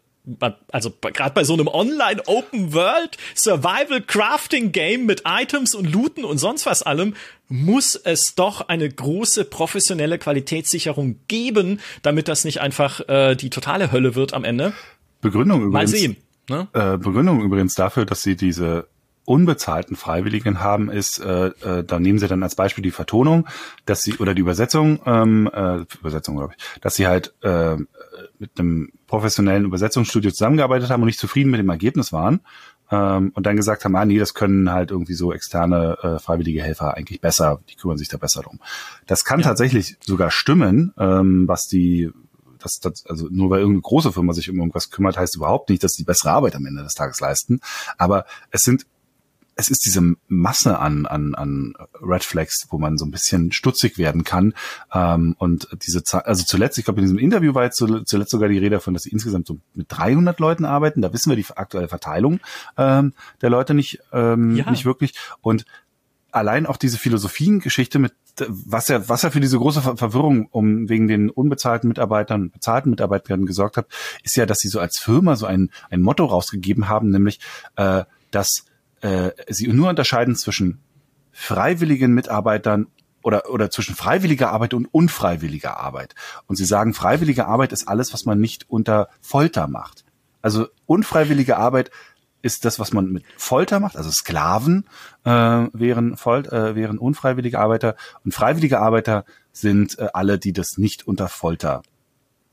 [0.71, 6.23] also gerade bei so einem Online Open World Survival Crafting Game mit Items und Looten
[6.23, 7.15] und sonst was allem
[7.49, 13.91] muss es doch eine große professionelle Qualitätssicherung geben, damit das nicht einfach äh, die totale
[13.91, 14.73] Hölle wird am Ende.
[15.21, 15.91] Begründung übrigens.
[15.91, 16.17] Mal sehen.
[16.49, 16.67] Ne?
[16.73, 18.87] Äh, Begründung übrigens dafür, dass sie diese
[19.25, 23.47] unbezahlten Freiwilligen haben, ist, äh, äh, da nehmen sie dann als Beispiel die Vertonung,
[23.85, 27.77] dass sie oder die Übersetzung, ähm, äh, Übersetzung glaube ich, dass sie halt äh,
[28.39, 32.41] mit einem professionellen Übersetzungsstudio zusammengearbeitet haben und nicht zufrieden mit dem Ergebnis waren
[32.91, 36.61] ähm, und dann gesagt haben, ah nee, das können halt irgendwie so externe äh, freiwillige
[36.61, 38.59] Helfer eigentlich besser, die kümmern sich da besser drum.
[39.05, 39.47] Das kann ja.
[39.47, 42.11] tatsächlich sogar stimmen, ähm, was die
[42.59, 45.83] das, das, also nur weil irgendeine große Firma sich um irgendwas kümmert, heißt überhaupt nicht,
[45.83, 47.59] dass die bessere Arbeit am Ende des Tages leisten.
[47.97, 48.85] Aber es sind
[49.55, 53.97] es ist diese Masse an, an, an Red Flags, wo man so ein bisschen stutzig
[53.97, 54.53] werden kann.
[54.93, 58.49] Ähm, und diese Zahl, also zuletzt, ich glaube, in diesem Interview war jetzt zuletzt sogar
[58.49, 61.01] die Rede davon, dass sie insgesamt so mit 300 Leuten arbeiten.
[61.01, 62.39] Da wissen wir die aktuelle Verteilung
[62.77, 64.69] ähm, der Leute nicht, ähm, ja.
[64.69, 65.13] nicht wirklich.
[65.41, 65.65] Und
[66.31, 68.13] allein auch diese Philosophiengeschichte mit
[68.47, 73.45] was ja was ja für diese große Verwirrung um wegen den unbezahlten Mitarbeitern bezahlten Mitarbeitern
[73.45, 73.85] gesorgt hat,
[74.23, 77.39] ist ja, dass sie so als Firma so ein ein Motto rausgegeben haben, nämlich
[77.75, 78.65] äh, dass
[79.03, 80.81] äh, sie nur unterscheiden zwischen
[81.31, 82.87] freiwilligen Mitarbeitern
[83.21, 86.15] oder, oder zwischen freiwilliger Arbeit und unfreiwilliger Arbeit.
[86.47, 90.05] Und sie sagen, freiwillige Arbeit ist alles, was man nicht unter Folter macht.
[90.41, 91.91] Also unfreiwillige Arbeit
[92.41, 94.85] ist das, was man mit Folter macht, also Sklaven
[95.23, 97.95] äh, wären, Fol äh, wären unfreiwillige Arbeiter
[98.25, 99.23] und freiwillige Arbeiter
[99.53, 101.83] sind äh, alle, die das nicht unter Folter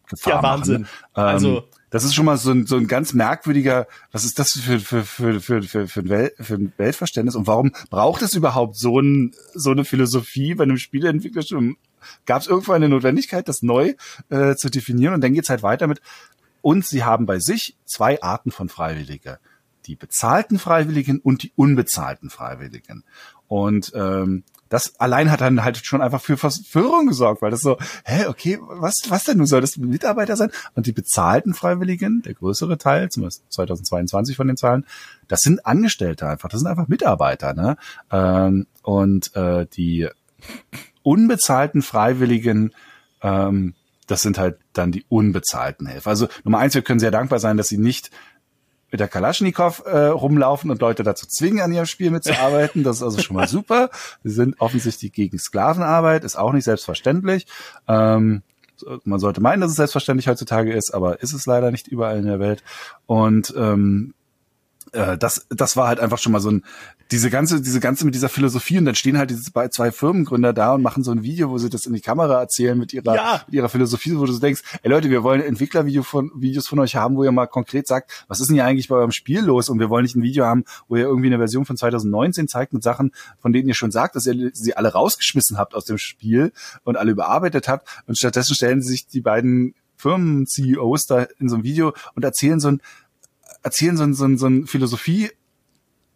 [0.08, 0.82] Gefahr ja, Wahnsinn.
[0.82, 0.90] machen.
[1.16, 4.52] Ähm, also das ist schon mal so ein, so ein ganz merkwürdiger, was ist das
[4.52, 8.34] für, für, für, für, für, für, ein, Welt, für ein Weltverständnis und warum braucht es
[8.34, 11.42] überhaupt so, ein, so eine Philosophie bei einem Spieleentwickler?
[12.24, 13.94] Gab es irgendwo eine Notwendigkeit, das neu
[14.30, 15.14] äh, zu definieren?
[15.14, 16.00] Und dann geht's halt weiter mit,
[16.62, 19.38] und sie haben bei sich zwei Arten von Freiwillige.
[19.86, 23.04] Die bezahlten Freiwilligen und die unbezahlten Freiwilligen.
[23.48, 27.76] Und ähm, das allein hat dann halt schon einfach für Verwirrung gesorgt, weil das so,
[28.04, 30.50] hä, okay, was, was denn nun soll das Mitarbeiter sein?
[30.74, 34.86] Und die bezahlten Freiwilligen, der größere Teil, zumindest 2022 von den Zahlen,
[35.26, 37.76] das sind Angestellte einfach, das sind einfach Mitarbeiter, ne?
[38.12, 40.08] Ähm, und äh, die
[41.02, 42.72] unbezahlten Freiwilligen,
[43.22, 43.74] ähm,
[44.06, 46.10] das sind halt dann die unbezahlten Helfer.
[46.10, 48.10] Also Nummer eins, wir können sehr dankbar sein, dass sie nicht
[48.90, 52.82] mit der Kalaschnikow äh, rumlaufen und Leute dazu zwingen, an ihrem Spiel mitzuarbeiten.
[52.82, 53.90] Das ist also schon mal super.
[54.24, 57.46] Sie sind offensichtlich gegen Sklavenarbeit, ist auch nicht selbstverständlich.
[57.86, 58.42] Ähm,
[59.04, 62.26] man sollte meinen, dass es selbstverständlich heutzutage ist, aber ist es leider nicht überall in
[62.26, 62.62] der Welt.
[63.06, 64.14] Und ähm,
[64.92, 66.64] äh, das, das war halt einfach schon mal so ein,
[67.10, 70.74] diese ganze, diese ganze mit dieser Philosophie und dann stehen halt diese zwei Firmengründer da
[70.74, 73.42] und machen so ein Video, wo sie das in die Kamera erzählen mit ihrer, ja.
[73.46, 76.78] mit ihrer Philosophie, wo du so denkst, ey Leute, wir wollen Entwicklervideo von, Videos von
[76.78, 79.40] euch haben, wo ihr mal konkret sagt, was ist denn hier eigentlich bei eurem Spiel
[79.40, 79.68] los?
[79.68, 82.72] Und wir wollen nicht ein Video haben, wo ihr irgendwie eine Version von 2019 zeigt
[82.72, 85.98] mit Sachen, von denen ihr schon sagt, dass ihr sie alle rausgeschmissen habt aus dem
[85.98, 86.52] Spiel
[86.84, 87.88] und alle überarbeitet habt.
[88.06, 92.60] Und stattdessen stellen sie sich die beiden Firmen-CEOs da in so einem Video und erzählen
[92.60, 92.80] so ein,
[93.62, 95.30] erzählen so ein, so ein, so ein Philosophie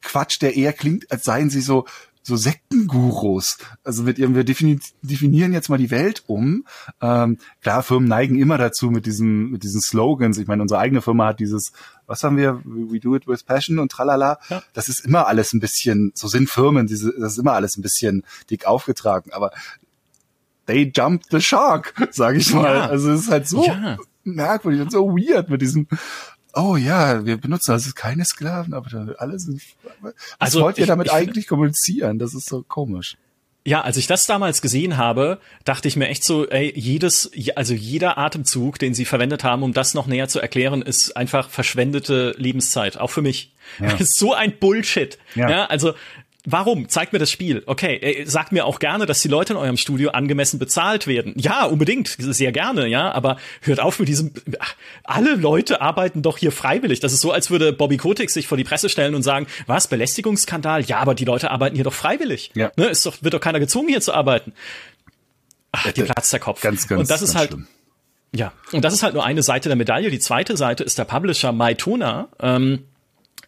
[0.03, 1.87] Quatsch, der eher klingt, als seien sie so
[2.27, 3.59] so Sektengurus.
[3.85, 6.65] Also mit ihrem, wir definieren jetzt mal die Welt um.
[7.03, 10.39] Ähm, klar, Firmen neigen immer dazu mit diesen, mit diesen Slogans.
[10.39, 11.73] Ich meine, unsere eigene Firma hat dieses,
[12.07, 12.62] was haben wir?
[12.65, 14.39] We do it with passion und tralala.
[14.49, 14.62] Ja.
[14.73, 17.83] Das ist immer alles ein bisschen, so sind Firmen, diese, das ist immer alles ein
[17.83, 19.31] bisschen dick aufgetragen.
[19.35, 19.53] Aber
[20.66, 22.75] they jumped the shark, sage ich mal.
[22.75, 22.87] Ja.
[22.87, 23.99] Also es ist halt so ja.
[24.25, 25.89] merkwürdig und so weird mit diesem
[26.55, 29.62] oh ja, wir benutzen also keine Sklaven, aber alle sind.
[30.01, 32.18] Was also, wollt ihr damit ich, eigentlich kommunizieren?
[32.18, 33.16] Das ist so komisch.
[33.66, 37.72] Ja, als ich das damals gesehen habe, dachte ich mir echt so, ey, jedes, also
[37.72, 42.35] jeder Atemzug, den sie verwendet haben, um das noch näher zu erklären, ist einfach verschwendete
[42.36, 43.55] Lebenszeit, auch für mich.
[43.81, 43.97] Ja.
[44.01, 45.18] so ein Bullshit.
[45.35, 45.48] Ja.
[45.48, 45.64] ja.
[45.64, 45.94] also
[46.47, 46.91] Warum?
[46.91, 47.62] Zeigt mir das Spiel.
[47.65, 51.33] Okay, äh, sagt mir auch gerne, dass die Leute in eurem Studio angemessen bezahlt werden.
[51.37, 54.33] Ja, unbedingt, sehr gerne, ja, aber hört auf mit diesem
[55.05, 57.01] alle Leute arbeiten doch hier freiwillig.
[57.01, 59.89] Das ist so, als würde Bobby Kotick sich vor die Presse stellen und sagen, was
[59.89, 60.83] Belästigungsskandal?
[60.85, 62.51] Ja, aber die Leute arbeiten hier doch freiwillig.
[62.55, 62.71] Ja.
[62.77, 64.53] Ne, ist doch wird doch keiner gezwungen hier zu arbeiten.
[65.73, 66.61] Ach, dir platzt der Kopf.
[66.61, 67.66] Ganz, ganz, und das ist halt schlimm.
[68.35, 70.11] ja, und das ist halt nur eine Seite der Medaille.
[70.11, 72.29] Die zweite Seite ist der Publisher Maitona.
[72.39, 72.85] Ähm,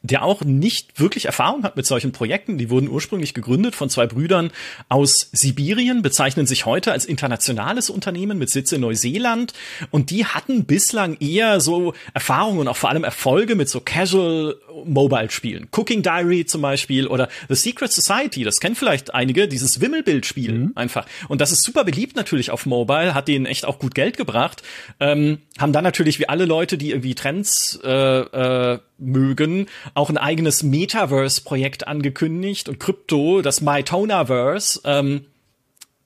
[0.02, 2.58] der auch nicht wirklich Erfahrung hat mit solchen Projekten.
[2.58, 4.50] Die wurden ursprünglich gegründet von zwei Brüdern
[4.88, 9.52] aus Sibirien, bezeichnen sich heute als internationales Unternehmen mit Sitz in Neuseeland
[9.90, 14.56] und die hatten bislang eher so Erfahrungen und auch vor allem Erfolge mit so Casual
[14.84, 15.68] Mobile Spielen.
[15.72, 20.72] Cooking Diary zum Beispiel oder The Secret Society, das kennen vielleicht einige, dieses Wimmelbildspiel mhm.
[20.74, 21.06] einfach.
[21.28, 24.62] Und das ist super beliebt natürlich auf Mobile, hat denen echt auch gut Geld gebracht.
[25.00, 30.18] Ähm, haben dann natürlich wie alle Leute, die irgendwie Trends äh, äh, mögen, auch ein
[30.18, 34.80] eigenes Metaverse-Projekt angekündigt und Krypto, das MyTonaverse.
[34.84, 35.26] Ähm,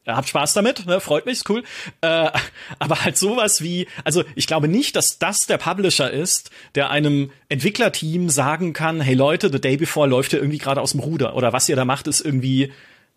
[0.07, 1.01] habt Spaß damit, ne?
[1.01, 1.63] freut mich, ist cool.
[2.01, 2.31] Äh,
[2.79, 7.31] aber halt sowas wie, also ich glaube nicht, dass das der Publisher ist, der einem
[7.49, 11.37] Entwicklerteam sagen kann, hey Leute, The Day Before läuft hier irgendwie gerade aus dem Ruder
[11.37, 12.73] oder was ihr da macht, ist irgendwie,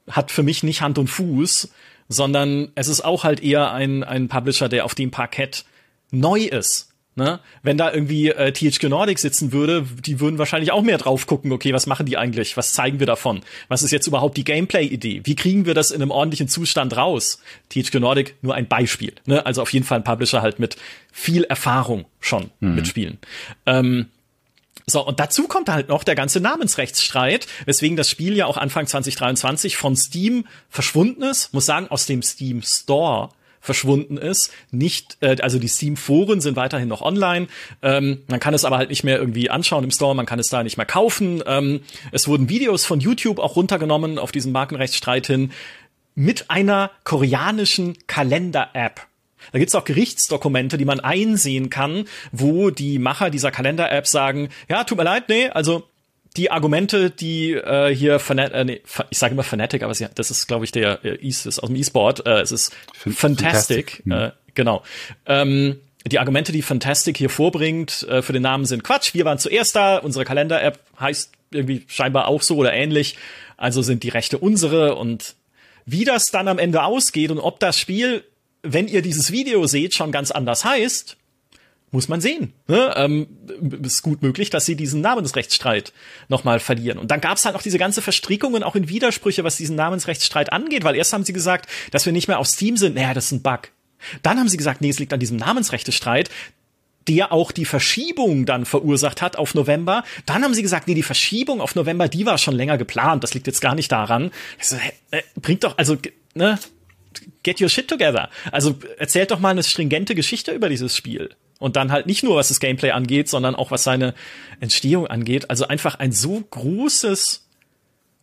[0.10, 1.72] hat für mich nicht Hand und Fuß,
[2.10, 5.66] sondern es ist auch halt eher ein, ein Publisher, der auf dem Parkett
[6.12, 6.93] neu ist.
[7.16, 7.40] Ne?
[7.62, 11.52] Wenn da irgendwie äh, THQ Nordic sitzen würde, die würden wahrscheinlich auch mehr drauf gucken,
[11.52, 12.58] okay, was machen die eigentlich?
[12.58, 13.42] Was zeigen wir davon?
[13.68, 15.22] Was ist jetzt überhaupt die Gameplay-Idee?
[15.24, 17.40] Wie kriegen wir das in einem ordentlichen Zustand raus?
[17.70, 19.14] THQ Nordic nur ein Beispiel.
[19.26, 19.46] Ne?
[19.46, 20.76] Also auf jeden Fall ein Publisher halt mit
[21.12, 22.76] viel Erfahrung schon mhm.
[22.76, 23.20] mit Spielen.
[23.68, 24.08] Ähm,
[24.88, 28.88] so, und dazu kommt halt noch der ganze Namensrechtsstreit, weswegen das Spiel ja auch Anfang
[28.88, 31.54] 2023 von Steam verschwunden ist.
[31.54, 33.30] Muss sagen, aus dem Steam Store
[33.64, 34.52] verschwunden ist.
[34.70, 37.48] Nicht, äh, also die Steam-Foren sind weiterhin noch online.
[37.82, 40.50] Ähm, man kann es aber halt nicht mehr irgendwie anschauen im Store, man kann es
[40.50, 41.42] da nicht mehr kaufen.
[41.48, 41.82] Ähm,
[42.12, 45.52] es wurden Videos von YouTube auch runtergenommen auf diesen Markenrechtsstreit hin
[46.14, 49.08] mit einer koreanischen Kalender-App.
[49.52, 54.84] Da gibt's auch Gerichtsdokumente, die man einsehen kann, wo die Macher dieser Kalender-App sagen, ja,
[54.84, 55.88] tut mir leid, nee, also
[56.38, 60.48] die Argumente, die äh, hier Fanat äh, nee, ich sage immer Fanatic, aber das ist,
[60.48, 62.26] glaube ich, der äh, ist aus dem E-Sport.
[62.26, 64.04] Äh, es ist Fantastic, Fantastic.
[64.10, 64.84] Äh, genau.
[65.26, 69.14] Ähm, die Argumente, die Fantastic hier vorbringt äh, für den Namen sind Quatsch.
[69.14, 69.98] Wir waren zuerst da.
[69.98, 73.16] Unsere Kalender-App heißt irgendwie scheinbar auch so oder ähnlich.
[73.56, 75.36] Also sind die Rechte unsere und
[75.86, 78.24] wie das dann am Ende ausgeht und ob das Spiel,
[78.64, 81.18] wenn ihr dieses Video seht, schon ganz anders heißt,
[81.94, 82.54] muss man sehen.
[82.68, 82.94] Ne?
[82.98, 83.28] Ähm,
[83.84, 85.94] ist gut möglich, dass sie diesen Namensrechtsstreit
[86.28, 86.98] nochmal verlieren.
[86.98, 89.76] Und dann gab es halt auch diese ganze Verstrickung und auch in Widersprüche, was diesen
[89.76, 92.96] Namensrechtsstreit angeht, weil erst haben sie gesagt, dass wir nicht mehr auf Steam sind.
[92.96, 93.70] Naja, das ist ein Bug.
[94.24, 96.30] Dann haben sie gesagt, nee, es liegt an diesem Namensrechtestreit.
[97.08, 100.04] der auch die Verschiebung dann verursacht hat auf November.
[100.26, 103.24] Dann haben sie gesagt, nee, die Verschiebung auf November, die war schon länger geplant.
[103.24, 104.32] Das liegt jetzt gar nicht daran.
[104.60, 104.78] So,
[105.12, 105.98] äh, bringt doch, also,
[106.34, 106.58] ne,
[107.44, 108.30] get your shit together.
[108.52, 111.30] Also erzählt doch mal eine stringente Geschichte über dieses Spiel.
[111.60, 114.14] Und dann halt nicht nur, was das Gameplay angeht, sondern auch was seine
[114.60, 115.50] Entstehung angeht.
[115.50, 117.48] Also einfach ein so großes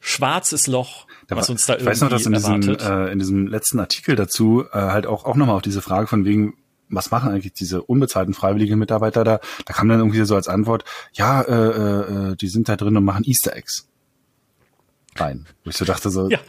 [0.00, 3.18] schwarzes Loch, da was uns da irgendwie ich weiß noch, dass in diesem, äh, in
[3.18, 6.54] diesem letzten Artikel dazu äh, halt auch, auch nochmal auf diese Frage von wegen,
[6.88, 9.40] was machen eigentlich diese unbezahlten freiwilligen Mitarbeiter da?
[9.64, 13.04] Da kam dann irgendwie so als Antwort, ja, äh, äh, die sind da drin und
[13.04, 13.88] machen Easter Eggs
[15.16, 15.46] rein.
[15.64, 16.40] Wo ich so dachte so, ja.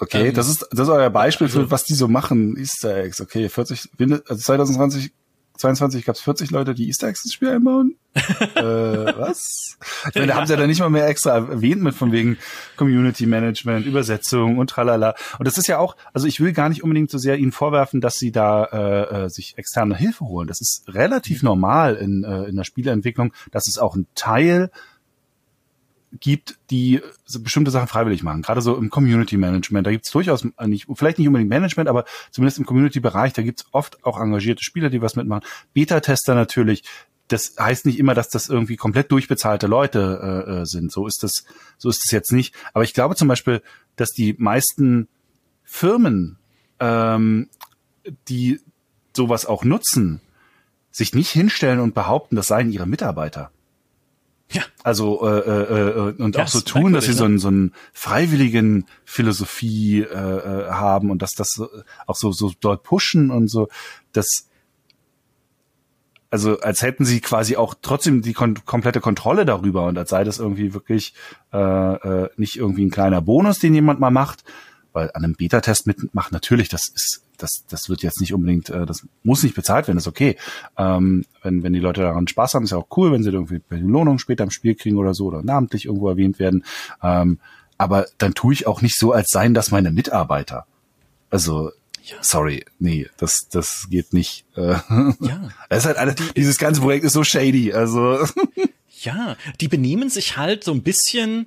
[0.00, 2.96] Okay, ähm, das ist das ist euer Beispiel also, für was die so machen, Easter
[2.96, 3.20] Eggs.
[3.20, 5.12] Okay, 40, also 2020
[5.60, 7.96] 22 gab es 40 Leute, die Easter Eggs ins Spiel einbauen.
[8.14, 9.76] äh, was?
[10.08, 12.38] Ich meine, da haben sie ja dann nicht mal mehr extra erwähnt mit von wegen
[12.76, 15.14] Community Management, Übersetzung und tralala.
[15.38, 18.00] Und das ist ja auch, also ich will gar nicht unbedingt so sehr ihnen vorwerfen,
[18.00, 20.48] dass sie da äh, äh sich externe Hilfe holen.
[20.48, 23.32] Das ist relativ normal in, äh, in der Spieleentwicklung.
[23.52, 24.70] Das ist auch ein Teil
[26.12, 27.00] gibt, die
[27.38, 28.42] bestimmte Sachen freiwillig machen.
[28.42, 32.04] Gerade so im Community Management, da gibt es durchaus nicht, vielleicht nicht unbedingt Management, aber
[32.30, 35.46] zumindest im Community-Bereich, da gibt es oft auch engagierte Spieler, die was mitmachen.
[35.72, 36.82] Beta-Tester natürlich.
[37.28, 40.90] Das heißt nicht immer, dass das irgendwie komplett durchbezahlte Leute äh, äh sind.
[40.90, 41.44] So ist das,
[41.78, 42.54] so ist es jetzt nicht.
[42.72, 43.62] Aber ich glaube zum Beispiel,
[43.94, 45.06] dass die meisten
[45.62, 46.38] Firmen,
[46.80, 47.48] ähm,
[48.28, 48.60] die
[49.14, 50.20] sowas auch nutzen,
[50.90, 53.52] sich nicht hinstellen und behaupten, das seien ihre Mitarbeiter.
[54.52, 54.62] Ja.
[54.82, 57.72] Also äh, äh, äh und ja, auch so tun, dass sie so, einen, so einen
[57.92, 61.62] freiwilligen Philosophie äh, äh, haben und dass das
[62.06, 63.68] auch so so dort pushen und so,
[64.12, 64.48] das
[66.30, 70.24] also als hätten sie quasi auch trotzdem die kon komplette Kontrolle darüber und als sei
[70.24, 71.14] das irgendwie wirklich
[71.52, 74.44] äh, äh, nicht irgendwie ein kleiner Bonus, den jemand mal macht,
[74.92, 78.86] weil an einem Beta-Test mitmachen natürlich, das ist das, das wird jetzt nicht unbedingt, äh,
[78.86, 80.36] das muss nicht bezahlt werden, ist okay.
[80.76, 83.60] Ähm, wenn, wenn die Leute daran Spaß haben, ist ja auch cool, wenn sie irgendwie
[83.70, 86.64] eine Lohnung später im Spiel kriegen oder so oder namentlich irgendwo erwähnt werden.
[87.02, 87.38] Ähm,
[87.78, 90.66] aber dann tue ich auch nicht so, als seien das meine Mitarbeiter.
[91.30, 91.70] Also,
[92.02, 92.16] ja.
[92.20, 94.44] sorry, nee, das, das geht nicht.
[94.56, 94.72] Äh,
[95.20, 95.48] ja.
[95.68, 98.18] Das ist halt alles, dieses ganze Projekt ist so shady, also.
[99.02, 101.46] Ja, die benehmen sich halt so ein bisschen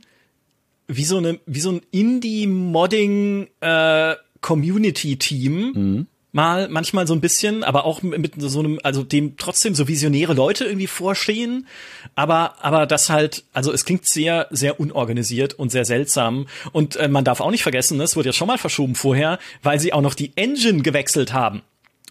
[0.96, 5.72] wie so eine, wie so ein Indie-Modding, äh, Community-Team.
[5.74, 6.08] Mhm.
[6.36, 10.34] Mal, manchmal so ein bisschen, aber auch mit so einem, also dem trotzdem so visionäre
[10.34, 11.68] Leute irgendwie vorstehen.
[12.16, 16.48] Aber, aber das halt, also es klingt sehr, sehr unorganisiert und sehr seltsam.
[16.72, 19.80] Und äh, man darf auch nicht vergessen, es wurde ja schon mal verschoben vorher, weil
[19.80, 21.62] sie auch noch die Engine gewechselt haben.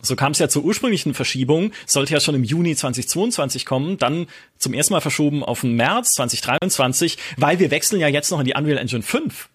[0.03, 4.27] So kam es ja zur ursprünglichen Verschiebung, sollte ja schon im Juni 2022 kommen, dann
[4.59, 8.47] zum ersten Mal verschoben auf den März 2023, weil wir wechseln ja jetzt noch in
[8.47, 9.49] die Unreal Engine 5.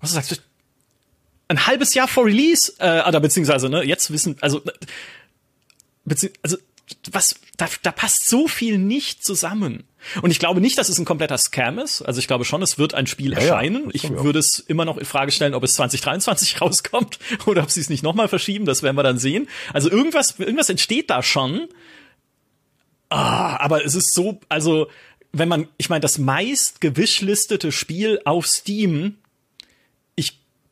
[0.00, 0.36] Was sagst du?
[1.48, 4.62] ein halbes Jahr vor Release, äh, oder beziehungsweise, ne, jetzt wissen, also,
[6.04, 6.56] bezieh also,
[7.10, 9.84] was, da, da passt so viel nicht zusammen.
[10.22, 12.02] Und ich glaube nicht, dass es ein kompletter Scam ist.
[12.02, 13.84] Also ich glaube schon, es wird ein Spiel ja, erscheinen.
[13.84, 17.70] Ja, ich würde es immer noch in Frage stellen, ob es 2023 rauskommt oder ob
[17.70, 18.64] sie es nicht nochmal verschieben.
[18.64, 19.48] Das werden wir dann sehen.
[19.72, 21.68] Also irgendwas, irgendwas entsteht da schon.
[23.08, 24.88] Ah, aber es ist so, also
[25.32, 29.16] wenn man, ich meine, das meist gewischlistete Spiel auf Steam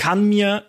[0.03, 0.65] kann mir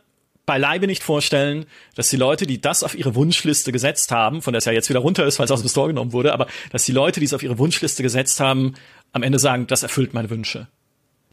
[0.45, 1.65] beileibe nicht vorstellen,
[1.95, 4.90] dass die Leute, die das auf ihre Wunschliste gesetzt haben, von der es ja jetzt
[4.90, 7.26] wieder runter ist, weil es aus dem Store genommen wurde, aber dass die Leute, die
[7.26, 8.74] es auf ihre Wunschliste gesetzt haben,
[9.14, 10.68] am Ende sagen, das erfüllt meine Wünsche.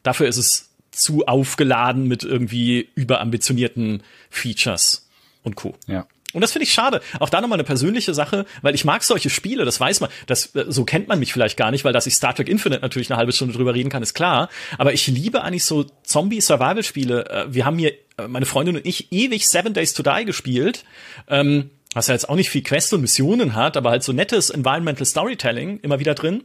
[0.03, 5.09] Dafür ist es zu aufgeladen mit irgendwie überambitionierten Features
[5.43, 5.75] und Co.
[5.87, 6.07] Ja.
[6.33, 7.01] Und das finde ich schade.
[7.19, 10.11] Auch da nochmal eine persönliche Sache, weil ich mag solche Spiele, das weiß man.
[10.27, 12.83] Das, äh, so kennt man mich vielleicht gar nicht, weil dass ich Star Trek Infinite
[12.83, 14.49] natürlich eine halbe Stunde drüber reden kann, ist klar.
[14.79, 17.29] Aber ich liebe eigentlich so Zombie-Survival-Spiele.
[17.29, 17.95] Äh, wir haben hier,
[18.29, 20.85] meine Freundin und ich, ewig Seven Days to Die gespielt.
[21.29, 24.51] Ähm, was ja jetzt auch nicht viel Quest und Missionen hat, aber halt so nettes
[24.51, 26.45] Environmental Storytelling immer wieder drin.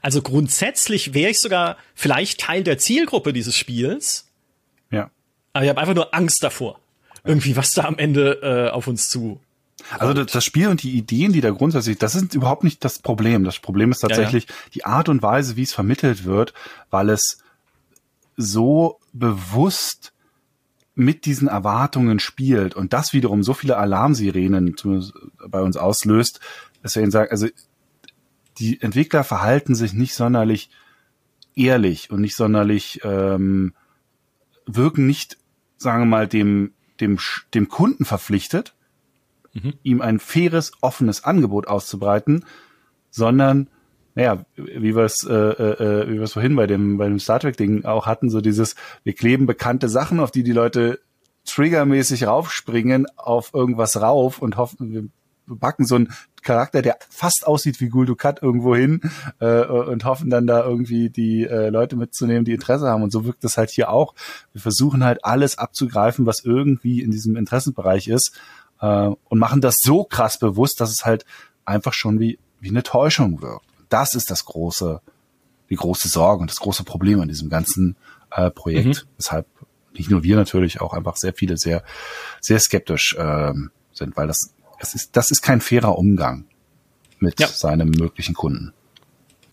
[0.00, 4.28] Also grundsätzlich wäre ich sogar vielleicht Teil der Zielgruppe dieses Spiels.
[4.90, 5.10] Ja.
[5.52, 6.80] Aber ich habe einfach nur Angst davor
[7.24, 9.40] irgendwie, was da am Ende äh, auf uns zu.
[9.98, 12.98] Also das, das Spiel und die Ideen, die da grundsätzlich, das ist überhaupt nicht das
[12.98, 13.44] Problem.
[13.44, 14.70] Das Problem ist tatsächlich ja, ja.
[14.74, 16.52] die Art und Weise, wie es vermittelt wird,
[16.90, 17.38] weil es
[18.36, 20.11] so bewusst
[20.94, 24.76] mit diesen Erwartungen spielt und das wiederum so viele Alarmsirenen
[25.48, 26.40] bei uns auslöst,
[26.82, 27.48] dass wir ihnen sagen, also
[28.58, 30.70] die Entwickler verhalten sich nicht sonderlich
[31.54, 33.74] ehrlich und nicht sonderlich ähm,
[34.66, 35.38] wirken nicht,
[35.78, 37.18] sagen wir mal, dem dem,
[37.52, 38.74] dem Kunden verpflichtet,
[39.52, 39.74] mhm.
[39.82, 42.44] ihm ein faires, offenes Angebot auszubreiten,
[43.10, 43.68] sondern
[44.14, 47.40] naja, wie wir es, äh, äh, wie wir es vorhin bei dem, bei dem Star
[47.40, 48.74] Trek-Ding auch hatten, so dieses,
[49.04, 51.00] wir kleben bekannte Sachen, auf die die Leute
[51.44, 55.10] triggermäßig raufspringen, auf irgendwas rauf und hoffen,
[55.46, 56.12] wir packen so einen
[56.42, 59.00] Charakter, der fast aussieht wie Gul Dukat irgendwo hin
[59.40, 63.02] äh, und hoffen dann da irgendwie die äh, Leute mitzunehmen, die Interesse haben.
[63.02, 64.14] Und so wirkt das halt hier auch.
[64.52, 68.38] Wir versuchen halt alles abzugreifen, was irgendwie in diesem Interessenbereich ist
[68.80, 71.24] äh, und machen das so krass bewusst, dass es halt
[71.64, 73.66] einfach schon wie, wie eine Täuschung wirkt.
[73.92, 75.00] Das ist das große,
[75.68, 77.96] die große Sorge und das große Problem an diesem ganzen
[78.30, 79.04] äh, Projekt.
[79.04, 79.08] Mhm.
[79.18, 79.46] Weshalb
[79.92, 81.84] nicht nur wir natürlich, auch einfach sehr viele sehr,
[82.40, 86.46] sehr skeptisch ähm, sind, weil das, das ist, das ist kein fairer Umgang
[87.18, 87.46] mit ja.
[87.46, 88.72] seinem möglichen Kunden.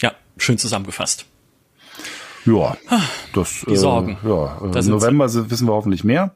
[0.02, 1.26] Ja, schön zusammengefasst.
[2.46, 2.78] Ja,
[3.34, 4.18] das, die Sorgen.
[4.24, 6.34] Äh, ja, im November wissen wir hoffentlich mehr.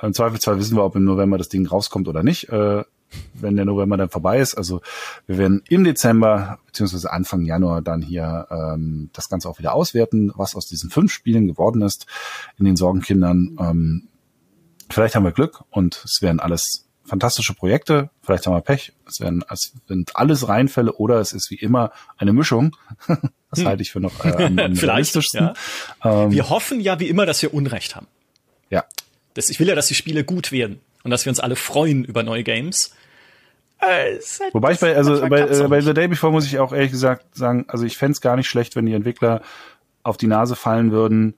[0.00, 2.48] Im Zweifelsfall wissen wir, ob im November das Ding rauskommt oder nicht.
[2.48, 2.84] Äh,
[3.34, 4.54] wenn der November dann vorbei ist.
[4.54, 4.80] Also
[5.26, 10.32] wir werden im Dezember beziehungsweise Anfang Januar dann hier ähm, das Ganze auch wieder auswerten,
[10.34, 12.06] was aus diesen fünf Spielen geworden ist
[12.58, 13.56] in den Sorgenkindern.
[13.58, 14.08] Ähm,
[14.88, 18.10] vielleicht haben wir Glück und es werden alles fantastische Projekte.
[18.22, 18.92] Vielleicht haben wir Pech.
[19.06, 22.76] Es werden es sind alles Reinfälle oder es ist wie immer eine Mischung.
[23.08, 23.66] das hm.
[23.66, 25.50] halte ich für noch äh, am, am realistischsten.
[26.04, 26.24] Ja.
[26.24, 28.06] Ähm, wir hoffen ja wie immer, dass wir Unrecht haben.
[28.70, 28.84] Ja.
[29.34, 32.04] Das, ich will ja, dass die Spiele gut werden und dass wir uns alle freuen
[32.04, 32.94] über neue Games.
[33.80, 36.90] Halt Wobei ich bei, also bei, äh, bei The Day Before muss ich auch ehrlich
[36.90, 39.42] gesagt sagen, also ich fände es gar nicht schlecht, wenn die Entwickler
[40.02, 41.34] auf die Nase fallen würden,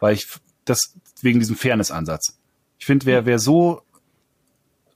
[0.00, 0.26] weil ich
[0.64, 2.38] das wegen diesem Fairness-Ansatz.
[2.78, 3.82] Ich finde, wer, wer so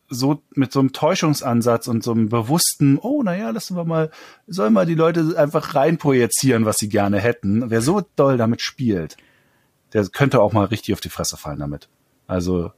[0.09, 4.11] so mit so einem Täuschungsansatz und so einem bewussten, oh, naja, lassen wir mal,
[4.47, 7.71] sollen mal die Leute einfach reinprojizieren, was sie gerne hätten.
[7.71, 9.17] Wer so doll damit spielt,
[9.93, 11.89] der könnte auch mal richtig auf die Fresse fallen damit.
[12.27, 12.73] Also,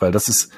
[0.00, 0.50] weil das ist,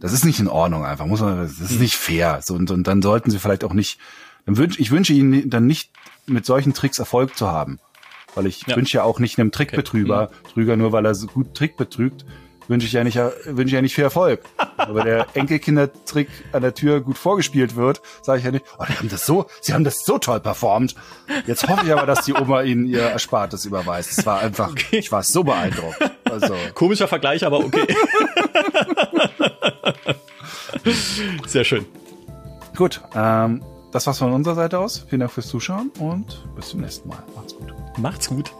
[0.00, 2.40] das ist nicht in Ordnung einfach, muss man, das ist nicht fair.
[2.42, 3.98] So, und, und dann sollten sie vielleicht auch nicht,
[4.46, 5.90] dann wünsch, ich wünsche ihnen dann nicht
[6.26, 7.78] mit solchen Tricks Erfolg zu haben.
[8.34, 8.76] Weil ich ja.
[8.76, 10.34] wünsche ja auch nicht einem Trickbetrüger, okay.
[10.34, 10.52] Mhm.
[10.52, 12.24] Trüger nur weil er so gut Trick betrügt,
[12.68, 14.42] wünsche ich ja nicht, wünsche ich ja nicht viel Erfolg.
[14.76, 18.94] Aber der Enkelkindertrick an der Tür gut vorgespielt wird, sage ich ja nicht, oh, die
[18.94, 20.94] haben das so, sie haben das so toll performt.
[21.46, 24.16] Jetzt hoffe ich aber, dass die Oma ihnen ihr Erspartes überweist.
[24.16, 24.98] Es war einfach, okay.
[24.98, 25.98] ich war so beeindruckt.
[26.24, 26.54] Also.
[26.74, 27.86] Komischer Vergleich, aber okay.
[31.46, 31.86] Sehr schön.
[32.76, 33.62] Gut, ähm,
[33.92, 35.04] das war's von unserer Seite aus.
[35.08, 37.22] Vielen Dank fürs Zuschauen und bis zum nächsten Mal.
[37.34, 37.74] Macht's gut.
[37.98, 38.52] Macht's gut.